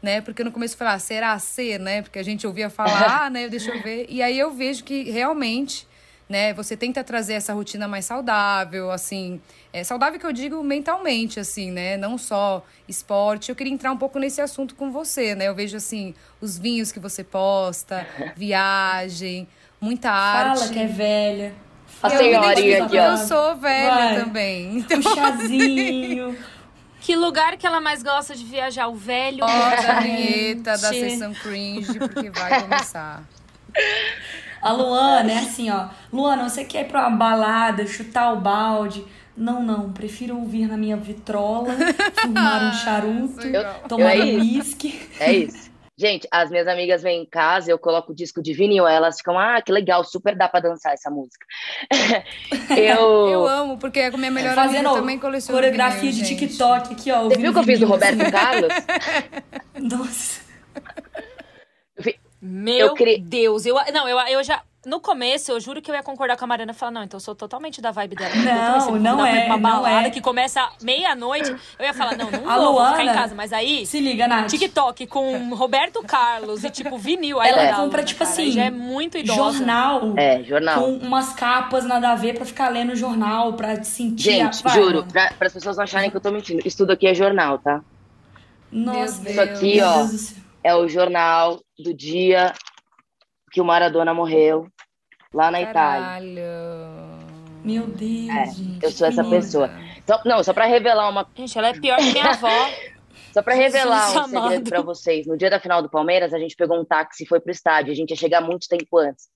né? 0.01 0.21
Porque 0.21 0.45
no 0.45 0.51
começo 0.51 0.75
eu 0.75 0.77
falei, 0.77 0.93
ah, 0.93 0.99
será 0.99 1.39
ser, 1.39 1.77
né? 1.77 2.01
Porque 2.01 2.17
a 2.17 2.23
gente 2.23 2.47
ouvia 2.47 2.69
falar, 2.69 3.29
né? 3.31 3.49
Deixa 3.49 3.71
eu 3.71 3.83
ver. 3.83 4.05
E 4.07 4.21
aí 4.21 4.39
eu 4.39 4.53
vejo 4.53 4.85
que 4.85 5.11
realmente, 5.11 5.85
né? 6.29 6.53
Você 6.53 6.77
tenta 6.77 7.03
trazer 7.03 7.33
essa 7.33 7.53
rotina 7.53 7.87
mais 7.87 8.05
saudável, 8.05 8.91
assim, 8.91 9.41
é 9.73 9.83
saudável 9.83 10.19
que 10.19 10.25
eu 10.25 10.31
digo 10.31 10.63
mentalmente, 10.63 11.39
assim, 11.39 11.71
né? 11.71 11.97
Não 11.97 12.19
só 12.19 12.63
esporte. 12.87 13.49
Eu 13.49 13.55
queria 13.55 13.73
entrar 13.73 13.91
um 13.91 13.97
pouco 13.97 14.19
nesse 14.19 14.39
assunto 14.39 14.75
com 14.75 14.91
você, 14.91 15.33
né? 15.33 15.47
Eu 15.47 15.55
vejo 15.55 15.75
assim 15.75 16.13
os 16.39 16.57
vinhos 16.59 16.91
que 16.91 16.99
você 16.99 17.23
posta, 17.23 18.05
viagem, 18.37 19.47
muita 19.81 20.11
arte. 20.11 20.59
Fala 20.59 20.71
que 20.73 20.79
é 20.79 20.87
velha. 20.87 21.53
A 22.03 22.13
Eu 22.13 22.17
senhorinha 22.19 22.85
aqui, 22.85 22.97
ó. 22.99 23.05
Eu 23.07 23.17
sou 23.17 23.55
velha 23.55 23.89
Vai. 23.89 24.19
também. 24.23 24.69
Um 24.69 24.77
Então, 24.77 25.01
chazinho. 25.01 26.37
Que 27.01 27.15
lugar 27.15 27.55
que 27.55 27.65
ela 27.65 27.79
mais 27.79 28.03
gosta 28.03 28.35
de 28.35 28.43
viajar? 28.43 28.87
O 28.89 28.93
velho? 28.93 29.39
bota 29.39 29.91
a 29.93 29.99
vinheta 30.01 30.71
da 30.71 30.89
sessão 30.89 31.33
cringe, 31.33 31.97
porque 31.97 32.29
vai 32.29 32.61
começar. 32.61 33.23
A 34.61 34.71
Luana 34.71 35.31
é 35.31 35.37
assim, 35.39 35.69
ó. 35.69 35.87
Luana, 36.11 36.47
você 36.49 36.63
quer 36.65 36.81
ir 36.81 36.87
pra 36.89 37.07
uma 37.07 37.17
balada, 37.17 37.85
chutar 37.87 38.33
o 38.33 38.37
balde? 38.41 39.03
Não, 39.35 39.63
não. 39.63 39.91
Prefiro 39.93 40.35
ouvir 40.37 40.67
na 40.67 40.75
minha 40.77 40.97
vitrola, 40.97 41.73
fumar 42.21 42.63
um 42.63 42.73
charuto, 42.83 43.39
Legal. 43.41 43.75
tomar 43.87 44.15
Eu- 44.17 44.25
um 44.25 44.27
é 44.27 44.31
isso. 44.33 44.39
uísque. 44.57 45.09
É 45.19 45.31
isso. 45.31 45.69
Gente, 45.97 46.25
as 46.31 46.49
minhas 46.49 46.65
amigas 46.65 47.03
vêm 47.03 47.23
em 47.23 47.25
casa, 47.25 47.69
eu 47.69 47.77
coloco 47.77 48.13
o 48.13 48.15
disco 48.15 48.41
de 48.41 48.53
vinil, 48.53 48.87
elas 48.87 49.17
ficam, 49.17 49.37
ah, 49.37 49.61
que 49.61 49.69
legal, 49.69 50.01
super 50.05 50.33
dá 50.33 50.47
pra 50.47 50.61
dançar 50.61 50.93
essa 50.93 51.09
música. 51.09 51.45
eu... 52.71 53.27
Eu 53.29 53.45
amo, 53.45 53.77
porque 53.77 53.99
é 53.99 54.09
com 54.11 54.15
minha 54.15 54.31
melhor 54.31 54.55
Fazendo 54.55 54.87
amiga 54.87 54.93
também 55.01 55.19
coleciona 55.19 55.59
coreografia 55.59 55.99
vinil, 55.99 56.13
de 56.13 56.19
gente. 56.25 56.37
TikTok 56.47 56.93
aqui, 56.93 57.11
ó. 57.11 57.23
Você 57.25 57.37
viu 57.37 57.51
o 57.51 57.53
que 57.53 57.59
eu 57.59 57.63
fiz 57.63 57.79
do 57.81 57.85
Roberto 57.85 58.31
Carlos? 58.31 58.73
Nossa. 59.77 60.39
Meu 62.41 62.87
Eu 62.87 62.93
cre- 62.93 63.17
Deus, 63.19 63.65
eu 63.65 63.75
não, 63.93 64.07
eu, 64.07 64.17
eu 64.19 64.43
já 64.43 64.61
no 64.85 65.01
começo 65.01 65.51
eu 65.51 65.59
juro 65.59 65.81
que 65.81 65.91
eu 65.91 65.95
ia 65.95 66.01
concordar 66.01 66.37
com 66.37 66.45
a 66.45 66.47
Mariana 66.47 66.71
e 66.71 66.73
falar 66.75 66.91
não, 66.93 67.03
então 67.03 67.17
eu 67.17 67.21
sou 67.21 67.35
totalmente 67.35 67.81
da 67.81 67.91
vibe 67.91 68.15
dela. 68.15 68.33
Não, 68.33 68.71
comecei 68.85 68.89
a 68.89 68.91
me 68.93 68.99
não 68.99 69.17
pra 69.17 69.27
é, 69.27 69.45
pra 69.45 69.55
uma 69.55 69.57
balada 69.57 70.07
é. 70.07 70.09
que 70.09 70.21
começa 70.21 70.69
meia-noite, 70.81 71.53
eu 71.77 71.85
ia 71.85 71.93
falar 71.93 72.15
não, 72.17 72.31
não 72.31 72.49
A 72.49 72.55
vou, 72.57 72.73
vou 72.75 72.85
ficar 72.85 73.01
em 73.01 73.05
Luana- 73.07 73.13
casa, 73.21 73.35
mas 73.35 73.51
aí 73.51 73.85
Se 73.85 73.99
liga, 73.99 74.25
Nath. 74.25 74.47
TikTok 74.51 75.05
com 75.07 75.53
Roberto 75.53 76.01
Carlos 76.03 76.63
e 76.63 76.69
tipo 76.69 76.97
vinil, 76.97 77.41
aí 77.41 77.49
Ela 77.51 77.61
compra, 77.73 77.81
Luana, 77.87 78.03
tipo 78.03 78.19
cara, 78.19 78.31
assim, 78.31 78.51
já 78.51 78.63
é 78.63 78.71
muito 78.71 79.17
idosa. 79.17 79.35
jornal. 79.57 80.13
É, 80.15 80.41
jornal. 80.43 80.81
Com 80.81 80.93
umas 80.99 81.33
capas 81.33 81.83
nada 81.83 82.11
a 82.11 82.15
ver 82.15 82.35
pra 82.35 82.45
ficar 82.45 82.69
lendo 82.69 82.95
jornal, 82.95 83.51
pra 83.53 83.83
sentir. 83.83 84.23
Gente, 84.31 84.61
a... 84.65 84.69
Juro, 84.69 84.99
Luana. 84.99 85.11
pra, 85.37 85.47
as 85.47 85.51
pessoas 85.53 85.75
não 85.75 85.83
acharem 85.83 86.09
que 86.09 86.15
eu 86.15 86.21
tô 86.21 86.31
mentindo. 86.31 86.61
Isso 86.65 86.77
tudo 86.77 86.91
aqui 86.93 87.05
é 87.05 87.13
jornal, 87.13 87.57
tá? 87.59 87.81
Nossa, 88.71 89.21
Meu 89.23 89.31
Isso 89.31 89.41
aqui, 89.41 89.75
meu 89.75 89.87
ó, 89.87 89.93
Deus 89.97 90.11
do 90.11 90.17
céu. 90.19 90.37
É 90.69 90.75
o 90.75 90.87
jornal 90.87 91.59
do 91.77 91.93
dia 91.93 92.53
que 93.51 93.59
o 93.59 93.65
Maradona 93.65 94.13
morreu, 94.13 94.67
lá 95.33 95.49
na 95.51 95.61
Itália. 95.61 96.05
Caralho. 96.05 97.29
Meu 97.63 97.87
Deus, 97.87 98.29
É, 98.29 98.45
gente. 98.45 98.83
eu 98.83 98.91
sou 98.91 99.07
essa 99.07 99.21
menina. 99.23 99.41
pessoa. 99.41 99.69
Só- 100.07 100.21
não, 100.25 100.43
só 100.43 100.53
pra 100.53 100.65
revelar 100.65 101.09
uma 101.09 101.27
Gente, 101.35 101.57
ela 101.57 101.69
é 101.69 101.73
pior 101.73 101.97
que 101.97 102.11
minha 102.13 102.23
avó. 102.31 102.69
Só 103.33 103.41
pra 103.43 103.53
revelar 103.53 104.05
um 104.09 104.13
Jesus 104.13 104.25
segredo 104.29 104.45
amado. 104.47 104.63
pra 104.69 104.81
vocês. 104.81 105.27
No 105.27 105.37
dia 105.37 105.49
da 105.49 105.59
final 105.59 105.81
do 105.81 105.89
Palmeiras, 105.89 106.33
a 106.33 106.39
gente 106.39 106.55
pegou 106.55 106.79
um 106.79 106.85
táxi 106.85 107.23
e 107.23 107.27
foi 107.27 107.39
pro 107.39 107.51
estádio. 107.51 107.91
A 107.91 107.95
gente 107.95 108.09
ia 108.11 108.15
chegar 108.15 108.41
muito 108.41 108.67
tempo 108.67 108.97
antes. 108.97 109.27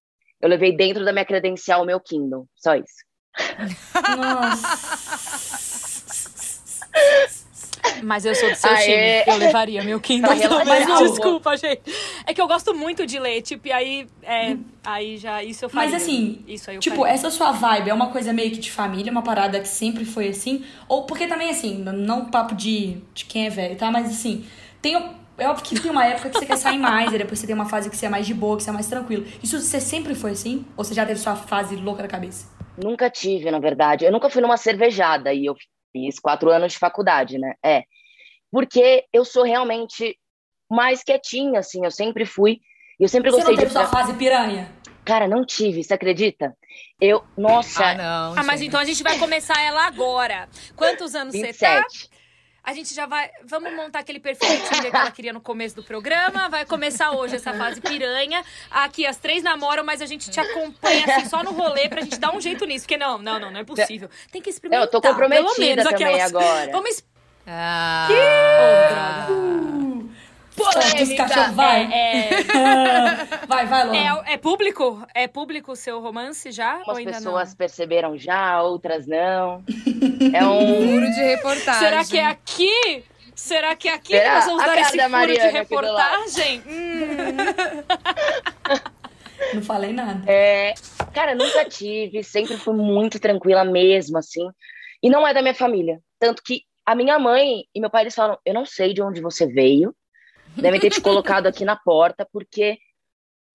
Eu 0.42 0.50
levei 0.50 0.76
dentro 0.76 1.04
da 1.06 1.12
minha 1.12 1.26
credencial 1.26 1.84
o 1.84 1.86
meu 1.86 2.00
Kindle. 2.00 2.48
Só 2.56 2.76
isso. 2.76 3.04
Mas 8.02 8.26
eu 8.26 8.34
sou 8.34 8.50
do 8.50 8.56
seu 8.56 8.72
Aê. 8.72 9.24
time. 9.24 9.34
Eu 9.34 9.38
levaria 9.38 9.84
meu 9.84 10.00
Kindle 10.00 10.30
Tá 10.30 10.50
também. 10.50 10.80
relaxado. 10.80 11.10
Desculpa, 11.10 11.58
gente. 11.58 11.82
É 12.26 12.34
que 12.34 12.42
eu 12.42 12.48
gosto 12.48 12.74
muito 12.74 13.06
de 13.06 13.20
ler, 13.20 13.42
tipo, 13.42 13.68
e 13.68 13.72
aí, 13.72 14.08
é, 14.22 14.58
aí 14.84 15.18
já, 15.18 15.44
isso 15.44 15.66
eu 15.66 15.70
faria. 15.70 15.92
Mas 15.92 16.02
assim, 16.02 16.44
isso 16.48 16.70
aí 16.70 16.78
eu 16.78 16.80
tipo, 16.80 16.98
faria. 16.98 17.14
essa 17.14 17.30
sua 17.30 17.52
vibe 17.52 17.90
é 17.90 17.94
uma 17.94 18.08
coisa 18.08 18.32
meio 18.34 18.52
que 18.52 18.58
de 18.60 18.72
família, 18.72 19.12
uma 19.12 19.22
parada 19.22 19.60
que 19.60 19.68
sempre 19.68 20.06
foi 20.06 20.30
assim? 20.30 20.64
Ou 20.88 21.04
porque 21.06 21.28
também, 21.28 21.50
assim, 21.50 21.78
não 21.78 22.26
papo 22.26 22.56
de, 22.56 22.98
de 23.14 23.26
quem 23.26 23.46
é 23.46 23.50
velho, 23.50 23.76
tá? 23.76 23.92
Mas 23.92 24.08
assim, 24.08 24.46
tem. 24.82 24.96
É 25.36 25.48
óbvio 25.50 25.66
que 25.66 25.80
tem 25.80 25.90
uma 25.90 26.06
época 26.06 26.30
que 26.30 26.38
você 26.38 26.46
quer 26.46 26.58
sair 26.58 26.78
mais, 26.78 27.12
e 27.12 27.18
depois 27.18 27.40
você 27.40 27.48
tem 27.48 27.56
uma 27.56 27.66
fase 27.66 27.90
que 27.90 27.98
você 27.98 28.06
é 28.06 28.10
mais 28.10 28.28
de 28.28 28.36
boa, 28.36 28.56
que 28.56 28.62
você 28.64 28.70
é 28.70 28.74
mais 28.74 28.86
tranquilo. 28.86 29.26
Isso 29.42 29.60
você 29.60 29.80
sempre 29.82 30.14
foi 30.14 30.32
assim? 30.32 30.64
Ou 30.78 30.84
você 30.84 30.94
já 30.94 31.04
teve 31.06 31.20
sua 31.20 31.36
fase 31.36 31.76
louca 31.76 32.04
da 32.04 32.08
cabeça? 32.08 32.48
Nunca 32.78 33.10
tive, 33.10 33.50
na 33.50 33.58
verdade. 33.60 34.06
Eu 34.06 34.12
nunca 34.12 34.30
fui 34.30 34.42
numa 34.44 34.58
cervejada 34.58 35.34
e 35.34 35.46
eu 35.48 35.56
fiz 35.94 36.20
quatro 36.20 36.50
anos 36.52 36.74
de 36.74 36.78
faculdade, 36.80 37.38
né? 37.38 37.54
É. 37.64 37.84
Porque 38.52 39.06
eu 39.14 39.24
sou 39.24 39.44
realmente 39.44 40.18
mais 40.70 41.04
quietinha, 41.04 41.60
assim. 41.60 41.86
Eu 41.86 41.92
sempre 41.92 42.26
fui. 42.26 42.60
E 43.00 43.04
eu 43.04 43.08
sempre 43.08 43.30
Você 43.32 43.38
gostei 43.38 43.54
não 43.56 43.60
teve 43.60 43.68
de. 43.74 43.74
sua 43.74 43.88
fase 43.88 44.14
piranha? 44.14 44.70
Cara, 45.06 45.28
não 45.28 45.46
tive, 45.46 45.84
você 45.84 45.94
acredita? 45.94 46.56
Eu. 47.00 47.24
Nossa, 47.38 47.84
Ah, 47.86 47.94
não. 47.96 48.32
Ah, 48.40 48.44
mas 48.44 48.60
gente. 48.60 48.70
então 48.70 48.80
a 48.80 48.86
gente 48.86 49.04
vai 49.04 49.18
começar 49.20 49.60
ela 49.62 49.86
agora. 49.86 50.48
Quantos 50.76 51.14
anos 51.16 51.36
você 51.36 51.54
tá? 51.54 51.86
27. 52.64 52.66
A 52.66 52.74
gente 52.74 52.94
já 52.94 53.06
vai. 53.06 53.30
Vamos 53.46 53.74
montar 53.74 54.00
aquele 54.00 54.20
perfil 54.20 54.48
que 54.48 54.88
ela 54.96 55.12
queria 55.12 55.34
no 55.34 55.42
começo 55.42 55.76
do 55.76 55.84
programa. 55.84 56.48
Vai 56.50 56.66
começar 56.66 57.12
hoje 57.12 57.36
essa 57.36 57.54
fase 57.54 57.82
piranha. 57.82 58.44
Aqui 58.72 59.06
as 59.06 59.18
três 59.18 59.44
namoram, 59.44 59.84
mas 59.84 60.02
a 60.02 60.06
gente 60.06 60.30
te 60.32 60.40
acompanha 60.40 61.06
assim 61.06 61.28
só 61.30 61.44
no 61.44 61.52
rolê 61.52 61.90
pra 61.90 62.02
gente 62.02 62.18
dar 62.18 62.34
um 62.34 62.40
jeito 62.40 62.66
nisso. 62.66 62.86
Porque 62.86 62.98
não, 62.98 63.18
não, 63.18 63.40
não, 63.40 63.52
não 63.52 63.60
é 63.60 63.64
possível. 63.64 64.10
Tem 64.32 64.42
que 64.42 64.50
experimentar. 64.50 64.86
Eu 64.88 64.92
tô 64.92 65.02
pelo 65.02 65.14
comprometida 65.14 65.60
menos 65.60 65.84
também 65.84 66.06
aquelas- 66.22 66.30
agora. 66.32 66.72
Vamos. 66.72 67.04
Ah, 67.46 68.08
Oh, 68.10 68.94
droga. 68.94 69.34
Solta 69.34 69.93
os 70.58 71.14
cachorros, 71.18 71.56
vai. 71.56 71.92
É, 71.92 72.30
Vai, 73.48 73.66
vai, 73.66 73.86
Luana. 73.86 74.24
é, 74.28 74.34
é 74.34 74.38
público? 74.38 75.06
É 75.14 75.28
público 75.28 75.72
o 75.72 75.76
seu 75.76 76.00
romance 76.00 76.52
já? 76.52 76.78
ou 76.78 76.84
Umas 76.86 76.98
ainda 76.98 77.12
pessoas 77.14 77.54
perceberam 77.56 78.18
já, 78.18 78.62
outras 78.62 79.06
não. 79.08 79.64
É 80.34 80.46
um. 80.46 80.60
furo 80.60 81.12
de 81.12 81.20
não? 81.20 81.28
reportagem. 81.28 81.80
Será 81.80 82.06
que 82.06 82.18
é 82.18 82.26
aqui? 82.26 83.04
Será 83.36 83.76
que 83.76 83.88
é 83.90 83.94
aqui 83.94 84.14
Será? 84.16 84.24
que 84.30 84.36
nós 84.36 84.46
vamos 84.46 84.64
A 84.64 84.66
dar 84.68 84.78
esse 84.78 84.92
furo 84.92 85.04
de 85.04 85.10
Mariana 85.10 85.52
reportagem? 85.52 86.64
Hum. 86.68 87.04
Não 89.54 89.62
falei 89.62 89.92
nada. 89.92 90.24
É, 90.32 90.74
cara, 91.14 91.36
nunca 91.36 91.66
tive, 91.66 92.24
sempre 92.24 92.56
fui 92.58 92.74
muito 92.76 93.20
tranquila 93.20 93.66
mesmo, 93.66 94.18
assim. 94.18 94.48
E 95.02 95.10
não 95.10 95.28
é 95.28 95.34
da 95.34 95.42
minha 95.42 95.54
família. 95.54 96.00
Tanto 96.20 96.42
que 96.42 96.62
a 96.86 96.96
minha 96.96 97.20
mãe 97.20 97.66
e 97.76 97.80
meu 97.80 97.90
pai, 97.90 98.04
eles 98.04 98.16
falam: 98.16 98.38
Eu 98.46 98.54
não 98.54 98.66
sei 98.66 98.94
de 98.94 99.02
onde 99.02 99.20
você 99.22 99.46
veio, 99.46 99.94
devem 100.56 100.80
ter 100.80 100.90
te 100.90 101.02
colocado 101.02 101.48
aqui 101.48 101.66
na 101.66 101.76
porta, 101.76 102.28
porque 102.32 102.78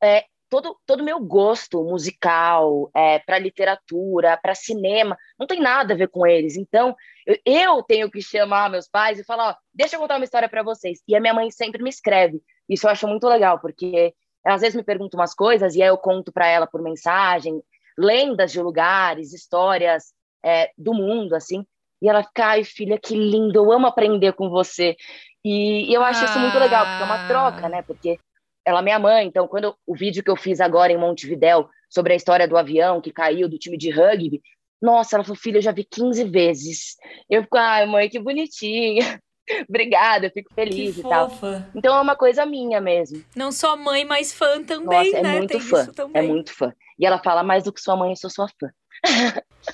é, 0.02 0.24
todo 0.48 0.76
todo 0.87 1.04
meu 1.04 1.20
gosto 1.20 1.82
musical, 1.84 2.90
é, 2.94 3.18
para 3.18 3.38
literatura, 3.38 4.37
para 4.37 4.54
cinema, 4.54 5.16
não 5.38 5.46
tem 5.46 5.61
nada 5.61 5.94
a 5.94 5.96
ver 5.96 6.08
com 6.08 6.26
eles. 6.26 6.56
Então, 6.56 6.96
eu, 7.26 7.37
eu 7.44 7.82
tenho 7.82 8.11
que 8.11 8.22
chamar 8.22 8.70
meus 8.70 8.88
pais 8.88 9.18
e 9.18 9.24
falar: 9.24 9.50
Ó, 9.50 9.54
deixa 9.72 9.96
eu 9.96 10.00
contar 10.00 10.16
uma 10.16 10.24
história 10.24 10.48
para 10.48 10.62
vocês. 10.62 11.00
E 11.06 11.14
a 11.14 11.20
minha 11.20 11.34
mãe 11.34 11.50
sempre 11.50 11.82
me 11.82 11.90
escreve. 11.90 12.40
Isso 12.68 12.87
eu 12.87 12.90
acho 12.90 13.06
muito 13.06 13.26
legal, 13.26 13.58
porque 13.61 14.14
ela 14.44 14.56
às 14.56 14.61
vezes 14.61 14.76
me 14.76 14.82
pergunta 14.82 15.16
umas 15.16 15.34
coisas 15.34 15.74
e 15.74 15.82
aí 15.82 15.88
eu 15.88 15.98
conto 15.98 16.32
para 16.32 16.46
ela 16.46 16.66
por 16.66 16.82
mensagem, 16.82 17.62
lendas 17.98 18.52
de 18.52 18.61
lugares, 18.61 19.32
histórias 19.32 20.12
é, 20.44 20.70
do 20.76 20.94
mundo, 20.94 21.34
assim. 21.34 21.64
E 22.00 22.08
ela 22.08 22.22
fica, 22.22 22.46
ai, 22.46 22.64
filha, 22.64 22.98
que 22.98 23.14
lindo, 23.14 23.58
eu 23.58 23.72
amo 23.72 23.87
aprender 23.87 24.32
com 24.32 24.48
você. 24.48 24.96
E, 25.44 25.90
e 25.90 25.94
eu 25.94 26.02
acho 26.02 26.24
isso 26.24 26.38
muito 26.38 26.58
legal, 26.58 26.84
porque 26.87 27.02
é 27.02 27.04
uma 27.06 27.14
Ah. 27.24 27.28
troca, 27.28 27.68
né? 27.68 27.82
Porque 27.82 28.18
ela 28.64 28.80
é 28.80 28.82
minha 28.82 28.98
mãe, 28.98 29.26
então 29.26 29.48
quando 29.48 29.64
eu- 29.64 29.74
o 29.87 29.94
vídeo 29.96 30.22
que 30.22 30.30
eu 30.30 30.37
fiz 30.37 30.61
agora 30.61 30.92
em 30.92 30.96
Montevidéu 30.98 31.68
sobre 31.88 32.12
a 32.12 32.16
história 32.16 32.46
do 32.46 32.56
avião 32.56 33.00
que 33.00 33.12
caiu 33.12 33.48
do 33.48 33.58
time 33.58 33.76
de 33.78 33.90
rugby. 33.90 34.40
Nossa, 34.80 35.16
ela 35.16 35.24
falou, 35.24 35.37
filha, 35.37 35.58
eu 35.58 35.62
já 35.62 35.72
vi 35.72 35.84
15 35.84 36.22
vezes. 36.24 36.96
Eu 37.28 37.42
fico, 37.42 37.56
ai, 37.56 37.87
mãe, 37.87 38.08
que 38.08 38.18
bonitinha. 38.20 39.20
Obrigada, 39.68 40.26
eu 40.26 40.30
fico 40.30 40.50
feliz 40.54 40.94
que 40.94 41.00
e 41.00 41.02
tal. 41.02 41.30
fofa. 41.30 41.66
Então 41.74 41.96
é 41.96 42.00
uma 42.00 42.14
coisa 42.14 42.44
minha 42.44 42.80
mesmo. 42.80 43.22
Não 43.34 43.50
só 43.50 43.76
mãe, 43.76 44.04
mas 44.04 44.32
fã 44.32 44.62
também, 44.62 44.87
Nossa, 45.12 45.16
é 45.18 45.22
né? 45.22 45.37
muito 45.38 45.48
Tem 45.48 45.61
fã. 45.61 45.87
É 46.14 46.22
muito 46.22 46.52
fã. 46.54 46.72
E 46.98 47.06
ela 47.06 47.18
fala 47.18 47.42
mais 47.42 47.64
do 47.64 47.72
que 47.72 47.80
sua 47.80 47.96
mãe, 47.96 48.11
eu 48.11 48.16
sou 48.16 48.28
sua 48.30 48.46
fã. 48.61 48.68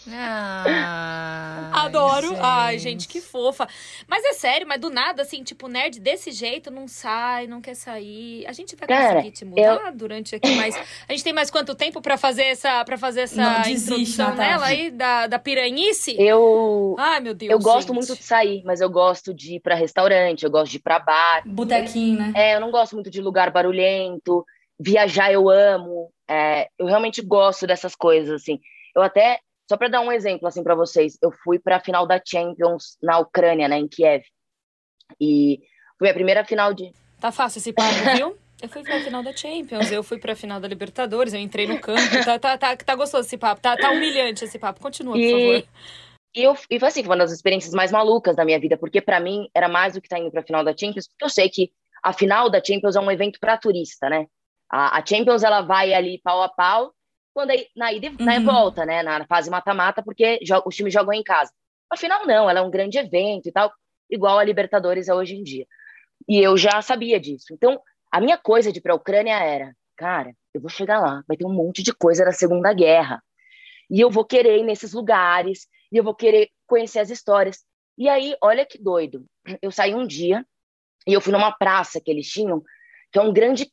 Ai, 0.07 1.71
Adoro. 1.73 2.37
Ai, 2.41 2.79
gente, 2.79 3.07
que 3.07 3.21
fofa. 3.21 3.67
Mas 4.09 4.25
é 4.25 4.33
sério, 4.33 4.67
mas 4.67 4.81
do 4.81 4.91
nada, 4.91 5.23
assim, 5.23 5.43
tipo, 5.43 5.69
nerd 5.69 6.01
desse 6.01 6.31
jeito 6.33 6.71
não 6.71 6.89
sai, 6.89 7.47
não 7.47 7.61
quer 7.61 7.75
sair. 7.75 8.47
A 8.47 8.53
gente 8.53 8.75
vai 8.77 8.89
Cara, 8.89 9.15
conseguir 9.17 9.31
te 9.33 9.45
mudar 9.45 9.91
durante 9.93 10.35
aqui 10.35 10.51
mais. 10.57 10.75
A 11.09 11.13
gente 11.13 11.25
tem 11.25 11.33
mais 11.33 11.51
quanto 11.51 11.75
tempo 11.75 12.01
pra 12.01 12.17
fazer 12.17 12.45
essa, 12.45 12.85
pra 12.85 12.99
fazer 12.99 13.23
essa 13.23 13.43
Não 13.43 13.63
desiste, 13.63 13.85
introdução 13.85 14.35
nela 14.35 14.67
aí, 14.67 14.91
da, 14.91 15.27
da 15.27 15.39
piranhice? 15.39 16.17
Eu, 16.19 16.97
Ai, 16.99 17.21
meu 17.21 17.35
Deus. 17.35 17.53
eu 17.53 17.59
gosto 17.59 17.89
gente. 17.89 17.97
muito 17.97 18.17
de 18.17 18.23
sair, 18.23 18.63
mas 18.65 18.81
eu 18.81 18.91
gosto 18.91 19.33
de 19.33 19.57
ir 19.57 19.61
pra 19.61 19.75
restaurante, 19.75 20.45
eu 20.45 20.51
gosto 20.51 20.71
de 20.73 20.79
ir 20.79 20.83
pra 20.83 20.99
bar. 20.99 21.43
Botequinho, 21.47 22.19
né? 22.19 22.33
É, 22.37 22.55
eu 22.57 22.61
não 22.61 22.71
gosto 22.71 22.95
muito 22.95 23.11
de 23.11 23.21
lugar 23.21 23.51
barulhento. 23.51 24.45
Viajar 24.79 25.33
eu 25.33 25.49
amo. 25.49 26.11
É, 26.29 26.69
eu 26.79 26.87
realmente 26.87 27.23
gosto 27.23 27.67
dessas 27.67 27.95
coisas, 27.95 28.43
assim. 28.43 28.59
Eu 28.95 29.03
até, 29.03 29.41
só 29.69 29.77
para 29.77 29.89
dar 29.89 30.01
um 30.01 30.13
exemplo, 30.13 30.47
assim, 30.47 30.63
para 30.63 30.75
vocês, 30.75 31.19
eu 31.23 31.33
fui 31.43 31.59
para 31.59 31.77
a 31.77 31.81
final 31.81 32.07
da 32.07 32.21
Champions 32.25 32.97
na 33.03 33.19
Ucrânia, 33.19 33.69
né, 33.69 33.79
em 33.79 33.89
Kiev. 33.89 34.23
E 35.21 35.61
foi 35.99 36.11
a 36.11 36.15
primeira 36.15 36.45
final 36.45 36.73
de. 36.73 36.93
Tá 37.21 37.31
fácil 37.33 37.59
esse 37.59 37.73
papo, 37.73 37.95
viu? 38.17 38.37
Eu 38.63 38.69
fui 38.69 38.83
pra 38.83 38.99
final 39.01 39.23
da 39.23 39.37
Champions, 39.37 39.91
eu 39.93 40.03
fui 40.03 40.19
pra 40.19 40.35
final 40.35 40.59
da 40.61 40.69
Libertadores, 40.69 41.35
eu 41.35 41.41
entrei 41.41 41.67
no 41.67 41.79
campo. 41.81 42.01
Tá, 42.25 42.39
tá, 42.39 42.57
tá, 42.57 42.77
tá 42.77 42.95
gostoso 42.95 43.27
esse 43.27 43.37
papo, 43.37 43.61
tá, 43.61 43.77
tá 43.77 43.91
humilhante 43.91 44.45
esse 44.45 44.59
papo. 44.59 44.81
Continua, 44.81 45.15
por 45.15 45.21
E, 45.21 45.31
favor. 45.31 45.69
e, 46.35 46.43
eu, 46.45 46.57
e 46.71 46.79
foi 46.79 46.89
assim, 46.89 47.03
foi 47.03 47.11
uma 47.11 47.19
das 47.25 47.33
experiências 47.33 47.75
mais 47.75 47.93
malucas 47.93 48.35
da 48.37 48.45
minha 48.45 48.59
vida, 48.59 48.79
porque 48.79 49.03
para 49.03 49.21
mim 49.21 49.51
era 49.55 49.69
mais 49.69 49.95
do 49.95 50.01
que 50.01 50.07
estar 50.07 50.19
indo 50.19 50.31
para 50.31 50.41
a 50.41 50.45
final 50.45 50.65
da 50.65 50.75
Champions, 50.75 51.07
porque 51.09 51.25
eu 51.25 51.29
sei 51.29 51.51
que 51.51 51.73
a 52.03 52.13
final 52.13 52.49
da 52.49 52.63
Champions 52.65 52.97
é 52.97 53.01
um 53.01 53.11
evento 53.11 53.39
para 53.41 53.59
turista, 53.59 54.09
né? 54.09 54.27
A, 54.71 54.99
a 54.99 55.05
Champions 55.05 55.43
ela 55.43 55.61
vai 55.61 55.93
ali 55.93 56.21
pau 56.23 56.41
a 56.43 56.49
pau, 56.49 56.94
quando 57.35 57.51
aí, 57.51 57.67
na 57.77 57.93
ida 57.93 58.07
e 58.07 58.23
na 58.25 58.37
Uhum. 58.37 58.45
volta, 58.45 58.87
né? 58.87 59.03
Na 59.03 59.27
fase 59.27 59.51
mata-mata, 59.51 60.03
porque 60.03 60.39
os 60.65 60.75
times 60.75 60.93
jogam 60.93 61.13
em 61.13 61.23
casa. 61.23 61.53
Afinal, 61.91 62.27
não, 62.27 62.49
ela 62.49 62.61
é 62.61 62.63
um 62.63 62.71
grande 62.71 62.97
evento 62.97 63.49
e 63.49 63.53
tal, 63.53 63.73
igual 64.09 64.39
a 64.39 64.45
Libertadores 64.45 65.09
é 65.09 65.15
hoje 65.15 65.35
em 65.35 65.43
dia. 65.43 65.67
E 66.29 66.39
eu 66.39 66.57
já 66.57 66.81
sabia 66.81 67.21
disso. 67.21 67.53
Então, 67.53 67.81
a 68.11 68.21
minha 68.21 68.39
coisa 68.39 68.73
de 68.73 68.79
ir 68.79 68.83
para 68.83 68.93
a 68.93 68.97
Ucrânia 68.97 69.39
era, 69.39 69.75
cara, 69.97 70.33
eu 70.55 70.61
vou 70.61 70.71
chegar 70.71 71.01
lá, 71.01 71.23
vai 71.27 71.37
ter 71.37 71.45
um 71.45 71.53
monte 71.53 71.83
de 71.83 71.93
coisa 71.93 72.25
da 72.25 72.33
Segunda 72.33 72.73
Guerra. 72.73 73.23
E 73.91 74.01
eu 74.01 74.11
vou 74.11 74.25
querer 74.25 74.59
ir 74.59 74.63
nesses 74.63 74.93
lugares, 74.93 75.67
e 75.93 75.97
eu 75.97 76.05
vou 76.05 76.15
querer 76.15 76.49
conhecer 76.67 77.01
as 77.01 77.11
histórias. 77.11 77.65
E 77.99 78.09
aí, 78.09 78.37
olha 78.41 78.65
que 78.65 78.79
doido. 78.79 79.27
Eu 79.61 79.71
saí 79.71 79.95
um 79.95 80.07
dia 80.07 80.45
e 81.07 81.13
eu 81.13 81.21
fui 81.21 81.33
numa 81.33 81.53
praça 81.53 82.01
que 82.01 82.11
eles 82.11 82.29
tinham, 82.29 82.63
que 83.13 83.19
é 83.19 83.23
um 83.23 83.33
grande, 83.33 83.71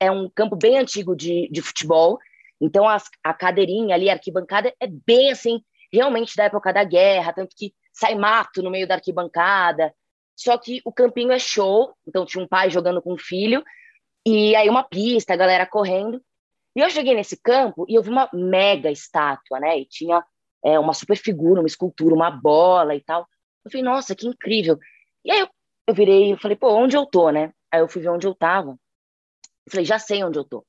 é 0.00 0.10
um 0.10 0.28
campo 0.28 0.56
bem 0.56 0.78
antigo 0.78 1.14
de, 1.14 1.48
de 1.50 1.62
futebol. 1.62 2.18
Então 2.62 2.88
as, 2.88 3.10
a 3.24 3.34
cadeirinha 3.34 3.96
ali, 3.96 4.08
a 4.08 4.12
arquibancada 4.12 4.72
é 4.80 4.86
bem 4.86 5.32
assim, 5.32 5.60
realmente 5.92 6.36
da 6.36 6.44
época 6.44 6.72
da 6.72 6.84
guerra, 6.84 7.32
tanto 7.32 7.56
que 7.56 7.74
sai 7.92 8.14
mato 8.14 8.62
no 8.62 8.70
meio 8.70 8.86
da 8.86 8.94
arquibancada. 8.94 9.92
Só 10.36 10.56
que 10.56 10.80
o 10.84 10.92
campinho 10.92 11.32
é 11.32 11.38
show, 11.40 11.92
então 12.06 12.24
tinha 12.24 12.42
um 12.42 12.46
pai 12.46 12.70
jogando 12.70 13.02
com 13.02 13.14
um 13.14 13.18
filho 13.18 13.64
e 14.24 14.54
aí 14.54 14.68
uma 14.68 14.84
pista, 14.84 15.34
a 15.34 15.36
galera 15.36 15.66
correndo. 15.66 16.22
E 16.76 16.80
eu 16.80 16.88
cheguei 16.88 17.14
nesse 17.14 17.36
campo 17.36 17.84
e 17.88 17.96
eu 17.96 18.02
vi 18.02 18.10
uma 18.10 18.30
mega 18.32 18.90
estátua, 18.90 19.58
né? 19.58 19.80
E 19.80 19.84
tinha 19.84 20.24
é, 20.64 20.78
uma 20.78 20.94
super 20.94 21.16
figura, 21.16 21.60
uma 21.60 21.66
escultura, 21.66 22.14
uma 22.14 22.30
bola 22.30 22.94
e 22.94 23.00
tal. 23.00 23.26
Eu 23.64 23.70
falei, 23.70 23.84
nossa, 23.84 24.14
que 24.14 24.26
incrível. 24.26 24.78
E 25.24 25.32
aí 25.32 25.40
eu, 25.40 25.48
eu 25.88 25.94
virei 25.94 26.32
e 26.32 26.38
falei, 26.38 26.56
pô, 26.56 26.72
onde 26.72 26.96
eu 26.96 27.04
tô, 27.04 27.30
né? 27.30 27.52
Aí 27.70 27.80
eu 27.80 27.88
fui 27.88 28.00
ver 28.00 28.08
onde 28.08 28.26
eu 28.26 28.34
tava. 28.34 28.70
Eu 29.66 29.70
falei, 29.70 29.84
já 29.84 29.98
sei 29.98 30.22
onde 30.24 30.38
eu 30.38 30.44
tô. 30.44 30.64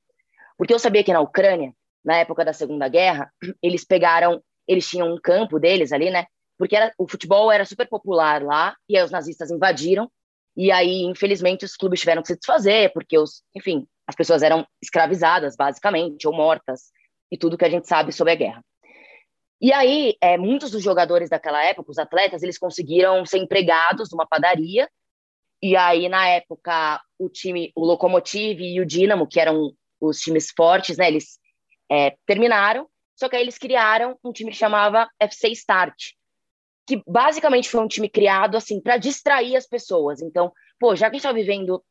Porque 0.58 0.74
eu 0.74 0.78
sabia 0.78 1.02
que 1.02 1.12
na 1.12 1.20
Ucrânia, 1.20 1.74
na 2.04 2.16
época 2.18 2.44
da 2.44 2.52
Segunda 2.52 2.88
Guerra, 2.88 3.32
eles 3.62 3.84
pegaram, 3.84 4.42
eles 4.68 4.88
tinham 4.88 5.12
um 5.12 5.18
campo 5.20 5.58
deles 5.58 5.92
ali, 5.92 6.10
né? 6.10 6.26
Porque 6.58 6.76
era, 6.76 6.92
o 6.98 7.08
futebol 7.08 7.50
era 7.50 7.64
super 7.64 7.88
popular 7.88 8.42
lá, 8.42 8.76
e 8.88 8.96
aí 8.96 9.04
os 9.04 9.10
nazistas 9.10 9.50
invadiram, 9.50 10.10
e 10.56 10.70
aí, 10.70 11.02
infelizmente, 11.02 11.64
os 11.64 11.76
clubes 11.76 12.00
tiveram 12.00 12.22
que 12.22 12.28
se 12.28 12.36
desfazer, 12.36 12.92
porque 12.92 13.18
os, 13.18 13.42
enfim, 13.54 13.86
as 14.06 14.14
pessoas 14.14 14.42
eram 14.42 14.66
escravizadas, 14.80 15.56
basicamente, 15.56 16.28
ou 16.28 16.34
mortas, 16.34 16.92
e 17.30 17.36
tudo 17.36 17.58
que 17.58 17.64
a 17.64 17.70
gente 17.70 17.88
sabe 17.88 18.12
sobre 18.12 18.32
a 18.32 18.36
guerra. 18.36 18.64
E 19.60 19.72
aí, 19.72 20.14
é, 20.20 20.36
muitos 20.36 20.70
dos 20.70 20.82
jogadores 20.82 21.30
daquela 21.30 21.64
época, 21.64 21.90
os 21.90 21.98
atletas, 21.98 22.42
eles 22.42 22.58
conseguiram 22.58 23.24
ser 23.24 23.38
empregados 23.38 24.10
numa 24.12 24.26
padaria. 24.26 24.88
E 25.62 25.74
aí, 25.74 26.08
na 26.08 26.28
época, 26.28 27.00
o 27.18 27.28
time, 27.28 27.72
o 27.74 27.84
Lokomotiv 27.84 28.60
e 28.60 28.80
o 28.80 28.86
Dinamo, 28.86 29.26
que 29.26 29.40
eram 29.40 29.72
os 30.00 30.18
times 30.18 30.52
fortes, 30.54 30.98
né? 30.98 31.08
Eles 31.08 31.38
é, 31.90 32.16
terminaram. 32.26 32.88
Só 33.16 33.28
que 33.28 33.36
aí 33.36 33.42
eles 33.42 33.58
criaram 33.58 34.18
um 34.24 34.32
time 34.32 34.50
que 34.50 34.56
chamava 34.56 35.08
FC 35.20 35.48
Start, 35.50 36.12
que 36.86 37.02
basicamente 37.06 37.68
foi 37.68 37.80
um 37.80 37.88
time 37.88 38.08
criado 38.08 38.56
assim 38.56 38.80
para 38.80 38.96
distrair 38.96 39.56
as 39.56 39.66
pessoas. 39.66 40.20
Então, 40.20 40.52
pô, 40.78 40.96
já 40.96 41.08
que 41.08 41.16
a 41.16 41.18
gente 41.18 41.26
está 41.26 41.32
vivendo 41.32 41.82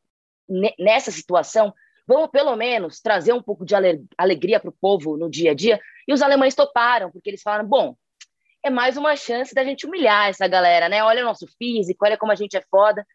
ne- 0.48 0.74
nessa 0.78 1.10
situação, 1.10 1.72
vamos 2.06 2.30
pelo 2.30 2.54
menos 2.56 3.00
trazer 3.00 3.32
um 3.32 3.42
pouco 3.42 3.64
de 3.64 3.74
ale- 3.74 4.04
alegria 4.18 4.60
para 4.60 4.68
o 4.70 4.76
povo 4.78 5.16
no 5.16 5.30
dia 5.30 5.52
a 5.52 5.54
dia. 5.54 5.80
E 6.06 6.12
os 6.12 6.20
alemães 6.22 6.54
toparam, 6.54 7.10
porque 7.10 7.30
eles 7.30 7.42
falaram: 7.42 7.66
bom, 7.66 7.96
é 8.62 8.70
mais 8.70 8.96
uma 8.96 9.16
chance 9.16 9.54
da 9.54 9.64
gente 9.64 9.86
humilhar 9.86 10.28
essa 10.28 10.46
galera, 10.46 10.88
né? 10.88 11.02
Olha 11.02 11.22
o 11.22 11.26
nosso 11.26 11.46
físico, 11.58 12.04
olha 12.04 12.18
como 12.18 12.32
a 12.32 12.36
gente 12.36 12.56
é 12.56 12.62
foda. 12.70 13.06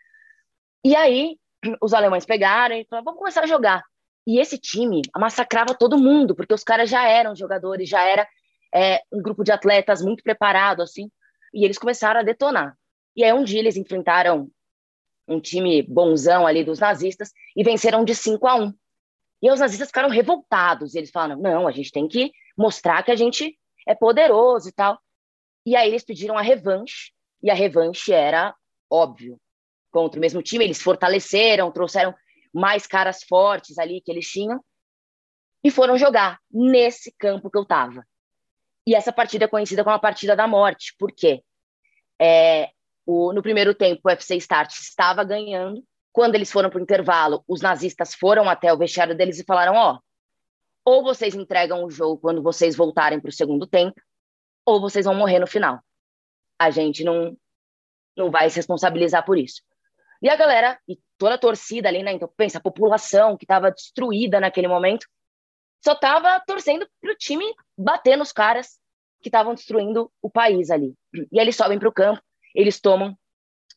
E 0.83 0.95
aí, 0.95 1.37
os 1.81 1.93
alemães 1.93 2.25
pegaram 2.25 2.75
e 2.75 2.85
falaram: 2.85 3.05
vamos 3.05 3.19
começar 3.19 3.43
a 3.43 3.47
jogar. 3.47 3.83
E 4.29 4.39
esse 4.39 4.59
time 4.59 5.01
massacrava 5.17 5.73
todo 5.73 5.97
mundo, 5.97 6.35
porque 6.35 6.53
os 6.53 6.63
caras 6.63 6.87
já 6.87 7.03
eram 7.03 7.35
jogadores, 7.35 7.89
já 7.89 8.07
era 8.07 8.27
é, 8.71 9.01
um 9.11 9.23
grupo 9.23 9.43
de 9.43 9.51
atletas 9.51 10.03
muito 10.03 10.21
preparado, 10.21 10.83
assim, 10.83 11.09
e 11.51 11.65
eles 11.65 11.79
começaram 11.79 12.19
a 12.19 12.23
detonar. 12.23 12.77
E 13.15 13.23
aí, 13.23 13.33
um 13.33 13.43
dia, 13.43 13.57
eles 13.57 13.75
enfrentaram 13.75 14.47
um 15.27 15.39
time 15.39 15.81
bonzão 15.81 16.45
ali 16.45 16.63
dos 16.63 16.77
nazistas 16.77 17.31
e 17.55 17.63
venceram 17.63 18.05
de 18.05 18.13
5 18.13 18.45
a 18.45 18.53
1. 18.53 18.73
E 19.41 19.51
os 19.51 19.59
nazistas 19.59 19.87
ficaram 19.87 20.09
revoltados. 20.09 20.93
Eles 20.93 21.09
falaram: 21.09 21.41
não, 21.41 21.67
a 21.67 21.71
gente 21.71 21.91
tem 21.91 22.07
que 22.07 22.31
mostrar 22.55 23.01
que 23.01 23.09
a 23.09 23.15
gente 23.15 23.57
é 23.87 23.95
poderoso 23.95 24.69
e 24.69 24.71
tal. 24.71 24.99
E 25.65 25.75
aí 25.75 25.89
eles 25.89 26.03
pediram 26.03 26.37
a 26.37 26.43
revanche, 26.43 27.13
e 27.41 27.49
a 27.49 27.55
revanche 27.55 28.13
era 28.13 28.53
óbvio. 28.91 29.41
Contra 29.89 30.19
o 30.19 30.21
mesmo 30.21 30.43
time, 30.43 30.65
eles 30.65 30.83
fortaleceram, 30.83 31.71
trouxeram 31.71 32.13
mais 32.53 32.87
caras 32.87 33.23
fortes 33.23 33.77
ali 33.77 34.01
que 34.01 34.11
eles 34.11 34.27
tinham 34.27 34.63
e 35.63 35.69
foram 35.69 35.97
jogar 35.97 36.39
nesse 36.51 37.13
campo 37.17 37.49
que 37.49 37.57
eu 37.57 37.65
tava. 37.65 38.05
E 38.87 38.95
essa 38.95 39.11
partida 39.11 39.45
é 39.45 39.47
conhecida 39.47 39.83
como 39.83 39.95
a 39.95 39.99
partida 39.99 40.35
da 40.35 40.47
morte. 40.47 40.95
Por 40.97 41.11
quê? 41.11 41.43
É, 42.19 42.69
o, 43.05 43.33
no 43.33 43.41
primeiro 43.41 43.73
tempo, 43.73 44.01
o 44.03 44.09
FC 44.09 44.35
Start 44.37 44.71
estava 44.71 45.23
ganhando. 45.23 45.83
Quando 46.11 46.35
eles 46.35 46.51
foram 46.51 46.69
para 46.69 46.79
o 46.79 46.81
intervalo, 46.81 47.43
os 47.47 47.61
nazistas 47.61 48.15
foram 48.15 48.49
até 48.49 48.73
o 48.73 48.77
vestiário 48.77 49.15
deles 49.15 49.39
e 49.39 49.45
falaram: 49.45 49.75
ó, 49.75 49.99
ou 50.83 51.03
vocês 51.03 51.35
entregam 51.35 51.83
o 51.83 51.91
jogo 51.91 52.19
quando 52.19 52.41
vocês 52.41 52.75
voltarem 52.75 53.19
para 53.19 53.29
o 53.29 53.33
segundo 53.33 53.67
tempo, 53.67 54.01
ou 54.65 54.81
vocês 54.81 55.05
vão 55.05 55.13
morrer 55.13 55.39
no 55.39 55.47
final. 55.47 55.79
A 56.57 56.71
gente 56.71 57.03
não, 57.03 57.37
não 58.17 58.31
vai 58.31 58.49
se 58.49 58.57
responsabilizar 58.57 59.23
por 59.23 59.37
isso. 59.37 59.61
E 60.21 60.29
a 60.29 60.35
galera, 60.35 60.79
e 60.87 60.99
toda 61.17 61.35
a 61.35 61.37
torcida 61.37 61.87
ali, 61.87 62.03
né? 62.03 62.11
Então, 62.11 62.29
pensa, 62.35 62.57
a 62.57 62.61
população 62.61 63.37
que 63.37 63.45
estava 63.45 63.71
destruída 63.71 64.39
naquele 64.39 64.67
momento, 64.67 65.07
só 65.83 65.93
estava 65.93 66.41
torcendo 66.45 66.87
para 67.01 67.11
o 67.11 67.15
time 67.15 67.45
bater 67.77 68.17
nos 68.17 68.31
caras 68.31 68.79
que 69.21 69.29
estavam 69.29 69.53
destruindo 69.53 70.11
o 70.21 70.29
país 70.29 70.69
ali. 70.69 70.93
E 71.31 71.39
eles 71.39 71.55
sobem 71.55 71.79
para 71.79 71.89
o 71.89 71.93
campo, 71.93 72.21
eles 72.53 72.79
tomam 72.79 73.17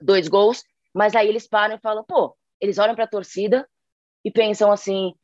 dois 0.00 0.28
gols, 0.28 0.64
mas 0.92 1.14
aí 1.14 1.28
eles 1.28 1.46
param 1.46 1.76
e 1.76 1.80
falam, 1.80 2.04
pô, 2.04 2.36
eles 2.60 2.78
olham 2.78 2.94
para 2.94 3.04
a 3.04 3.08
torcida 3.08 3.68
e 4.24 4.30
pensam 4.30 4.70
assim: 4.70 5.14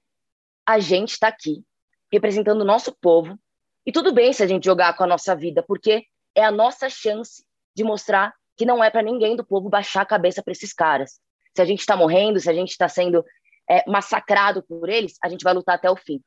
a 0.66 0.79
gente 0.79 1.12
está 1.12 1.29
aqui 1.29 1.64
representando 2.12 2.62
o 2.62 2.64
nosso 2.64 2.97
povo, 3.01 3.39
e 3.85 3.93
tudo 3.93 4.12
bem 4.12 4.33
se 4.33 4.43
a 4.43 4.47
gente 4.47 4.64
jogar 4.64 4.97
com 4.97 5.05
a 5.05 5.07
nossa 5.07 5.35
vida, 5.35 5.62
porque 5.62 6.07
é 6.35 6.45
a 6.45 6.51
nossa 6.51 6.89
chance 6.89 7.45
de 7.75 7.85
mostrar 7.85 8.35
que 8.59 8.67
não 8.67 8.83
é 8.83 8.91
para 8.91 9.03
ninguém 9.03 9.37
do 9.37 9.45
povo 9.45 9.69
baixar 9.69 10.03
a 10.03 10.07
cabeça 10.07 10.43
para 10.43 10.53
esses 10.53 10.73
caras. 10.73 11.21
Se 11.57 11.63
a 11.63 11.65
gente 11.65 11.81
está 11.81 11.97
morrendo, 11.97 12.41
se 12.41 12.51
a 12.51 12.53
gente 12.53 12.71
está 12.71 12.89
sendo 12.89 13.25
é, 13.71 13.89
massacrado 13.89 14.63
por 14.63 14.89
eles, 14.89 15.15
a 15.23 15.29
gente 15.29 15.43
vai 15.43 15.55
lutar 15.55 15.77
até 15.77 15.91
o 15.91 15.97
fim. 15.97 16.21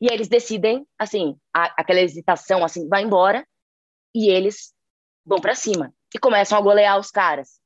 E 0.00 0.12
eles 0.12 0.26
decidem, 0.26 0.86
assim, 0.98 1.36
a, 1.54 1.64
aquela 1.80 2.00
hesitação, 2.00 2.64
assim, 2.64 2.88
vai 2.88 3.02
embora, 3.02 3.46
e 4.14 4.28
eles 4.28 4.72
vão 5.24 5.40
para 5.40 5.54
cima 5.54 5.94
e 6.14 6.18
começam 6.18 6.56
a 6.58 6.60
golear 6.60 6.98
os 6.98 7.10
caras. 7.10 7.60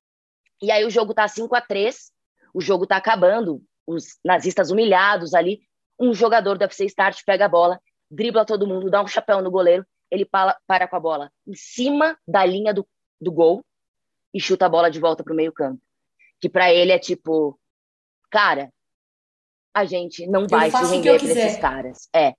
E 0.60 0.70
aí 0.70 0.84
o 0.84 0.90
jogo 0.90 1.14
tá 1.14 1.26
5 1.28 1.54
a 1.54 1.60
3 1.60 2.12
o 2.52 2.60
jogo 2.60 2.86
tá 2.86 2.96
acabando, 2.96 3.62
os 3.86 4.18
nazistas 4.24 4.70
humilhados 4.70 5.34
ali, 5.34 5.60
um 6.00 6.12
jogador 6.12 6.56
do 6.56 6.64
FC 6.64 6.86
Start 6.86 7.22
pega 7.24 7.44
a 7.44 7.48
bola 7.48 7.78
dribla 8.10 8.44
todo 8.44 8.66
mundo, 8.66 8.90
dá 8.90 9.02
um 9.02 9.06
chapéu 9.06 9.42
no 9.42 9.50
goleiro, 9.50 9.86
ele 10.10 10.24
para, 10.24 10.58
para 10.66 10.88
com 10.88 10.96
a 10.96 11.00
bola 11.00 11.30
em 11.46 11.54
cima 11.54 12.18
da 12.26 12.44
linha 12.44 12.72
do, 12.72 12.86
do 13.20 13.30
gol 13.30 13.62
e 14.32 14.40
chuta 14.40 14.66
a 14.66 14.68
bola 14.68 14.90
de 14.90 15.00
volta 15.00 15.24
pro 15.24 15.34
meio 15.34 15.52
campo. 15.52 15.80
Que 16.40 16.48
para 16.48 16.72
ele 16.72 16.92
é 16.92 16.98
tipo, 16.98 17.58
cara, 18.30 18.72
a 19.74 19.84
gente 19.84 20.26
não 20.26 20.42
eu 20.42 20.48
vai 20.48 20.70
se 20.70 20.84
render 20.84 21.18
para 21.18 21.28
esses 21.28 21.58
caras. 21.58 22.08
É. 22.14 22.34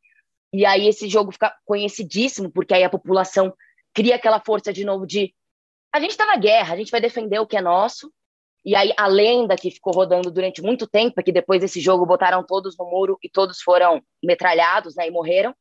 E 0.51 0.65
aí 0.65 0.87
esse 0.87 1.07
jogo 1.07 1.31
fica 1.31 1.55
conhecidíssimo, 1.65 2.51
porque 2.51 2.73
aí 2.73 2.83
a 2.83 2.89
população 2.89 3.53
cria 3.93 4.15
aquela 4.15 4.39
força 4.39 4.73
de 4.73 4.83
novo 4.83 5.05
de 5.05 5.33
a 5.91 5.99
gente 5.99 6.15
tá 6.15 6.25
na 6.25 6.37
guerra, 6.37 6.73
a 6.73 6.77
gente 6.77 6.91
vai 6.91 7.01
defender 7.01 7.39
o 7.39 7.47
que 7.47 7.57
é 7.57 7.61
nosso. 7.61 8.11
E 8.63 8.75
aí 8.75 8.93
a 8.97 9.07
lenda 9.07 9.55
que 9.55 9.71
ficou 9.71 9.93
rodando 9.93 10.29
durante 10.29 10.61
muito 10.61 10.87
tempo 10.87 11.19
é 11.19 11.23
que 11.23 11.31
depois 11.31 11.61
desse 11.61 11.79
jogo 11.79 12.05
botaram 12.05 12.43
todos 12.43 12.77
no 12.77 12.85
muro 12.85 13.17
e 13.23 13.29
todos 13.29 13.61
foram 13.61 14.01
metralhados, 14.23 14.95
né, 14.95 15.07
e 15.07 15.11
morreram. 15.11 15.55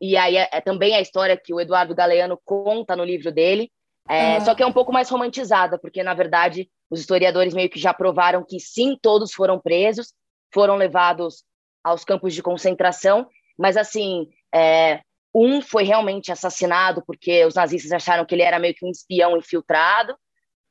E 0.00 0.16
aí 0.16 0.36
é, 0.36 0.48
é 0.52 0.60
também 0.60 0.94
a 0.94 1.00
história 1.00 1.36
que 1.36 1.54
o 1.54 1.60
Eduardo 1.60 1.94
Galeano 1.94 2.40
conta 2.44 2.96
no 2.96 3.04
livro 3.04 3.30
dele, 3.30 3.70
é, 4.08 4.40
só 4.40 4.54
que 4.54 4.62
é 4.62 4.66
um 4.66 4.72
pouco 4.72 4.92
mais 4.92 5.08
romantizada, 5.08 5.78
porque 5.78 6.02
na 6.02 6.14
verdade 6.14 6.68
os 6.90 7.00
historiadores 7.00 7.54
meio 7.54 7.68
que 7.68 7.78
já 7.78 7.92
provaram 7.92 8.44
que 8.44 8.60
sim, 8.60 8.96
todos 9.00 9.32
foram 9.32 9.58
presos, 9.58 10.12
foram 10.52 10.76
levados 10.76 11.44
aos 11.82 12.04
campos 12.04 12.34
de 12.34 12.42
concentração, 12.42 13.26
mas 13.58 13.76
assim, 13.76 14.28
é, 14.54 15.00
um 15.34 15.60
foi 15.60 15.84
realmente 15.84 16.30
assassinado 16.30 17.02
porque 17.06 17.44
os 17.44 17.54
nazistas 17.54 17.92
acharam 17.92 18.24
que 18.24 18.34
ele 18.34 18.42
era 18.42 18.58
meio 18.58 18.74
que 18.74 18.86
um 18.86 18.90
espião 18.90 19.36
infiltrado, 19.36 20.16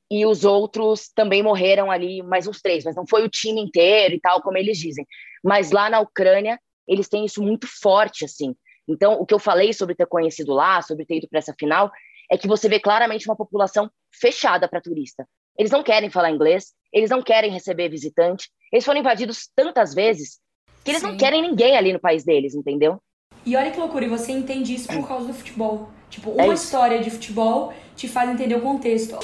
e 0.10 0.26
os 0.26 0.46
outros 0.46 1.10
também 1.10 1.42
morreram 1.42 1.90
ali, 1.90 2.22
mais 2.22 2.48
uns 2.48 2.62
três, 2.62 2.84
mas 2.84 2.96
não 2.96 3.08
foi 3.08 3.24
o 3.24 3.30
time 3.30 3.62
inteiro 3.62 4.14
e 4.14 4.20
tal, 4.20 4.42
como 4.42 4.58
eles 4.58 4.78
dizem. 4.78 5.06
Mas 5.44 5.72
lá 5.72 5.90
na 5.90 6.00
Ucrânia, 6.00 6.60
eles 6.88 7.10
têm 7.10 7.26
isso 7.26 7.42
muito 7.42 7.68
forte, 7.68 8.24
assim. 8.24 8.56
Então, 8.88 9.14
o 9.14 9.26
que 9.26 9.34
eu 9.34 9.40
falei 9.40 9.74
sobre 9.74 9.96
ter 9.96 10.06
conhecido 10.06 10.54
lá, 10.54 10.82
sobre 10.82 11.06
ter 11.06 11.18
ido 11.18 11.28
para 11.28 11.40
essa 11.40 11.56
final, 11.58 11.92
é 12.32 12.38
que 12.38 12.48
você 12.48 12.68
vê 12.68 12.80
claramente 12.80 13.28
uma 13.28 13.36
população 13.36 13.90
fechada 14.12 14.68
para 14.68 14.82
turista. 14.82 15.28
Eles 15.58 15.72
não 15.72 15.84
querem 15.84 16.10
falar 16.10 16.32
inglês, 16.32 16.74
eles 16.92 17.10
não 17.10 17.22
querem 17.22 17.52
receber 17.52 17.90
visitante, 17.90 18.50
eles 18.72 18.84
foram 18.84 19.00
invadidos 19.00 19.50
tantas 19.56 19.94
vezes 19.94 20.40
que 20.84 20.92
eles 20.92 21.02
Sim. 21.02 21.08
não 21.08 21.18
querem 21.18 21.42
ninguém 21.42 21.78
ali 21.78 21.94
no 21.94 22.00
país 22.00 22.24
deles, 22.24 22.54
entendeu? 22.54 23.02
E 23.46 23.56
olha 23.56 23.72
que 23.72 23.80
loucura, 23.80 24.06
e 24.06 24.10
você 24.10 24.32
entende 24.32 24.74
isso 24.74 24.88
por 24.88 25.08
causa 25.08 25.28
do 25.28 25.34
futebol. 25.34 25.90
Tipo, 26.10 26.32
é 26.32 26.44
uma 26.44 26.54
é 26.54 26.56
história 26.56 27.00
de 27.00 27.10
futebol 27.10 27.74
te 27.96 28.08
faz 28.08 28.30
entender 28.30 28.56
o 28.56 28.62
contexto. 28.62 29.18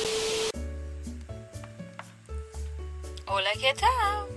Olha 3.28 3.52
que 3.54 3.74
tal? 3.76 4.28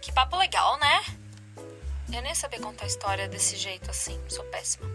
Que 0.00 0.12
papo 0.12 0.36
legal, 0.36 0.78
né? 0.78 1.00
Eu 2.12 2.22
nem 2.22 2.34
sabia 2.34 2.60
contar 2.60 2.86
história 2.86 3.26
desse 3.26 3.56
jeito 3.56 3.90
assim, 3.90 4.20
sou 4.28 4.44
péssima. 4.44 4.86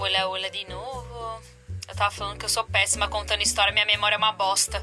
Olha, 0.00 0.26
olha 0.30 0.50
de 0.50 0.66
novo. 0.66 1.42
Eu 1.86 1.94
tava 1.94 2.10
falando 2.10 2.38
que 2.38 2.44
eu 2.46 2.48
sou 2.48 2.64
péssima 2.64 3.06
contando 3.06 3.42
história, 3.42 3.70
minha 3.70 3.84
memória 3.84 4.14
é 4.14 4.18
uma 4.18 4.32
bosta. 4.32 4.82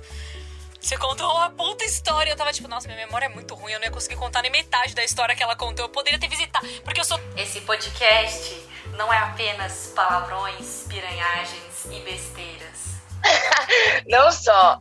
Você 0.79 0.95
contou 0.95 1.27
uma 1.31 1.49
puta 1.49 1.83
história. 1.83 2.29
Eu 2.29 2.35
tava 2.35 2.53
tipo, 2.53 2.67
nossa, 2.67 2.87
minha 2.87 3.03
memória 3.03 3.25
é 3.25 3.29
muito 3.29 3.55
ruim. 3.55 3.71
Eu 3.71 3.79
não 3.79 3.87
ia 3.87 3.91
conseguir 3.91 4.15
contar 4.15 4.43
nem 4.43 4.51
metade 4.51 4.93
da 4.93 5.03
história 5.03 5.35
que 5.35 5.41
ela 5.41 5.55
contou. 5.55 5.85
Eu 5.85 5.89
poderia 5.89 6.19
ter 6.19 6.27
visitado. 6.27 6.67
Porque 6.83 6.99
eu 6.99 7.03
sou. 7.03 7.19
Esse 7.35 7.61
podcast 7.61 8.63
não 8.95 9.11
é 9.11 9.17
apenas 9.17 9.91
palavrões, 9.95 10.85
piranhagens 10.87 11.85
e 11.85 11.99
besteiras. 12.01 13.01
não 14.07 14.31
só. 14.31 14.79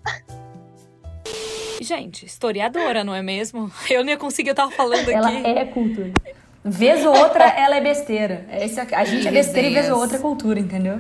Gente, 1.81 2.27
historiadora, 2.27 3.03
não 3.03 3.15
é 3.15 3.23
mesmo? 3.23 3.73
Eu 3.89 4.05
não 4.05 4.11
ia 4.11 4.19
conseguir, 4.19 4.51
eu 4.51 4.55
tava 4.55 4.71
falando 4.71 5.11
ela 5.11 5.29
aqui. 5.29 5.47
Ela 5.47 5.61
é 5.61 5.65
cultura. 5.65 6.13
Vez 6.69 7.07
ou 7.07 7.17
outra, 7.17 7.45
ela 7.45 7.77
é 7.77 7.81
besteira. 7.81 8.45
Esse, 8.51 8.81
a 8.81 9.05
gente 9.05 9.29
é 9.29 9.31
besteira 9.31 9.69
e 9.69 9.75
vez 9.75 9.89
ou 9.89 10.01
outra 10.01 10.17
é 10.17 10.21
cultura, 10.21 10.59
entendeu? 10.59 10.99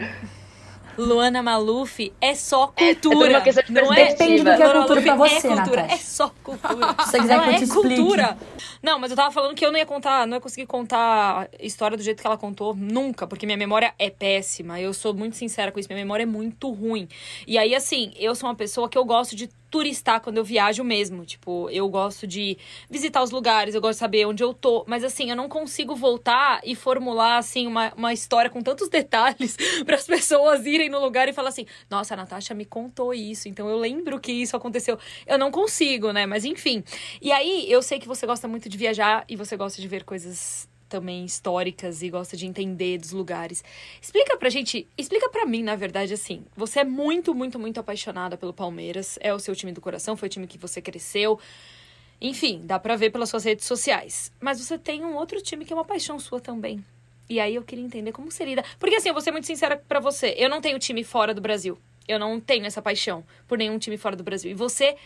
Luana 0.96 1.42
Maluf 1.42 2.12
é 2.20 2.34
só 2.34 2.72
é, 2.76 2.94
cultura. 2.94 3.42
É, 3.44 3.48
é 3.48 3.82
não 3.82 3.92
é? 3.92 4.06
Depende 4.06 4.42
do 4.42 4.56
que 4.56 4.62
é 4.62 4.72
cultura 4.72 5.02
pra 5.02 5.14
você, 5.16 5.34
é 5.34 5.40
cultura, 5.40 5.82
Natasha. 5.82 5.94
É 5.94 5.96
só 5.98 6.32
cultura. 6.42 6.94
Se 7.00 7.10
você 7.10 7.18
quiser 7.18 7.34
ela 7.34 7.42
que 7.42 7.48
eu 7.48 7.54
é 7.54 7.58
te 7.58 7.66
cultura. 7.66 8.38
Não, 8.82 8.98
mas 8.98 9.10
eu 9.10 9.16
tava 9.16 9.30
falando 9.30 9.54
que 9.54 9.66
eu 9.66 9.72
não 9.72 9.78
ia 9.78 9.84
contar, 9.84 10.26
não 10.26 10.36
ia 10.36 10.40
conseguir 10.40 10.66
contar 10.66 11.48
a 11.60 11.64
história 11.64 11.96
do 11.96 12.02
jeito 12.02 12.20
que 12.20 12.26
ela 12.26 12.38
contou 12.38 12.74
nunca, 12.74 13.26
porque 13.26 13.44
minha 13.44 13.58
memória 13.58 13.92
é 13.98 14.08
péssima. 14.08 14.80
Eu 14.80 14.94
sou 14.94 15.12
muito 15.12 15.36
sincera 15.36 15.70
com 15.70 15.78
isso, 15.78 15.88
minha 15.88 16.02
memória 16.02 16.22
é 16.22 16.26
muito 16.26 16.70
ruim. 16.70 17.08
E 17.46 17.58
aí, 17.58 17.74
assim, 17.74 18.12
eu 18.16 18.34
sou 18.34 18.48
uma 18.48 18.54
pessoa 18.54 18.88
que 18.88 18.96
eu 18.96 19.04
gosto 19.04 19.36
de 19.36 19.50
turistar 19.70 20.20
quando 20.20 20.38
eu 20.38 20.44
viajo 20.44 20.82
mesmo. 20.84 21.24
Tipo, 21.24 21.68
eu 21.70 21.88
gosto 21.88 22.26
de 22.26 22.56
visitar 22.88 23.22
os 23.22 23.30
lugares, 23.30 23.74
eu 23.74 23.80
gosto 23.80 23.94
de 23.94 24.00
saber 24.00 24.26
onde 24.26 24.42
eu 24.42 24.52
tô. 24.54 24.84
Mas 24.86 25.04
assim, 25.04 25.30
eu 25.30 25.36
não 25.36 25.48
consigo 25.48 25.94
voltar 25.94 26.60
e 26.64 26.74
formular, 26.74 27.38
assim, 27.38 27.66
uma, 27.66 27.92
uma 27.96 28.12
história 28.12 28.50
com 28.50 28.60
tantos 28.60 28.88
detalhes 28.90 29.56
para 29.84 29.96
as 29.96 30.06
pessoas 30.06 30.66
irem 30.66 30.88
no 30.88 31.00
lugar 31.00 31.28
e 31.28 31.32
falar 31.32 31.50
assim: 31.50 31.66
nossa, 31.90 32.14
a 32.14 32.16
Natasha 32.16 32.54
me 32.54 32.64
contou 32.64 33.12
isso, 33.12 33.48
então 33.48 33.68
eu 33.68 33.76
lembro 33.76 34.20
que 34.20 34.32
isso 34.32 34.56
aconteceu. 34.56 34.98
Eu 35.26 35.38
não 35.38 35.50
consigo, 35.50 36.12
né? 36.12 36.26
Mas 36.26 36.44
enfim. 36.44 36.82
E 37.20 37.32
aí, 37.32 37.70
eu 37.70 37.82
sei 37.82 37.98
que 37.98 38.08
você 38.08 38.26
gosta 38.26 38.48
muito 38.48 38.68
de 38.68 38.76
viajar 38.76 39.24
e 39.28 39.36
você 39.36 39.56
gosta 39.56 39.80
de 39.80 39.88
ver 39.88 40.04
coisas 40.04 40.68
também 40.88 41.24
históricas 41.24 42.02
e 42.02 42.10
gosta 42.10 42.36
de 42.36 42.46
entender 42.46 42.98
dos 42.98 43.12
lugares. 43.12 43.62
Explica 44.00 44.36
pra 44.36 44.48
gente, 44.48 44.86
explica 44.96 45.28
pra 45.28 45.46
mim, 45.46 45.62
na 45.62 45.76
verdade, 45.76 46.14
assim. 46.14 46.44
Você 46.56 46.80
é 46.80 46.84
muito, 46.84 47.34
muito, 47.34 47.58
muito 47.58 47.80
apaixonada 47.80 48.36
pelo 48.36 48.52
Palmeiras, 48.52 49.18
é 49.20 49.32
o 49.34 49.38
seu 49.38 49.54
time 49.54 49.72
do 49.72 49.80
coração, 49.80 50.16
foi 50.16 50.26
o 50.26 50.30
time 50.30 50.46
que 50.46 50.58
você 50.58 50.80
cresceu. 50.80 51.38
Enfim, 52.20 52.62
dá 52.64 52.78
pra 52.78 52.96
ver 52.96 53.10
pelas 53.10 53.28
suas 53.28 53.44
redes 53.44 53.66
sociais. 53.66 54.32
Mas 54.40 54.60
você 54.60 54.78
tem 54.78 55.04
um 55.04 55.16
outro 55.16 55.40
time 55.42 55.64
que 55.64 55.72
é 55.72 55.76
uma 55.76 55.84
paixão 55.84 56.18
sua 56.18 56.40
também. 56.40 56.82
E 57.28 57.40
aí 57.40 57.54
eu 57.54 57.62
queria 57.62 57.84
entender 57.84 58.12
como 58.12 58.30
seria. 58.30 58.64
Porque 58.78 58.96
assim, 58.96 59.08
eu 59.08 59.14
vou 59.14 59.22
ser 59.22 59.32
muito 59.32 59.46
sincera 59.46 59.76
pra 59.76 60.00
você. 60.00 60.34
Eu 60.38 60.48
não 60.48 60.60
tenho 60.60 60.78
time 60.78 61.02
fora 61.02 61.34
do 61.34 61.40
Brasil. 61.40 61.78
Eu 62.08 62.18
não 62.18 62.38
tenho 62.40 62.64
essa 62.64 62.80
paixão 62.80 63.24
por 63.48 63.58
nenhum 63.58 63.78
time 63.78 63.96
fora 63.96 64.14
do 64.14 64.22
Brasil. 64.22 64.50
E 64.50 64.54
você 64.54 64.96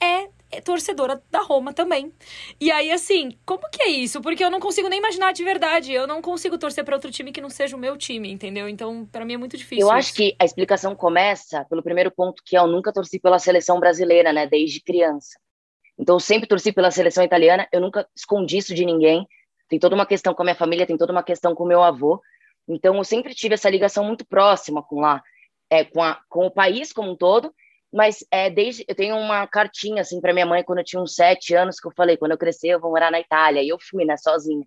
é, 0.00 0.28
torcedora 0.60 1.22
da 1.30 1.40
Roma 1.40 1.72
também. 1.72 2.12
E 2.60 2.70
aí, 2.70 2.90
assim, 2.90 3.36
como 3.44 3.68
que 3.70 3.82
é 3.82 3.88
isso? 3.88 4.20
Porque 4.20 4.44
eu 4.44 4.50
não 4.50 4.60
consigo 4.60 4.88
nem 4.88 4.98
imaginar 4.98 5.32
de 5.32 5.44
verdade. 5.44 5.92
Eu 5.92 6.06
não 6.06 6.22
consigo 6.22 6.58
torcer 6.58 6.84
para 6.84 6.94
outro 6.94 7.10
time 7.10 7.32
que 7.32 7.40
não 7.40 7.50
seja 7.50 7.76
o 7.76 7.78
meu 7.78 7.96
time, 7.96 8.30
entendeu? 8.30 8.68
Então, 8.68 9.06
para 9.06 9.24
mim 9.24 9.34
é 9.34 9.38
muito 9.38 9.56
difícil. 9.56 9.86
Eu 9.86 9.90
acho 9.90 10.14
que 10.14 10.34
a 10.38 10.44
explicação 10.44 10.94
começa 10.94 11.64
pelo 11.64 11.82
primeiro 11.82 12.10
ponto, 12.10 12.42
que 12.44 12.56
é 12.56 12.60
eu 12.60 12.66
nunca 12.66 12.92
torci 12.92 13.18
pela 13.18 13.38
seleção 13.38 13.80
brasileira, 13.80 14.32
né, 14.32 14.46
desde 14.46 14.80
criança. 14.80 15.38
Então, 15.98 16.16
eu 16.16 16.20
sempre 16.20 16.48
torci 16.48 16.72
pela 16.72 16.90
seleção 16.90 17.22
italiana, 17.22 17.68
eu 17.72 17.80
nunca 17.80 18.06
escondi 18.16 18.58
isso 18.58 18.74
de 18.74 18.84
ninguém. 18.84 19.26
Tem 19.68 19.78
toda 19.78 19.94
uma 19.94 20.06
questão 20.06 20.34
com 20.34 20.42
a 20.42 20.44
minha 20.44 20.56
família, 20.56 20.86
tem 20.86 20.96
toda 20.96 21.12
uma 21.12 21.22
questão 21.22 21.54
com 21.54 21.64
o 21.64 21.68
meu 21.68 21.82
avô. 21.82 22.20
Então, 22.68 22.96
eu 22.96 23.04
sempre 23.04 23.34
tive 23.34 23.54
essa 23.54 23.70
ligação 23.70 24.04
muito 24.04 24.24
próxima 24.26 24.82
com 24.82 25.00
lá, 25.00 25.22
é, 25.70 25.84
com, 25.84 26.02
a, 26.02 26.20
com 26.28 26.46
o 26.46 26.50
país 26.50 26.92
como 26.92 27.12
um 27.12 27.16
todo 27.16 27.52
mas 27.94 28.24
é, 28.28 28.50
desde 28.50 28.84
eu 28.88 28.94
tenho 28.96 29.16
uma 29.16 29.46
cartinha 29.46 30.02
assim 30.02 30.20
para 30.20 30.32
minha 30.32 30.44
mãe 30.44 30.64
quando 30.64 30.80
eu 30.80 30.84
tinha 30.84 31.00
uns 31.00 31.14
sete 31.14 31.54
anos 31.54 31.78
que 31.78 31.86
eu 31.86 31.92
falei 31.96 32.16
quando 32.16 32.32
eu 32.32 32.38
crescer 32.38 32.70
eu 32.70 32.80
vou 32.80 32.90
morar 32.90 33.08
na 33.08 33.20
Itália. 33.20 33.62
E 33.62 33.68
eu 33.68 33.78
fui 33.80 34.04
né 34.04 34.16
sozinha. 34.16 34.66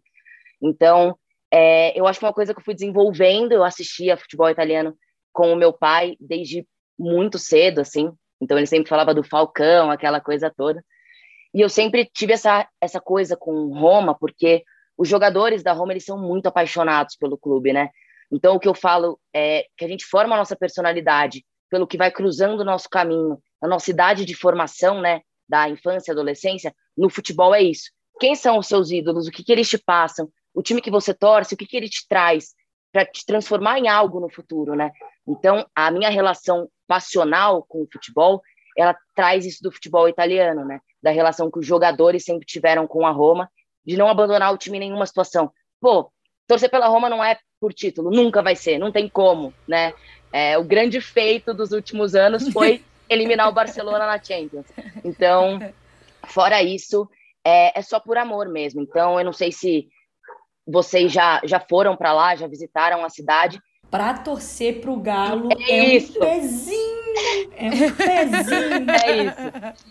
Então 0.61 1.13
é, 1.51 1.99
eu 1.99 2.07
acho 2.07 2.19
que 2.19 2.25
uma 2.25 2.33
coisa 2.33 2.53
que 2.53 2.61
eu 2.61 2.63
fui 2.63 2.73
desenvolvendo 2.73 3.51
eu 3.51 3.65
assistia 3.65 4.15
futebol 4.15 4.49
italiano 4.49 4.97
com 5.33 5.51
o 5.51 5.57
meu 5.57 5.73
pai 5.73 6.15
desde 6.21 6.65
muito 6.97 7.37
cedo 7.37 7.81
assim. 7.81 8.13
Então 8.41 8.57
ele 8.57 8.65
sempre 8.65 8.87
falava 8.87 9.13
do 9.13 9.23
Falcão 9.23 9.91
aquela 9.91 10.21
coisa 10.21 10.49
toda. 10.49 10.81
E 11.53 11.59
eu 11.59 11.67
sempre 11.67 12.09
tive 12.13 12.31
essa 12.31 12.65
essa 12.79 13.01
coisa 13.01 13.35
com 13.35 13.77
Roma 13.77 14.17
porque 14.17 14.63
os 14.97 15.09
jogadores 15.09 15.61
da 15.63 15.73
Roma 15.73 15.91
eles 15.91 16.05
são 16.05 16.17
muito 16.17 16.47
apaixonados 16.47 17.17
pelo 17.17 17.37
clube 17.37 17.73
né? 17.73 17.89
Então 18.31 18.55
o 18.55 18.59
que 18.59 18.69
eu 18.69 18.73
falo 18.73 19.19
é 19.35 19.65
que 19.75 19.83
a 19.83 19.87
gente 19.89 20.05
forma 20.05 20.33
a 20.33 20.37
nossa 20.37 20.55
personalidade 20.55 21.43
pelo 21.69 21.87
que 21.87 21.97
vai 21.97 22.11
cruzando 22.11 22.61
o 22.61 22.65
nosso 22.65 22.89
caminho, 22.89 23.41
a 23.61 23.67
nossa 23.67 23.89
idade 23.89 24.25
de 24.25 24.33
formação, 24.35 25.01
né, 25.01 25.21
da 25.47 25.69
infância, 25.69 26.11
adolescência, 26.11 26.73
no 26.97 27.09
futebol 27.09 27.53
é 27.53 27.61
isso. 27.61 27.91
Quem 28.19 28.35
são 28.35 28.57
os 28.57 28.67
seus 28.67 28.91
ídolos? 28.91 29.27
O 29.27 29.31
que, 29.31 29.43
que 29.43 29.51
eles 29.51 29.69
te 29.69 29.77
passam? 29.77 30.29
O 30.53 30.61
time 30.61 30.81
que 30.81 30.91
você 30.91 31.13
torce, 31.13 31.53
o 31.53 31.57
que, 31.57 31.65
que 31.65 31.77
ele 31.77 31.89
te 31.89 32.07
traz 32.07 32.55
para 32.91 33.05
te 33.05 33.25
transformar 33.25 33.77
em 33.77 33.87
algo 33.87 34.19
no 34.19 34.29
futuro, 34.29 34.75
né? 34.75 34.91
Então, 35.27 35.65
a 35.75 35.91
minha 35.91 36.09
relação 36.09 36.67
passional 36.87 37.63
com 37.63 37.83
o 37.83 37.87
futebol, 37.91 38.41
ela 38.75 38.95
traz 39.13 39.45
isso 39.45 39.61
do 39.61 39.71
futebol 39.71 40.09
italiano, 40.09 40.65
né? 40.65 40.79
Da 41.01 41.11
relação 41.11 41.51
que 41.51 41.59
os 41.59 41.65
jogadores 41.65 42.23
sempre 42.23 42.45
tiveram 42.45 42.87
com 42.87 43.05
a 43.05 43.11
Roma, 43.11 43.49
de 43.85 43.95
não 43.97 44.07
abandonar 44.07 44.53
o 44.53 44.57
time 44.57 44.77
em 44.77 44.81
nenhuma 44.81 45.05
situação. 45.05 45.51
Pô, 45.79 46.11
torcer 46.47 46.71
pela 46.71 46.87
Roma 46.87 47.09
não 47.09 47.23
é 47.23 47.37
por 47.59 47.73
título, 47.73 48.09
nunca 48.09 48.41
vai 48.41 48.55
ser, 48.55 48.77
não 48.77 48.91
tem 48.91 49.07
como, 49.07 49.53
né? 49.67 49.93
É, 50.37 50.55
o 50.55 50.63
grande 50.63 51.01
feito 51.01 51.51
dos 51.51 51.71
últimos 51.71 52.13
anos 52.13 52.47
foi 52.49 52.83
eliminar 53.09 53.49
o 53.49 53.51
Barcelona 53.51 54.05
na 54.05 54.21
Champions. 54.21 54.67
Então, 55.03 55.59
fora 56.27 56.61
isso, 56.61 57.09
é, 57.43 57.79
é 57.79 57.81
só 57.81 57.99
por 57.99 58.19
amor 58.19 58.47
mesmo. 58.47 58.79
Então, 58.79 59.17
eu 59.17 59.25
não 59.25 59.33
sei 59.33 59.51
se 59.51 59.87
vocês 60.63 61.11
já, 61.11 61.41
já 61.43 61.59
foram 61.59 61.97
para 61.97 62.13
lá, 62.13 62.35
já 62.35 62.45
visitaram 62.45 63.03
a 63.03 63.09
cidade. 63.09 63.59
Para 63.89 64.13
torcer 64.19 64.79
pro 64.79 64.95
Galo 64.97 65.49
é, 65.59 65.71
é 65.71 65.95
isso. 65.95 66.19
um 66.19 66.21
pezinho, 66.21 67.51
é 67.55 67.67
um 67.67 67.95
pezinho. 67.95 68.85
É 69.03 69.23
isso. 69.23 69.85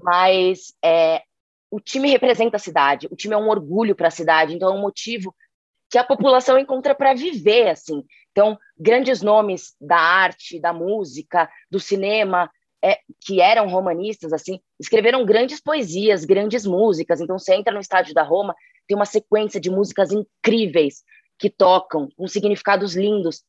Mas 0.00 0.74
é, 0.80 1.22
o 1.72 1.80
time 1.80 2.08
representa 2.08 2.54
a 2.56 2.60
cidade, 2.60 3.08
o 3.10 3.16
time 3.16 3.34
é 3.34 3.38
um 3.38 3.48
orgulho 3.48 3.96
para 3.96 4.06
a 4.06 4.12
cidade, 4.12 4.54
então 4.54 4.70
é 4.70 4.72
um 4.72 4.80
motivo 4.80 5.34
que 5.90 5.98
a 5.98 6.04
população 6.04 6.56
encontra 6.56 6.94
para 6.94 7.14
viver, 7.14 7.68
assim. 7.68 8.04
Então, 8.36 8.58
grandes 8.78 9.22
nomes 9.22 9.74
da 9.80 9.96
arte, 9.96 10.60
da 10.60 10.70
música, 10.70 11.48
do 11.70 11.80
cinema, 11.80 12.50
é, 12.84 12.98
que 13.24 13.40
eram 13.40 13.66
romanistas, 13.66 14.30
assim, 14.30 14.60
escreveram 14.78 15.24
grandes 15.24 15.58
poesias, 15.58 16.26
grandes 16.26 16.66
músicas. 16.66 17.18
Então, 17.18 17.38
você 17.38 17.54
entra 17.54 17.72
no 17.72 17.80
estádio 17.80 18.12
da 18.12 18.22
Roma, 18.22 18.54
tem 18.86 18.94
uma 18.94 19.06
sequência 19.06 19.58
de 19.58 19.70
músicas 19.70 20.10
incríveis 20.12 21.02
que 21.38 21.48
tocam, 21.48 22.10
com 22.14 22.28
significados 22.28 22.94
lindos 22.94 23.42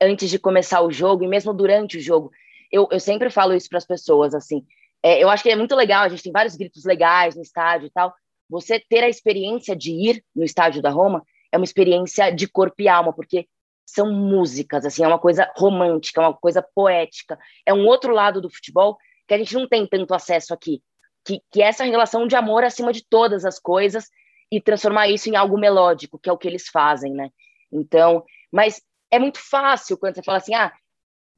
antes 0.00 0.30
de 0.30 0.38
começar 0.38 0.80
o 0.80 0.92
jogo 0.92 1.24
e 1.24 1.28
mesmo 1.28 1.52
durante 1.52 1.98
o 1.98 2.00
jogo. 2.00 2.30
Eu, 2.70 2.86
eu 2.92 3.00
sempre 3.00 3.30
falo 3.30 3.52
isso 3.52 3.68
para 3.68 3.78
as 3.78 3.86
pessoas, 3.86 4.32
assim. 4.32 4.64
É, 5.02 5.20
eu 5.20 5.28
acho 5.28 5.42
que 5.42 5.50
é 5.50 5.56
muito 5.56 5.74
legal, 5.74 6.04
a 6.04 6.08
gente 6.08 6.22
tem 6.22 6.30
vários 6.30 6.54
gritos 6.54 6.84
legais 6.84 7.34
no 7.34 7.42
estádio 7.42 7.88
e 7.88 7.90
tal. 7.90 8.14
Você 8.48 8.78
ter 8.78 9.02
a 9.02 9.08
experiência 9.08 9.74
de 9.74 9.90
ir 9.90 10.24
no 10.36 10.44
estádio 10.44 10.80
da 10.80 10.90
Roma 10.90 11.24
é 11.50 11.56
uma 11.56 11.64
experiência 11.64 12.30
de 12.30 12.46
corpo 12.46 12.80
e 12.80 12.88
alma, 12.88 13.12
porque 13.12 13.48
são 13.92 14.12
músicas, 14.12 14.84
assim, 14.84 15.02
é 15.02 15.08
uma 15.08 15.18
coisa 15.18 15.50
romântica, 15.56 16.20
é 16.20 16.24
uma 16.24 16.34
coisa 16.34 16.62
poética. 16.74 17.38
É 17.64 17.74
um 17.74 17.86
outro 17.86 18.12
lado 18.12 18.40
do 18.40 18.50
futebol 18.50 18.96
que 19.26 19.34
a 19.34 19.38
gente 19.38 19.54
não 19.54 19.68
tem 19.68 19.86
tanto 19.86 20.14
acesso 20.14 20.52
aqui, 20.52 20.82
que, 21.24 21.40
que 21.50 21.62
é 21.62 21.66
essa 21.66 21.84
relação 21.84 22.26
de 22.26 22.34
amor 22.34 22.64
acima 22.64 22.92
de 22.92 23.04
todas 23.08 23.44
as 23.44 23.58
coisas 23.58 24.08
e 24.50 24.60
transformar 24.60 25.08
isso 25.08 25.28
em 25.28 25.36
algo 25.36 25.58
melódico, 25.58 26.18
que 26.18 26.28
é 26.28 26.32
o 26.32 26.38
que 26.38 26.48
eles 26.48 26.68
fazem, 26.68 27.12
né? 27.12 27.30
Então, 27.72 28.24
mas 28.50 28.82
é 29.10 29.18
muito 29.18 29.38
fácil 29.38 29.96
quando 29.96 30.14
você 30.14 30.22
fala 30.22 30.38
assim, 30.38 30.54
ah, 30.54 30.72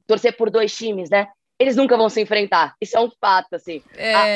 torcer 0.07 0.35
por 0.35 0.49
dois 0.49 0.75
times, 0.75 1.09
né? 1.09 1.27
Eles 1.59 1.75
nunca 1.75 1.95
vão 1.95 2.09
se 2.09 2.19
enfrentar. 2.19 2.75
Isso 2.81 2.97
é 2.97 2.99
um 2.99 3.11
fato, 3.21 3.53
assim. 3.53 3.83
É, 3.95 4.15
a, 4.15 4.27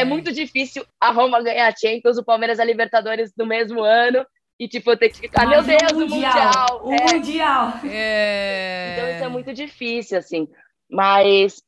é 0.00 0.04
muito 0.04 0.32
difícil 0.32 0.86
a 1.00 1.10
Roma 1.10 1.42
ganhar 1.42 1.66
a 1.66 1.76
Champions, 1.76 2.16
o 2.16 2.24
Palmeiras 2.24 2.60
a 2.60 2.64
Libertadores 2.64 3.32
no 3.36 3.44
mesmo 3.44 3.82
ano 3.82 4.24
e, 4.58 4.68
tipo, 4.68 4.90
eu 4.90 4.96
ter 4.96 5.08
que 5.10 5.18
ficar, 5.18 5.46
meu 5.46 5.62
Deus, 5.62 5.92
o 5.92 6.08
Mundial. 6.08 6.86
O 6.86 6.92
é. 6.92 7.12
Mundial. 7.12 7.72
É... 7.84 8.92
Então 8.92 9.10
isso 9.10 9.24
é 9.24 9.28
muito 9.28 9.52
difícil, 9.52 10.18
assim. 10.18 10.48
Mas 10.88 11.62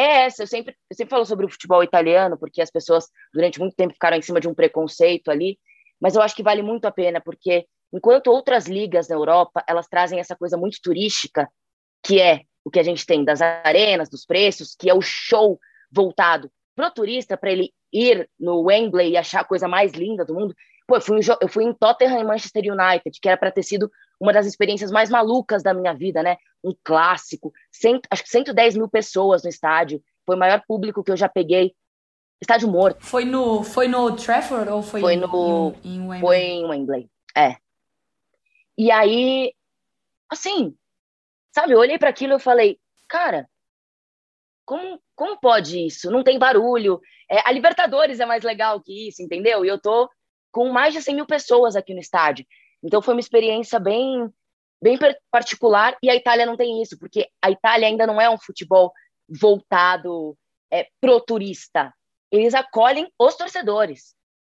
é 0.00 0.24
essa, 0.24 0.42
eu 0.42 0.46
sempre, 0.46 0.74
eu 0.88 0.96
sempre 0.96 1.10
falo 1.10 1.26
sobre 1.26 1.44
o 1.44 1.50
futebol 1.50 1.82
italiano, 1.84 2.38
porque 2.38 2.62
as 2.62 2.70
pessoas 2.70 3.06
durante 3.34 3.58
muito 3.58 3.76
tempo 3.76 3.92
ficaram 3.92 4.16
em 4.16 4.22
cima 4.22 4.40
de 4.40 4.48
um 4.48 4.54
preconceito 4.54 5.30
ali, 5.30 5.58
mas 6.00 6.14
eu 6.16 6.22
acho 6.22 6.34
que 6.34 6.42
vale 6.42 6.62
muito 6.62 6.86
a 6.86 6.90
pena, 6.90 7.20
porque 7.20 7.66
enquanto 7.92 8.28
outras 8.28 8.66
ligas 8.66 9.08
na 9.08 9.16
Europa, 9.16 9.62
elas 9.68 9.86
trazem 9.88 10.18
essa 10.18 10.34
coisa 10.34 10.56
muito 10.56 10.78
turística, 10.82 11.46
que 12.02 12.18
é 12.18 12.42
o 12.64 12.70
que 12.70 12.78
a 12.80 12.82
gente 12.82 13.04
tem 13.04 13.24
das 13.24 13.42
arenas, 13.42 14.08
dos 14.08 14.24
preços, 14.24 14.74
que 14.74 14.88
é 14.88 14.94
o 14.94 15.02
show 15.02 15.58
voltado 15.92 16.50
pro 16.74 16.90
turista, 16.90 17.36
para 17.36 17.52
ele 17.52 17.70
ir 17.92 18.28
no 18.38 18.62
Wembley 18.62 19.10
e 19.10 19.16
achar 19.16 19.40
a 19.40 19.44
coisa 19.44 19.68
mais 19.68 19.92
linda 19.92 20.24
do 20.24 20.34
mundo, 20.34 20.54
Pô, 20.90 20.96
eu 20.96 21.00
fui, 21.00 21.20
eu 21.40 21.46
fui 21.46 21.62
em 21.62 21.72
Tottenham 21.72 22.18
e 22.18 22.24
Manchester 22.24 22.64
United, 22.64 23.20
que 23.20 23.28
era 23.28 23.38
para 23.38 23.52
ter 23.52 23.62
sido 23.62 23.88
uma 24.18 24.32
das 24.32 24.44
experiências 24.44 24.90
mais 24.90 25.08
malucas 25.08 25.62
da 25.62 25.72
minha 25.72 25.94
vida, 25.94 26.20
né? 26.20 26.36
Um 26.64 26.74
clássico, 26.82 27.52
cento, 27.70 28.08
acho 28.10 28.24
que 28.24 28.28
110 28.28 28.76
mil 28.76 28.88
pessoas 28.88 29.44
no 29.44 29.48
estádio, 29.48 30.02
foi 30.26 30.34
o 30.34 30.38
maior 30.38 30.60
público 30.66 31.04
que 31.04 31.12
eu 31.12 31.16
já 31.16 31.28
peguei. 31.28 31.76
Estádio 32.40 32.66
morto. 32.66 33.06
Foi 33.06 33.24
no, 33.24 33.62
foi 33.62 33.86
no 33.86 34.16
Trafford 34.16 34.68
ou 34.68 34.82
foi, 34.82 35.00
foi 35.00 35.14
no, 35.14 35.76
em, 35.84 35.94
em 35.94 36.00
Wembley? 36.00 36.20
Foi 36.20 36.38
em 36.38 36.64
Wembley, 36.66 37.10
é. 37.36 37.56
E 38.76 38.90
aí, 38.90 39.54
assim, 40.28 40.74
sabe, 41.52 41.72
eu 41.72 41.78
olhei 41.78 41.98
para 41.98 42.10
aquilo 42.10 42.34
e 42.34 42.40
falei, 42.40 42.80
cara, 43.06 43.48
como, 44.64 45.00
como 45.14 45.38
pode 45.38 45.86
isso? 45.86 46.10
Não 46.10 46.24
tem 46.24 46.36
barulho. 46.36 47.00
É, 47.30 47.48
a 47.48 47.52
Libertadores 47.52 48.18
é 48.18 48.26
mais 48.26 48.42
legal 48.42 48.80
que 48.80 49.06
isso, 49.06 49.22
entendeu? 49.22 49.64
E 49.64 49.68
eu 49.68 49.80
tô 49.80 50.10
com 50.50 50.70
mais 50.70 50.94
de 50.94 51.02
100 51.02 51.14
mil 51.14 51.26
pessoas 51.26 51.76
aqui 51.76 51.94
no 51.94 52.00
estádio. 52.00 52.46
Então 52.82 53.02
foi 53.02 53.14
uma 53.14 53.20
experiência 53.20 53.78
bem, 53.78 54.28
bem 54.82 54.98
particular 55.30 55.96
e 56.02 56.10
a 56.10 56.16
Itália 56.16 56.46
não 56.46 56.56
tem 56.56 56.82
isso, 56.82 56.98
porque 56.98 57.28
a 57.42 57.50
Itália 57.50 57.88
ainda 57.88 58.06
não 58.06 58.20
é 58.20 58.28
um 58.30 58.38
futebol 58.38 58.92
voltado 59.28 60.36
é, 60.72 60.86
pro 61.00 61.20
turista. 61.20 61.92
Eles 62.30 62.54
acolhem 62.54 63.10
os 63.18 63.34
torcedores. 63.36 64.14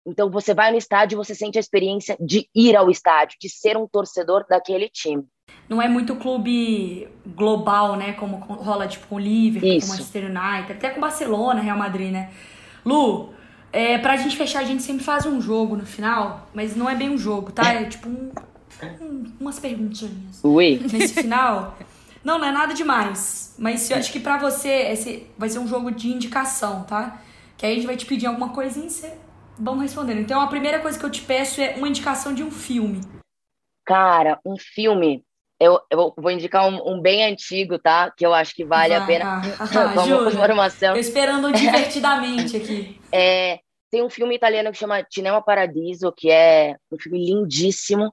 Então 0.07 0.31
você 0.31 0.53
vai 0.53 0.71
no 0.71 0.79
estádio 0.79 1.15
e 1.15 1.23
você 1.25 1.35
sente 1.35 1.59
a 1.59 1.61
experiência 1.61 2.17
de 2.21 2.49
ir 2.55 2.77
ao 2.77 2.91
estádio, 2.91 3.39
de 3.41 3.49
ser 3.49 3.77
um 3.77 3.87
torcedor 3.87 4.45
daquele 4.49 4.89
time. 4.89 5.25
Não 5.69 5.81
é 5.81 5.89
muito 5.89 6.17
clube 6.17 7.09
global, 7.27 7.97
né? 7.97 8.13
Como 8.15 8.37
rola 8.37 8.89
tipo 8.89 9.07
com 9.07 9.17
o 9.17 9.19
Liverpool, 9.19 9.81
com 9.81 9.87
o 9.87 9.89
Manchester 9.89 10.25
United, 10.25 10.73
até 10.73 10.91
com 10.91 11.01
Barcelona, 11.01 11.61
Real 11.61 11.79
Madrid, 11.79 12.13
né? 12.13 12.33
Lu, 12.85 13.33
é, 13.73 13.97
pra 13.97 14.17
gente 14.17 14.37
fechar, 14.37 14.61
a 14.61 14.65
gente 14.65 14.83
sempre 14.83 15.03
faz 15.03 15.25
um 15.25 15.41
jogo 15.41 15.77
no 15.77 15.87
final, 15.87 16.49
mas 16.53 16.77
não 16.77 16.89
é 16.89 16.95
bem 16.95 17.09
um 17.11 17.17
jogo, 17.17 17.51
tá? 17.51 17.73
É 17.73 17.85
tipo 17.85 18.09
um, 18.09 18.31
um, 19.01 19.25
umas 19.41 19.59
perguntinhas. 19.59 20.45
Ui. 20.45 20.79
Nesse 20.93 21.15
final. 21.23 21.77
Não, 22.23 22.39
não 22.39 22.47
é 22.47 22.53
nada 22.53 22.75
demais. 22.75 23.55
Mas 23.59 23.91
eu 23.91 23.97
acho 23.97 24.13
que 24.13 24.21
pra 24.21 24.37
você 24.37 24.69
esse 24.69 25.27
vai 25.39 25.49
ser 25.49 25.59
um 25.59 25.67
jogo 25.67 25.91
de 25.91 26.09
indicação, 26.09 26.85
tá? 26.85 27.23
Que 27.57 27.65
aí 27.65 27.73
a 27.73 27.75
gente 27.77 27.87
vai 27.87 27.97
te 27.97 28.07
pedir 28.07 28.27
alguma 28.27 28.51
coisinha 28.51 28.87
e 28.87 28.91
você 28.91 29.17
vamos 29.59 29.83
respondendo. 29.83 30.21
Então 30.21 30.41
a 30.41 30.47
primeira 30.47 30.79
coisa 30.81 30.99
que 30.99 31.05
eu 31.05 31.11
te 31.11 31.23
peço 31.23 31.61
é 31.61 31.75
uma 31.77 31.89
indicação 31.89 32.35
de 32.35 32.43
um 32.43 32.51
filme. 32.51 33.01
Cara, 33.87 34.39
um 34.45 34.57
filme. 34.59 35.25
Eu, 35.63 35.81
eu 35.89 36.13
vou 36.17 36.33
indicar 36.33 36.69
um, 36.69 36.95
um, 36.95 37.01
bem 37.01 37.25
antigo, 37.25 37.79
tá? 37.79 38.11
Que 38.11 38.27
eu 38.27 38.35
acho 38.35 38.53
que 38.53 38.65
vale 38.65 38.95
Vai, 38.95 39.03
a 39.03 39.07
pena. 39.07 39.41
Ah, 39.61 39.65
ah, 39.71 39.95
Como 39.95 40.29
informação. 40.29 40.97
Eu 40.97 41.01
esperando 41.01 41.53
divertidamente 41.53 42.57
aqui. 42.57 43.01
É, 43.15 43.61
tem 43.91 44.03
um 44.03 44.09
filme 44.09 44.35
italiano 44.35 44.73
que 44.73 44.79
chama 44.79 45.07
Cinema 45.09 45.41
Paradiso, 45.43 46.11
que 46.11 46.31
é 46.31 46.77
um 46.91 46.99
filme 46.99 47.25
lindíssimo 47.27 48.13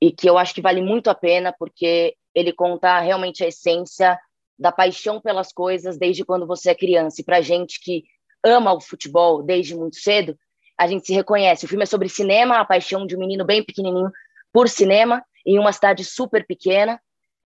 e 0.00 0.10
que 0.10 0.28
eu 0.28 0.38
acho 0.38 0.54
que 0.54 0.62
vale 0.62 0.80
muito 0.80 1.10
a 1.10 1.14
pena 1.14 1.54
porque 1.56 2.16
ele 2.34 2.50
conta 2.50 2.98
realmente 2.98 3.44
a 3.44 3.46
essência 3.48 4.18
da 4.58 4.72
paixão 4.72 5.20
pelas 5.20 5.52
coisas 5.52 5.98
desde 5.98 6.24
quando 6.24 6.46
você 6.46 6.70
é 6.70 6.74
criança. 6.74 7.20
E 7.20 7.24
pra 7.24 7.42
gente 7.42 7.78
que 7.78 8.04
ama 8.42 8.72
o 8.72 8.80
futebol 8.80 9.42
desde 9.42 9.76
muito 9.76 9.96
cedo, 9.96 10.36
a 10.76 10.88
gente 10.88 11.06
se 11.06 11.12
reconhece. 11.12 11.64
O 11.64 11.68
filme 11.68 11.84
é 11.84 11.86
sobre 11.86 12.08
cinema, 12.08 12.58
a 12.58 12.64
paixão 12.64 13.06
de 13.06 13.14
um 13.14 13.20
menino 13.20 13.44
bem 13.44 13.62
pequenininho 13.62 14.10
por 14.52 14.68
cinema 14.68 15.22
em 15.46 15.58
uma 15.58 15.72
cidade 15.72 16.04
super 16.04 16.46
pequena, 16.46 17.00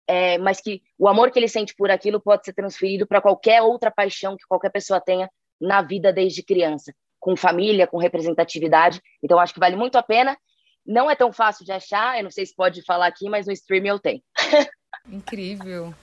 é, 0.06 0.38
mas 0.38 0.60
que 0.60 0.82
o 0.98 1.08
amor 1.08 1.30
que 1.30 1.38
ele 1.38 1.48
sente 1.48 1.74
por 1.74 1.90
aquilo 1.90 2.20
pode 2.20 2.44
ser 2.44 2.52
transferido 2.52 3.06
para 3.06 3.20
qualquer 3.20 3.62
outra 3.62 3.90
paixão 3.90 4.36
que 4.36 4.46
qualquer 4.46 4.70
pessoa 4.70 5.00
tenha 5.00 5.30
na 5.60 5.80
vida 5.80 6.12
desde 6.12 6.42
criança, 6.42 6.92
com 7.20 7.36
família, 7.36 7.86
com 7.86 7.98
representatividade. 7.98 9.00
Então, 9.22 9.38
acho 9.38 9.54
que 9.54 9.60
vale 9.60 9.76
muito 9.76 9.96
a 9.96 10.02
pena. 10.02 10.36
Não 10.84 11.08
é 11.08 11.14
tão 11.14 11.32
fácil 11.32 11.64
de 11.64 11.70
achar, 11.70 12.18
eu 12.18 12.24
não 12.24 12.30
sei 12.30 12.44
se 12.44 12.54
pode 12.54 12.84
falar 12.84 13.06
aqui, 13.06 13.28
mas 13.28 13.46
no 13.46 13.52
stream 13.52 13.86
eu 13.86 13.98
tenho. 13.98 14.20
Incrível. 15.08 15.94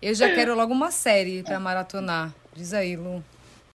Eu 0.00 0.14
já 0.14 0.32
quero 0.34 0.54
logo 0.54 0.72
uma 0.72 0.90
série 0.90 1.42
para 1.42 1.60
maratonar. 1.60 2.34
Diz 2.54 2.72
aí, 2.72 2.96
Lu. 2.96 3.22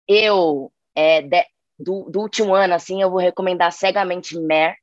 Eu, 0.09 0.73
é, 0.95 1.23
de, 1.23 1.45
do, 1.79 2.09
do 2.11 2.21
último 2.21 2.55
ano, 2.55 2.75
assim, 2.75 3.03
eu 3.03 3.11
vou 3.11 3.21
recomendar 3.21 3.73
cegamente 3.73 4.39
Mare, 4.39 4.77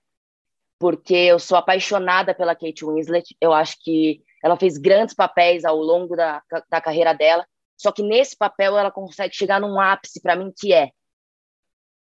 porque 0.83 1.15
eu 1.15 1.39
sou 1.39 1.57
apaixonada 1.57 2.35
pela 2.35 2.53
Kate 2.53 2.83
Winslet. 2.83 3.37
Eu 3.39 3.53
acho 3.53 3.77
que 3.81 4.21
ela 4.43 4.57
fez 4.57 4.77
grandes 4.77 5.15
papéis 5.15 5.63
ao 5.63 5.77
longo 5.77 6.13
da, 6.13 6.43
da 6.69 6.81
carreira 6.81 7.13
dela, 7.13 7.47
só 7.77 7.89
que 7.89 8.03
nesse 8.03 8.35
papel 8.35 8.77
ela 8.77 8.91
consegue 8.91 9.33
chegar 9.33 9.61
num 9.61 9.79
ápice 9.79 10.21
para 10.21 10.35
mim 10.35 10.51
que 10.53 10.73
é 10.73 10.89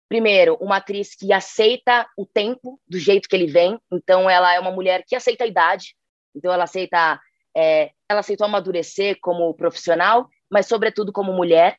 primeiro, 0.09 0.57
uma 0.59 0.77
atriz 0.77 1.13
que 1.13 1.31
aceita 1.31 2.07
o 2.17 2.25
tempo 2.25 2.81
do 2.87 2.97
jeito 2.97 3.29
que 3.29 3.35
ele 3.35 3.45
vem. 3.45 3.79
Então, 3.93 4.27
ela 4.27 4.51
é 4.51 4.59
uma 4.59 4.71
mulher 4.71 5.03
que 5.05 5.15
aceita 5.15 5.43
a 5.43 5.47
idade. 5.47 5.95
Então, 6.35 6.51
ela 6.51 6.63
aceita, 6.63 7.21
é, 7.55 7.91
ela 8.09 8.21
aceitou 8.21 8.45
amadurecer 8.45 9.19
como 9.21 9.53
profissional, 9.53 10.27
mas 10.49 10.65
sobretudo 10.65 11.13
como 11.13 11.31
mulher. 11.31 11.77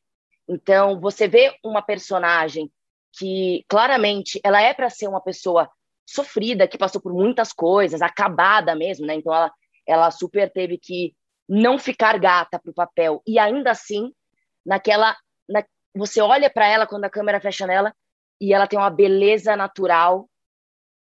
Então, 0.48 1.00
você 1.00 1.26
vê 1.26 1.52
uma 1.64 1.82
personagem 1.82 2.70
que 3.18 3.64
claramente 3.68 4.40
ela 4.44 4.62
é 4.62 4.72
para 4.72 4.88
ser 4.88 5.08
uma 5.08 5.20
pessoa 5.20 5.68
sofrida, 6.06 6.68
que 6.68 6.78
passou 6.78 7.00
por 7.00 7.12
muitas 7.12 7.52
coisas, 7.52 8.02
acabada 8.02 8.74
mesmo, 8.74 9.06
né? 9.06 9.14
Então 9.14 9.32
ela, 9.32 9.52
ela 9.86 10.10
super 10.10 10.50
teve 10.50 10.78
que 10.78 11.14
não 11.48 11.78
ficar 11.78 12.18
gata 12.18 12.58
pro 12.58 12.72
papel. 12.72 13.22
E 13.26 13.38
ainda 13.38 13.70
assim, 13.70 14.12
naquela. 14.64 15.16
Na, 15.48 15.64
você 15.94 16.20
olha 16.20 16.48
para 16.50 16.66
ela 16.66 16.86
quando 16.86 17.04
a 17.04 17.10
câmera 17.10 17.40
fecha 17.40 17.66
nela 17.66 17.94
e 18.40 18.52
ela 18.52 18.66
tem 18.66 18.78
uma 18.78 18.90
beleza 18.90 19.54
natural 19.56 20.28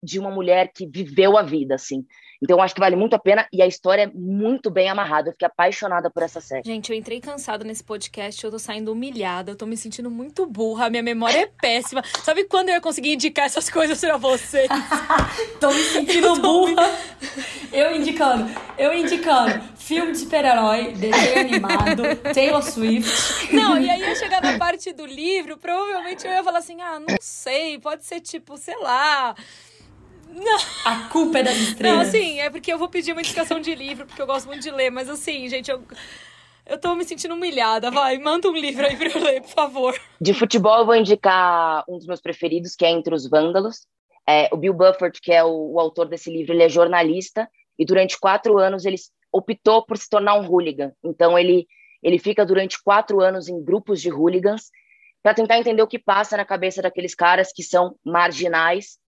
de 0.04 0.18
uma 0.18 0.30
mulher 0.30 0.70
que 0.72 0.86
viveu 0.86 1.36
a 1.36 1.42
vida, 1.42 1.74
assim. 1.74 2.04
Então, 2.42 2.58
eu 2.58 2.62
acho 2.62 2.74
que 2.74 2.80
vale 2.80 2.94
muito 2.94 3.14
a 3.14 3.18
pena 3.18 3.46
e 3.50 3.62
a 3.62 3.66
história 3.66 4.02
é 4.02 4.10
muito 4.14 4.70
bem 4.70 4.90
amarrada. 4.90 5.28
Eu 5.28 5.32
fiquei 5.32 5.46
apaixonada 5.46 6.10
por 6.10 6.22
essa 6.22 6.42
série. 6.42 6.62
Gente, 6.64 6.90
eu 6.92 6.96
entrei 6.96 7.18
cansada 7.18 7.64
nesse 7.64 7.82
podcast, 7.82 8.44
eu 8.44 8.50
tô 8.50 8.58
saindo 8.58 8.92
humilhada, 8.92 9.52
eu 9.52 9.56
tô 9.56 9.64
me 9.64 9.76
sentindo 9.78 10.10
muito 10.10 10.44
burra, 10.44 10.86
a 10.86 10.90
minha 10.90 11.02
memória 11.02 11.38
é 11.38 11.46
péssima. 11.46 12.02
Sabe 12.22 12.44
quando 12.44 12.68
eu 12.68 12.74
ia 12.74 12.80
conseguir 12.82 13.14
indicar 13.14 13.46
essas 13.46 13.70
coisas 13.70 13.98
pra 13.98 14.18
vocês? 14.18 14.68
tô 15.58 15.68
me 15.68 15.82
sentindo 15.84 16.38
burra. 16.40 16.82
Eu 17.72 17.96
indicando, 17.96 18.44
eu 18.76 18.92
indicando 18.92 19.60
filme 19.78 20.12
de 20.12 20.18
super-herói, 20.18 20.92
desenho 20.92 21.40
animado, 21.40 22.02
Taylor 22.34 22.62
Swift. 22.62 23.54
Não, 23.54 23.78
e 23.78 23.88
aí 23.88 24.00
ia 24.00 24.14
chegar 24.16 24.42
na 24.42 24.58
parte 24.58 24.92
do 24.92 25.04
livro, 25.04 25.56
provavelmente 25.56 26.26
eu 26.26 26.32
ia 26.32 26.44
falar 26.44 26.58
assim: 26.58 26.80
ah, 26.80 27.00
não 27.00 27.16
sei, 27.20 27.78
pode 27.78 28.04
ser 28.04 28.20
tipo, 28.20 28.56
sei 28.56 28.76
lá. 28.80 29.34
Não. 30.34 30.58
A 30.84 31.08
culpa 31.08 31.38
é 31.38 31.42
das 31.44 31.56
estrelas. 31.56 31.96
Não, 31.96 32.02
assim, 32.02 32.40
é 32.40 32.50
porque 32.50 32.72
eu 32.72 32.78
vou 32.78 32.88
pedir 32.88 33.12
uma 33.12 33.20
indicação 33.20 33.60
de 33.60 33.74
livro, 33.74 34.06
porque 34.06 34.20
eu 34.20 34.26
gosto 34.26 34.46
muito 34.46 34.62
de 34.62 34.70
ler, 34.70 34.90
mas 34.90 35.08
assim, 35.08 35.48
gente, 35.48 35.70
eu. 35.70 35.82
Eu 36.66 36.78
tô 36.78 36.94
me 36.94 37.04
sentindo 37.04 37.34
humilhada. 37.34 37.90
Vai, 37.90 38.16
manda 38.16 38.48
um 38.48 38.56
livro 38.56 38.86
aí 38.86 38.96
pra 38.96 39.08
eu 39.08 39.22
ler, 39.22 39.42
por 39.42 39.50
favor. 39.50 40.00
De 40.18 40.32
futebol, 40.32 40.78
eu 40.78 40.86
vou 40.86 40.96
indicar 40.96 41.84
um 41.86 41.98
dos 41.98 42.06
meus 42.06 42.22
preferidos, 42.22 42.74
que 42.74 42.86
é 42.86 42.90
Entre 42.90 43.14
os 43.14 43.28
Vândalos. 43.28 43.86
É, 44.26 44.48
o 44.50 44.56
Bill 44.56 44.72
Bufford, 44.72 45.20
que 45.20 45.30
é 45.30 45.44
o, 45.44 45.74
o, 45.74 45.78
autor 45.78 46.08
desse 46.08 46.30
livro, 46.30 46.54
ele 46.54 46.62
é 46.62 46.68
jornalista 46.70 47.46
e 47.78 47.84
durante 47.84 48.18
quatro 48.18 48.58
anos 48.58 48.86
ele 48.86 48.96
optou 49.30 49.84
por 49.84 49.98
se 49.98 50.08
tornar 50.08 50.36
um 50.36 50.48
hooligan. 50.48 50.90
Então 51.04 51.38
ele 51.38 51.66
ele 52.04 52.18
fica 52.18 52.44
durante 52.44 52.82
quatro 52.82 53.22
anos 53.22 53.48
em 53.48 53.64
grupos 53.64 54.00
de 54.00 54.10
hooligans 54.10 54.70
para 55.22 55.32
tentar 55.32 55.58
entender 55.58 55.82
o 55.82 55.86
que 55.86 55.98
passa 55.98 56.36
na 56.36 56.44
cabeça 56.44 56.82
daqueles 56.82 57.14
caras 57.14 57.50
que 57.50 57.62
são 57.62 57.96
marginais. 58.04 58.98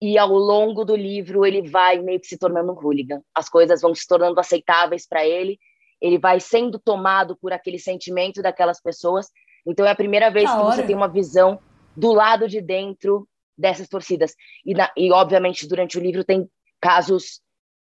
E 0.00 0.16
ao 0.16 0.30
longo 0.30 0.84
do 0.84 0.96
livro 0.96 1.44
ele 1.44 1.68
vai 1.68 1.98
meio 1.98 2.20
que 2.20 2.26
se 2.26 2.38
tornando 2.38 2.72
um 2.72 2.74
hooligan. 2.74 3.20
As 3.34 3.48
coisas 3.48 3.82
vão 3.82 3.94
se 3.94 4.06
tornando 4.06 4.40
aceitáveis 4.40 5.06
para 5.06 5.26
ele. 5.26 5.58
Ele 6.00 6.18
vai 6.18 6.40
sendo 6.40 6.78
tomado 6.78 7.36
por 7.36 7.52
aquele 7.52 7.78
sentimento 7.78 8.40
daquelas 8.40 8.80
pessoas. 8.80 9.28
Então 9.66 9.84
é 9.86 9.90
a 9.90 9.96
primeira 9.96 10.30
vez 10.30 10.50
que 10.50 10.56
você 10.56 10.82
tem 10.82 10.96
uma 10.96 11.08
visão 11.08 11.58
do 11.94 12.12
lado 12.12 12.48
de 12.48 12.60
dentro 12.60 13.28
dessas 13.56 13.88
torcidas. 13.88 14.34
E, 14.64 14.72
na, 14.72 14.90
e, 14.96 15.12
obviamente, 15.12 15.68
durante 15.68 15.98
o 15.98 16.00
livro 16.00 16.24
tem 16.24 16.48
casos 16.80 17.40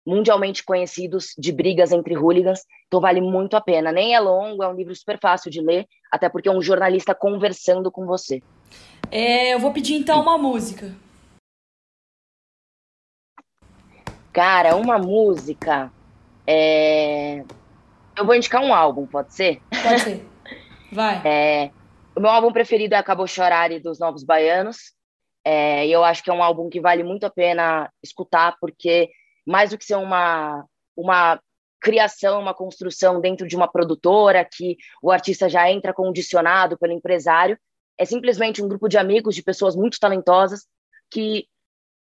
mundialmente 0.05 0.63
conhecidos 0.63 1.33
de 1.37 1.51
brigas 1.51 1.91
entre 1.91 2.15
hooligans, 2.15 2.61
então 2.87 2.99
vale 2.99 3.21
muito 3.21 3.55
a 3.55 3.61
pena. 3.61 3.91
Nem 3.91 4.15
é 4.15 4.19
longo, 4.19 4.63
é 4.63 4.67
um 4.67 4.73
livro 4.73 4.95
super 4.95 5.19
fácil 5.19 5.51
de 5.51 5.61
ler, 5.61 5.85
até 6.11 6.27
porque 6.27 6.49
é 6.49 6.51
um 6.51 6.61
jornalista 6.61 7.13
conversando 7.13 7.91
com 7.91 8.07
você. 8.07 8.41
É, 9.11 9.53
eu 9.53 9.59
vou 9.59 9.71
pedir 9.71 9.95
então 9.95 10.19
uma 10.21 10.37
música. 10.37 10.91
Cara, 14.39 14.77
uma 14.77 14.97
música. 14.97 15.91
É... 16.47 17.43
Eu 18.17 18.25
vou 18.25 18.33
indicar 18.33 18.63
um 18.63 18.73
álbum, 18.73 19.05
pode 19.05 19.33
ser? 19.33 19.61
Pode 19.83 19.99
ser. 19.99 20.25
Vai. 20.93 21.21
É... 21.27 21.71
O 22.15 22.21
meu 22.21 22.29
álbum 22.29 22.53
preferido 22.53 22.95
é 22.95 22.97
Acabou 22.97 23.27
Chorare 23.27 23.81
dos 23.81 23.99
Novos 23.99 24.23
Baianos. 24.23 24.93
É, 25.43 25.85
eu 25.87 26.05
acho 26.05 26.23
que 26.23 26.29
é 26.29 26.33
um 26.33 26.41
álbum 26.41 26.69
que 26.69 26.79
vale 26.79 27.03
muito 27.03 27.25
a 27.25 27.29
pena 27.29 27.91
escutar, 28.01 28.55
porque 28.61 29.09
mais 29.45 29.71
do 29.71 29.77
que 29.77 29.83
ser 29.83 29.97
uma, 29.97 30.65
uma 30.95 31.37
criação, 31.81 32.39
uma 32.39 32.53
construção 32.53 33.19
dentro 33.19 33.45
de 33.45 33.57
uma 33.57 33.69
produtora, 33.69 34.47
que 34.49 34.77
o 35.03 35.11
artista 35.11 35.49
já 35.49 35.69
entra 35.69 35.93
condicionado 35.93 36.77
pelo 36.77 36.93
empresário, 36.93 37.59
é 37.97 38.05
simplesmente 38.05 38.63
um 38.63 38.69
grupo 38.69 38.87
de 38.87 38.97
amigos, 38.97 39.35
de 39.35 39.43
pessoas 39.43 39.75
muito 39.75 39.99
talentosas, 39.99 40.65
que 41.11 41.45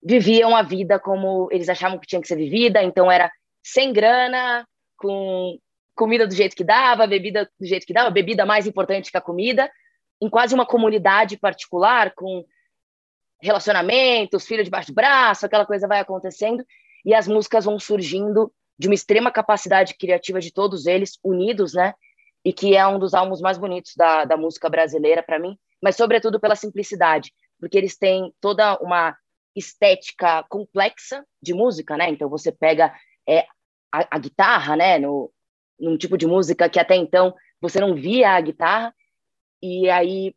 viviam 0.02 0.56
a 0.56 0.62
vida 0.62 0.98
como 0.98 1.48
eles 1.52 1.68
achavam 1.68 1.98
que 1.98 2.06
tinha 2.06 2.20
que 2.20 2.26
ser 2.26 2.36
vivida, 2.36 2.82
então 2.82 3.10
era 3.10 3.30
sem 3.62 3.92
grana, 3.92 4.66
com 4.96 5.58
comida 5.94 6.26
do 6.26 6.34
jeito 6.34 6.56
que 6.56 6.64
dava, 6.64 7.06
bebida 7.06 7.48
do 7.58 7.66
jeito 7.66 7.86
que 7.86 7.92
dava, 7.92 8.10
bebida 8.10 8.44
mais 8.44 8.66
importante 8.66 9.10
que 9.10 9.16
a 9.16 9.20
comida, 9.20 9.70
em 10.20 10.28
quase 10.28 10.54
uma 10.54 10.66
comunidade 10.66 11.36
particular, 11.36 12.12
com 12.14 12.44
relacionamentos, 13.40 14.46
filho 14.46 14.64
debaixo 14.64 14.92
do 14.92 14.94
braço, 14.94 15.46
aquela 15.46 15.66
coisa 15.66 15.88
vai 15.88 16.00
acontecendo 16.00 16.64
e 17.04 17.14
as 17.14 17.26
músicas 17.26 17.64
vão 17.64 17.78
surgindo 17.78 18.52
de 18.78 18.88
uma 18.88 18.94
extrema 18.94 19.30
capacidade 19.30 19.94
criativa 19.94 20.40
de 20.40 20.52
todos 20.52 20.86
eles, 20.86 21.18
unidos, 21.22 21.74
né? 21.74 21.94
E 22.44 22.52
que 22.52 22.76
é 22.76 22.86
um 22.86 22.98
dos 22.98 23.14
álbuns 23.14 23.40
mais 23.40 23.58
bonitos 23.58 23.94
da, 23.96 24.24
da 24.24 24.36
música 24.36 24.68
brasileira 24.68 25.22
para 25.22 25.38
mim, 25.38 25.56
mas 25.82 25.96
sobretudo 25.96 26.40
pela 26.40 26.56
simplicidade, 26.56 27.32
porque 27.60 27.76
eles 27.76 27.96
têm 27.96 28.32
toda 28.40 28.76
uma 28.78 29.16
estética 29.54 30.44
complexa 30.48 31.24
de 31.42 31.52
música, 31.54 31.96
né? 31.96 32.08
Então 32.10 32.28
você 32.28 32.50
pega 32.50 32.94
é, 33.28 33.46
a, 33.92 34.16
a 34.16 34.18
guitarra, 34.18 34.76
né? 34.76 34.98
No, 34.98 35.32
num 35.78 35.96
tipo 35.96 36.16
de 36.16 36.26
música 36.26 36.68
que 36.68 36.78
até 36.78 36.96
então 36.96 37.34
você 37.60 37.80
não 37.80 37.94
via 37.94 38.30
a 38.30 38.40
guitarra, 38.40 38.94
e 39.62 39.88
aí 39.88 40.34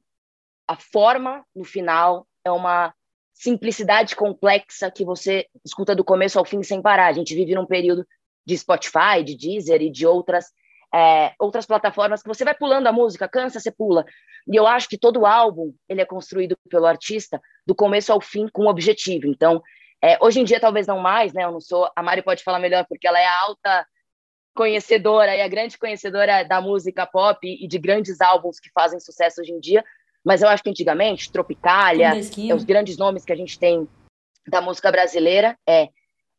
a 0.68 0.76
forma 0.76 1.46
no 1.56 1.64
final 1.64 2.28
é 2.44 2.52
uma 2.52 2.94
simplicidade 3.34 4.16
complexa 4.16 4.90
que 4.90 5.04
você 5.04 5.48
escuta 5.64 5.96
do 5.96 6.04
começo 6.04 6.40
ao 6.40 6.46
fim 6.46 6.64
sem 6.64 6.82
parar. 6.82 7.08
A 7.08 7.14
gente 7.14 7.36
vive 7.36 7.54
num 7.54 7.66
período 7.66 8.06
de 8.46 8.58
Spotify, 8.58 9.24
de 9.24 9.36
Deezer 9.36 9.82
e 9.82 9.92
de 9.92 10.06
outras 10.06 10.46
é, 10.96 11.34
outras 11.38 11.66
plataformas 11.66 12.22
que 12.22 12.28
você 12.30 12.46
vai 12.46 12.56
pulando 12.56 12.88
a 12.88 12.92
música, 12.94 13.28
cansa, 13.28 13.60
você 13.60 13.70
pula. 13.70 14.06
E 14.48 14.56
eu 14.56 14.66
acho 14.66 14.88
que 14.88 14.98
todo 14.98 15.26
álbum 15.26 15.74
ele 15.90 16.00
é 16.00 16.06
construído 16.06 16.56
pelo 16.70 16.86
artista 16.86 17.42
do 17.68 17.76
começo 17.76 18.14
ao 18.14 18.22
fim 18.22 18.48
com 18.48 18.64
um 18.64 18.70
objetivo. 18.70 19.28
Então, 19.28 19.62
é, 20.02 20.18
hoje 20.22 20.40
em 20.40 20.46
dia 20.46 20.58
talvez 20.58 20.88
não 20.88 21.00
mais, 21.00 21.34
né? 21.34 21.44
Eu 21.44 21.52
não 21.52 21.60
sou. 21.60 21.92
A 21.94 22.02
Mari 22.02 22.22
pode 22.22 22.44
falar 22.44 22.60
melhor 22.60 22.86
porque 22.88 23.06
ela 23.06 23.20
é 23.20 23.26
a 23.26 23.42
alta 23.42 23.86
conhecedora 24.56 25.36
e 25.36 25.42
a 25.42 25.48
grande 25.50 25.78
conhecedora 25.78 26.44
da 26.44 26.62
música 26.62 27.06
pop 27.06 27.46
e 27.46 27.68
de 27.68 27.78
grandes 27.78 28.22
álbuns 28.22 28.58
que 28.58 28.72
fazem 28.74 29.00
sucesso 29.02 29.42
hoje 29.42 29.52
em 29.52 29.60
dia. 29.60 29.84
Mas 30.24 30.42
eu 30.42 30.48
acho 30.48 30.64
que 30.64 30.70
antigamente, 30.70 31.30
Tropicália, 31.30 32.14
é, 32.14 32.54
os 32.54 32.64
grandes 32.64 32.98
nomes 32.98 33.26
que 33.26 33.34
a 33.34 33.36
gente 33.36 33.60
tem 33.60 33.86
da 34.48 34.62
música 34.62 34.90
brasileira, 34.92 35.58
é 35.68 35.90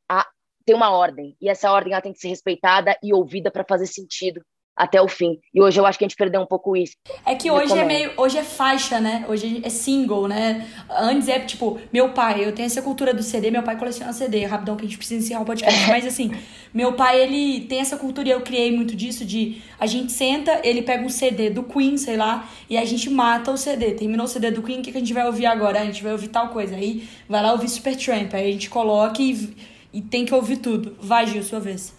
a, 0.09 0.27
tem 0.67 0.75
uma 0.75 0.91
ordem. 0.91 1.37
E 1.41 1.49
essa 1.49 1.71
ordem 1.71 1.93
ela 1.93 2.03
tem 2.03 2.13
que 2.13 2.19
ser 2.19 2.29
respeitada 2.29 2.99
e 3.03 3.15
ouvida 3.15 3.51
para 3.51 3.65
fazer 3.65 3.87
sentido 3.87 4.43
até 4.77 5.01
o 5.01 5.09
fim. 5.09 5.39
E 5.55 5.63
hoje 5.63 5.81
eu 5.81 5.87
acho 5.87 5.99
que 5.99 6.05
a 6.05 6.09
gente 6.09 6.19
perdeu 6.19 6.39
um 6.39 6.47
pouco 6.47 6.77
isso. 6.77 6.93
É 7.25 7.35
que 7.35 7.51
hoje 7.51 7.73
é 7.79 7.83
meio, 7.83 8.13
hoje 8.19 8.37
é 8.37 8.43
faixa, 8.43 9.01
né? 9.01 9.25
Hoje 9.27 9.63
é 9.65 9.71
single, 9.71 10.29
né? 10.29 10.69
Antes 10.91 11.29
é 11.29 11.39
tipo, 11.39 11.81
meu 11.91 12.11
pai, 12.11 12.45
eu 12.45 12.53
tenho 12.53 12.67
essa 12.67 12.83
cultura 12.83 13.15
do 13.15 13.23
CD, 13.23 13.51
meu 13.51 13.63
pai 13.63 13.79
coleciona 13.79 14.13
CD, 14.13 14.45
rapidão 14.45 14.77
que 14.77 14.85
a 14.85 14.87
gente 14.87 14.99
precisa 14.99 15.25
encerrar 15.25 15.41
o 15.41 15.47
podcast, 15.47 15.81
mas 15.89 16.07
assim, 16.07 16.31
meu 16.75 16.93
pai 16.93 17.23
ele 17.23 17.63
tem 17.63 17.81
essa 17.81 17.97
cultura 17.97 18.29
e 18.29 18.33
eu 18.33 18.43
criei 18.43 18.71
muito 18.71 18.95
disso 18.95 19.25
de 19.25 19.63
a 19.81 19.87
gente 19.87 20.13
senta, 20.13 20.61
ele 20.63 20.83
pega 20.83 21.03
um 21.03 21.09
CD 21.09 21.49
do 21.49 21.63
Queen, 21.63 21.97
sei 21.97 22.19
lá, 22.19 22.47
e 22.69 22.77
a 22.77 22.85
gente 22.85 23.09
mata 23.09 23.51
o 23.51 23.57
CD. 23.57 23.93
Terminou 23.93 24.27
o 24.27 24.29
CD 24.29 24.51
do 24.51 24.63
Queen, 24.63 24.81
o 24.81 24.83
que 24.83 24.91
a 24.91 25.01
gente 25.01 25.15
vai 25.15 25.25
ouvir 25.25 25.47
agora? 25.47 25.81
A 25.81 25.87
gente 25.87 26.03
vai 26.03 26.13
ouvir 26.13 26.29
tal 26.29 26.51
coisa. 26.51 26.77
Aí 26.77 27.09
vai 27.27 27.43
lá 27.43 27.53
ouvir 27.53 27.71
Supertramp, 27.71 28.35
aí 28.35 28.51
a 28.51 28.53
gente 28.53 28.69
coloca 28.69 29.23
e, 29.23 29.57
e 29.97 30.03
tem 30.03 30.27
que 30.27 30.35
ouvir 30.35 30.59
tudo. 30.59 30.95
Vai, 31.01 31.27
Gil, 31.27 31.43
sua 31.43 31.59
vez. 31.59 31.95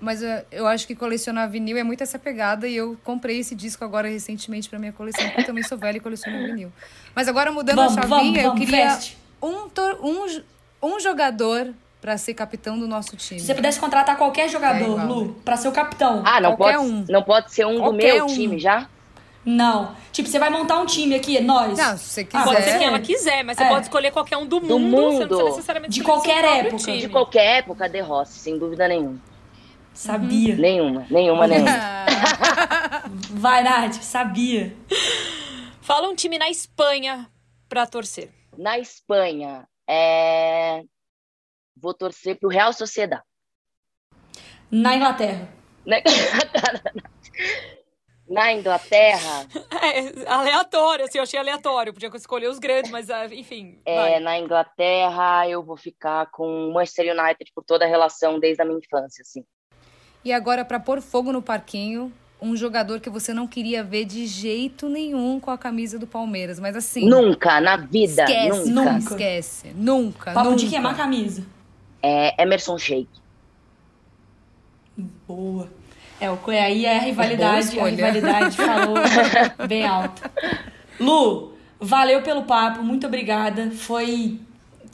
Mas 0.00 0.22
eu, 0.22 0.42
eu, 0.50 0.66
acho 0.66 0.86
que 0.86 0.96
colecionar 0.96 1.50
vinil 1.50 1.76
é 1.76 1.82
muito 1.82 2.02
essa 2.02 2.18
pegada 2.18 2.66
e 2.66 2.74
eu 2.74 2.96
comprei 3.04 3.40
esse 3.40 3.54
disco 3.54 3.84
agora 3.84 4.08
recentemente 4.08 4.70
para 4.70 4.78
minha 4.78 4.92
coleção, 4.92 5.22
porque 5.26 5.42
eu 5.42 5.44
também 5.44 5.62
sou 5.62 5.76
velha 5.76 5.98
e 5.98 6.00
coleciono 6.00 6.46
vinil. 6.46 6.72
Mas 7.14 7.28
agora 7.28 7.52
mudando 7.52 7.76
vamos, 7.76 7.98
a 7.98 8.00
chavinha, 8.00 8.42
vamos, 8.42 8.42
vamos, 8.42 8.60
eu 8.60 8.66
queria 8.66 8.98
um, 9.42 9.68
um, 10.02 10.42
um 10.94 10.98
jogador 10.98 11.74
para 12.00 12.16
ser 12.16 12.32
capitão 12.32 12.78
do 12.78 12.88
nosso 12.88 13.14
time. 13.18 13.38
Se 13.38 13.46
você 13.46 13.54
pudesse 13.54 13.78
contratar 13.78 14.16
qualquer 14.16 14.48
jogador, 14.48 14.98
é, 14.98 15.04
Lu, 15.04 15.34
para 15.44 15.58
ser 15.58 15.68
o 15.68 15.72
capitão. 15.72 16.22
Ah, 16.24 16.40
não 16.40 16.56
pode, 16.56 16.78
um. 16.78 17.04
não 17.06 17.22
pode 17.22 17.52
ser 17.52 17.66
um 17.66 17.78
qualquer 17.78 18.12
do 18.12 18.14
meu 18.14 18.24
um. 18.24 18.28
time 18.28 18.58
já? 18.58 18.88
Não. 19.44 19.96
Tipo, 20.12 20.28
você 20.28 20.38
vai 20.38 20.50
montar 20.50 20.78
um 20.78 20.86
time 20.86 21.14
aqui, 21.14 21.40
nós. 21.40 21.76
Não, 21.76 21.96
se 21.96 22.04
você 22.04 22.24
quiser. 22.24 22.44
Pode 22.44 22.62
ser 22.62 22.78
quem 22.78 22.86
ela 22.86 23.00
quiser, 23.00 23.42
mas 23.42 23.56
você 23.56 23.64
é. 23.64 23.68
pode 23.68 23.86
escolher 23.86 24.12
qualquer 24.12 24.36
um 24.36 24.46
do 24.46 24.60
mundo. 24.60 24.68
Do 24.68 24.78
mundo. 24.78 25.28
Você 25.28 25.34
não 25.34 25.44
necessariamente 25.46 25.94
de 25.94 26.02
qualquer 26.02 26.44
época. 26.44 26.76
Time. 26.76 27.00
De 27.00 27.08
qualquer 27.08 27.58
época, 27.58 27.88
De 27.88 28.00
Rossi, 28.00 28.38
sem 28.38 28.58
dúvida 28.58 28.86
nenhuma. 28.86 29.20
Sabia. 29.92 30.54
Uhum. 30.54 30.60
Nenhuma, 30.60 31.06
nenhuma, 31.10 31.46
nenhuma. 31.46 31.70
Vai, 33.30 33.62
Nath, 33.62 33.94
sabia. 33.94 34.74
Fala 35.80 36.08
um 36.08 36.14
time 36.14 36.38
na 36.38 36.48
Espanha 36.48 37.28
pra 37.68 37.86
torcer. 37.86 38.30
Na 38.56 38.78
Espanha, 38.78 39.66
é... 39.88 40.82
vou 41.76 41.92
torcer 41.92 42.38
pro 42.38 42.48
Real 42.48 42.72
Sociedade. 42.72 43.22
Na 44.70 44.94
Inglaterra. 44.94 45.48
Na, 45.84 45.96
na 48.32 48.52
Inglaterra. 48.52 49.46
É, 49.82 50.30
aleatório, 50.30 51.04
assim, 51.04 51.18
eu 51.18 51.24
achei 51.24 51.38
aleatório. 51.38 51.92
Podia 51.92 52.08
escolher 52.14 52.48
os 52.48 52.60
grandes, 52.60 52.88
mas 52.90 53.10
ah, 53.10 53.26
enfim. 53.26 53.80
É, 53.84 53.96
vai. 53.96 54.20
na 54.20 54.38
Inglaterra 54.38 55.48
eu 55.48 55.60
vou 55.60 55.76
ficar 55.76 56.26
com 56.26 56.68
o 56.68 56.72
Manchester 56.72 57.12
United 57.12 57.50
por 57.52 57.64
toda 57.64 57.84
a 57.84 57.88
relação 57.88 58.38
desde 58.38 58.62
a 58.62 58.64
minha 58.64 58.78
infância, 58.78 59.22
assim. 59.22 59.44
E 60.24 60.32
agora, 60.32 60.64
para 60.64 60.78
pôr 60.78 61.00
fogo 61.00 61.32
no 61.32 61.42
parquinho, 61.42 62.12
um 62.40 62.54
jogador 62.54 63.00
que 63.00 63.10
você 63.10 63.34
não 63.34 63.48
queria 63.48 63.82
ver 63.82 64.04
de 64.04 64.24
jeito 64.26 64.88
nenhum 64.88 65.40
com 65.40 65.50
a 65.50 65.58
camisa 65.58 65.98
do 65.98 66.06
Palmeiras. 66.06 66.60
Mas 66.60 66.76
assim. 66.76 67.08
Nunca, 67.08 67.60
na 67.60 67.76
vida. 67.76 68.22
Esquece, 68.22 68.70
nunca. 68.70 68.92
nunca. 68.92 69.10
Esquece. 69.10 69.72
Nunca. 69.74 70.32
Papo 70.32 70.50
nunca. 70.50 70.62
de 70.62 70.70
queimar 70.70 70.94
a 70.94 70.96
camisa. 70.96 71.44
É 72.00 72.40
Emerson 72.40 72.78
Sheik. 72.78 73.10
Boa. 75.26 75.81
É, 76.22 76.30
o 76.30 76.38
aí 76.50 76.86
é 76.86 76.98
a 76.98 77.00
rivalidade. 77.00 77.80
A 77.80 77.84
rivalidade 77.86 78.56
falou 78.56 78.94
bem 79.66 79.84
alto. 79.84 80.22
Lu, 81.00 81.52
valeu 81.80 82.22
pelo 82.22 82.44
papo, 82.44 82.80
muito 82.80 83.08
obrigada. 83.08 83.72
Foi 83.72 84.38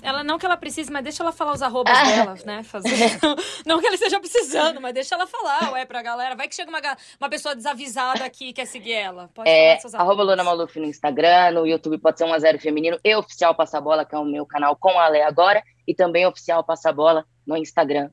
Ela 0.01 0.25
não 0.25 0.39
que 0.39 0.47
ela 0.47 0.57
precise, 0.57 0.91
mas 0.91 1.05
deixa 1.05 1.23
ela 1.23 1.31
falar 1.31 1.53
os 1.53 1.61
arrobas 1.61 1.93
Ah. 1.95 2.03
dela, 2.05 2.35
né? 2.47 2.63
Fazer. 2.63 2.89
não 3.67 3.79
que 3.79 3.85
ela 3.87 3.97
esteja 3.97 4.19
precisando, 4.19 4.81
mas 4.81 4.95
deixa 4.95 5.17
ela 5.17 5.27
falar, 5.27 5.73
ué, 5.73 5.85
pra 5.85 6.01
galera. 6.01 6.35
Vai 6.35 6.49
que 6.49 6.55
chega 6.55 6.71
uma, 6.71 6.81
uma 7.21 7.29
pessoa 7.29 7.55
desavisada 7.55 8.25
aqui 8.25 8.49
e 8.49 8.53
quer 8.55 8.65
seguir 8.65 8.93
ela. 8.95 9.29
Pode 9.35 9.51
É, 9.51 9.79
falar 9.81 10.03
arroba. 10.03 10.23
Luna 10.23 10.43
Maluf 10.43 10.81
no 10.81 10.87
Instagram, 10.87 11.51
no 11.51 11.67
YouTube 11.67 11.99
pode 11.99 12.17
ser 12.17 12.25
um 12.25 12.33
a 12.33 12.39
zero 12.39 12.59
feminino, 12.59 12.99
e 13.05 13.15
Oficial 13.15 13.55
Passa 13.55 13.79
Bola, 13.83 14.07
que 14.07 14.15
é 14.15 14.19
o 14.19 14.25
meu 14.25 14.47
canal 14.47 14.75
com 14.77 14.99
a 14.99 15.09
Lé 15.09 15.25
agora, 15.25 15.63
e 15.87 15.95
também 15.95 16.27
Oficial 16.27 16.65
Passa 16.65 16.91
Bola 16.91 17.27
no 17.47 17.55
Instagram, 17.55 18.09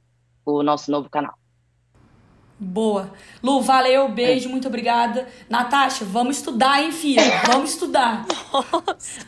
o 0.46 0.62
nosso 0.62 0.92
novo 0.92 1.10
canal. 1.10 1.34
Boa. 2.66 3.12
Lu, 3.44 3.62
valeu, 3.62 4.10
beijo, 4.10 4.50
muito 4.50 4.68
obrigada. 4.68 5.28
Natasha, 5.48 6.04
vamos 6.04 6.38
estudar, 6.38 6.82
hein, 6.82 6.92
filha? 6.92 7.22
Vamos 7.46 7.70
estudar. 7.72 8.26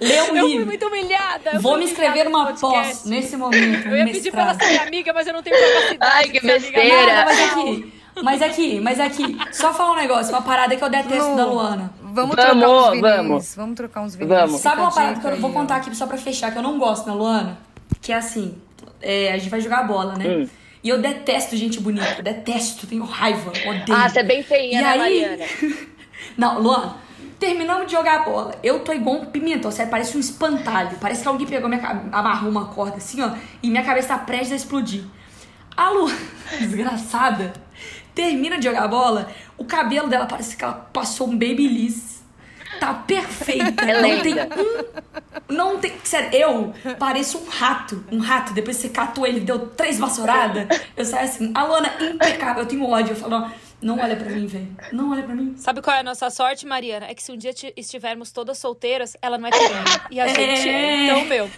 Lê 0.01 0.21
um 0.23 0.35
Eu 0.35 0.45
fui 0.49 0.65
muito 0.65 0.88
humilhada. 0.88 1.51
eu 1.53 1.61
Vou 1.61 1.77
me 1.77 1.83
inscrever 1.85 2.25
numa 2.25 2.51
pós 2.53 3.05
nesse 3.05 3.38
momento. 3.38 3.88
Eu 3.88 3.95
ia 3.97 4.03
um 4.05 4.11
pedir 4.11 4.31
pra 4.31 4.41
ela 4.41 4.49
mestrado. 4.53 4.67
ser 4.67 4.73
minha 4.75 4.88
amiga, 4.88 5.13
mas 5.13 5.27
eu 5.27 5.33
não 5.33 5.43
tenho 5.43 5.55
capacidade. 5.55 5.97
Ai, 6.15 6.29
que 6.29 6.39
besteira. 6.41 7.13
Nada, 7.13 7.25
mas 7.25 7.51
aqui. 7.51 7.93
Mas 8.23 8.41
aqui, 8.41 8.79
mas 8.79 8.99
aqui. 8.99 9.38
Só 9.51 9.71
falar 9.71 9.91
um 9.91 9.95
negócio, 9.95 10.33
uma 10.33 10.41
parada 10.41 10.75
que 10.75 10.83
eu 10.83 10.89
detesto 10.89 11.29
Lu, 11.29 11.35
da 11.35 11.45
Luana. 11.45 11.93
Vamos, 12.01 12.35
Vamos, 12.35 12.35
trocar 12.35 12.55
uns 12.57 12.89
vinis. 12.89 13.01
vamos. 13.01 13.55
Vamos. 13.55 13.75
trocar 13.75 14.01
uns 14.01 14.15
vinis. 14.15 14.29
Vamos. 14.29 14.61
Sabe 14.61 14.81
uma 14.81 14.91
parada 14.91 15.19
que 15.19 15.27
eu 15.27 15.38
vou 15.39 15.53
contar 15.53 15.75
aqui 15.75 15.95
só 15.95 16.07
pra 16.07 16.17
fechar, 16.17 16.51
que 16.51 16.57
eu 16.57 16.63
não 16.63 16.79
gosto 16.79 17.05
na 17.05 17.13
Luana? 17.13 17.59
Que 18.01 18.11
é 18.11 18.15
assim, 18.15 18.57
é, 18.99 19.31
a 19.31 19.38
gente 19.38 19.51
vai 19.51 19.61
jogar 19.61 19.83
bola, 19.88 20.15
né? 20.15 20.25
Hum. 20.27 20.47
E 20.84 20.89
eu 20.89 21.01
detesto 21.01 21.55
gente 21.57 21.80
bonita, 21.80 22.15
eu 22.19 22.23
detesto, 22.23 22.86
tenho 22.88 23.03
raiva, 23.03 23.49
odeio. 23.49 23.86
Ah, 23.97 24.07
você 24.07 24.19
é 24.19 24.23
bem 24.23 24.43
feinha, 24.43 24.80
E 24.80 24.84
né, 24.84 24.89
aí- 24.89 24.99
Mariana? 24.99 25.45
Não, 26.38 26.59
Luana, 26.61 26.97
terminamos 27.39 27.88
de 27.88 27.93
jogar 27.93 28.23
bola. 28.25 28.55
Eu 28.63 28.80
tô 28.82 28.93
igual 28.93 29.17
um 29.17 29.25
pimentão, 29.25 29.71
sério, 29.71 29.89
parece 29.89 30.15
um 30.15 30.19
espantalho. 30.19 30.97
Parece 31.01 31.21
que 31.23 31.28
alguém 31.28 31.47
pegou 31.47 31.67
minha 31.67 31.82
cabeça, 31.82 32.07
amarrou 32.15 32.49
uma 32.49 32.65
corda 32.65 32.97
assim, 32.97 33.21
ó, 33.21 33.32
e 33.61 33.69
minha 33.69 33.84
cabeça 33.84 34.09
tá 34.09 34.17
prestes 34.19 34.51
a 34.51 34.55
explodir. 34.55 35.03
A 35.75 35.89
Lu, 35.89 36.11
desgraçada, 36.59 37.53
termina 38.13 38.57
de 38.57 38.65
jogar 38.65 38.88
bola, 38.88 39.30
o 39.57 39.65
cabelo 39.65 40.07
dela 40.07 40.25
parece 40.25 40.55
que 40.55 40.63
ela 40.63 40.73
passou 40.73 41.28
um 41.28 41.34
babyliss. 41.34 42.16
Tá 42.80 42.93
perfeita. 42.93 43.84
É 43.84 44.01
não 44.01 44.21
tem 44.21 44.34
um. 44.36 45.53
Não 45.53 45.78
tem. 45.80 45.93
Sério, 46.03 46.30
eu 46.34 46.73
pareço 46.97 47.38
um 47.38 47.49
rato. 47.49 48.03
Um 48.11 48.19
rato. 48.19 48.53
Depois 48.53 48.78
você 48.78 48.89
catou 48.89 49.25
ele, 49.25 49.39
deu 49.39 49.67
três 49.67 49.97
vassouradas. 49.97 50.67
Eu 50.95 51.05
saio 51.05 51.25
assim, 51.25 51.51
a 51.55 51.63
Luana 51.63 51.91
impecável. 52.01 52.63
Eu 52.63 52.67
tenho 52.67 52.86
ódio. 52.86 53.11
Eu 53.11 53.15
falo, 53.15 53.36
ó, 53.36 53.49
não 53.82 53.99
olha 53.99 54.15
pra 54.15 54.30
mim, 54.30 54.47
velho. 54.47 54.67
Não 54.91 55.11
olha 55.11 55.23
pra 55.23 55.36
mim. 55.36 55.55
Sabe 55.57 55.82
qual 55.82 55.95
é 55.95 55.99
a 55.99 56.03
nossa 56.03 56.30
sorte, 56.30 56.65
Mariana? 56.65 57.05
É 57.07 57.13
que 57.13 57.21
se 57.21 57.32
um 57.32 57.38
dia 57.38 57.53
ti- 57.53 57.73
estivermos 57.78 58.32
todas 58.32 58.57
solteiras, 58.57 59.15
ela 59.21 59.38
não 59.38 59.47
é 59.47 59.51
piranha. 59.51 59.84
E 60.09 60.19
a 60.19 60.28
gente 60.28 60.67
é. 60.69 60.71
É. 60.71 61.05
Então, 61.05 61.25
meu. 61.25 61.49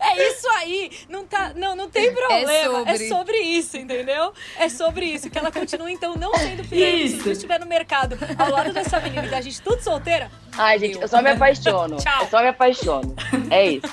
É 0.00 0.28
isso 0.28 0.48
aí. 0.56 0.90
Não, 1.08 1.24
tá, 1.24 1.52
não, 1.54 1.74
não 1.76 1.88
tem 1.88 2.12
problema. 2.12 2.52
É 2.52 2.64
sobre. 2.96 3.08
sobre. 3.08 3.36
isso, 3.38 3.76
entendeu? 3.76 4.32
É 4.58 4.68
sobre 4.68 5.06
isso. 5.06 5.30
Que 5.30 5.38
ela 5.38 5.50
continue, 5.52 5.92
então, 5.92 6.16
não 6.16 6.32
sendo 6.34 6.66
piranha. 6.68 7.08
Se 7.08 7.28
um 7.28 7.32
estiver 7.32 7.58
no 7.60 7.66
mercado 7.66 8.16
ao 8.38 8.50
lado 8.50 8.72
dessa 8.72 8.98
menina 9.00 9.26
e 9.26 9.30
da 9.30 9.40
gente 9.40 9.60
tudo 9.62 9.80
solteira. 9.82 10.30
Ai, 10.56 10.78
gente, 10.78 11.00
eu 11.00 11.06
só 11.08 11.20
me 11.22 11.30
apaixono. 11.30 11.96
Tchau. 11.98 12.22
Eu 12.22 12.28
só 12.28 12.40
me 12.40 12.48
apaixono. 12.48 13.14
É 13.50 13.66
isso. 13.70 13.86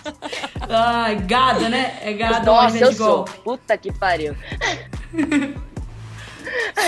Ai, 0.70 1.16
gada, 1.18 1.70
né? 1.70 1.98
É 2.02 2.14
gada, 2.14 2.44
Nossa, 2.46 2.64
mas 2.74 2.82
é 2.82 2.86
eu 2.86 2.90
de 2.90 2.96
sou. 2.96 3.26
Puta 3.44 3.78
que 3.78 3.92
pariu. 3.94 4.36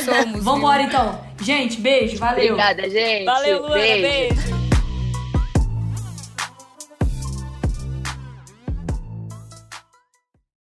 Somos, 0.04 0.44
Vambora 0.44 0.84
então. 0.84 1.22
Gente, 1.42 1.80
beijo, 1.80 2.18
valeu. 2.18 2.54
Obrigada, 2.54 2.90
gente. 2.90 3.26
Valeu, 3.26 3.60
Luana. 3.60 3.76
Beijo. 3.76 4.02
beijo. 4.36 4.67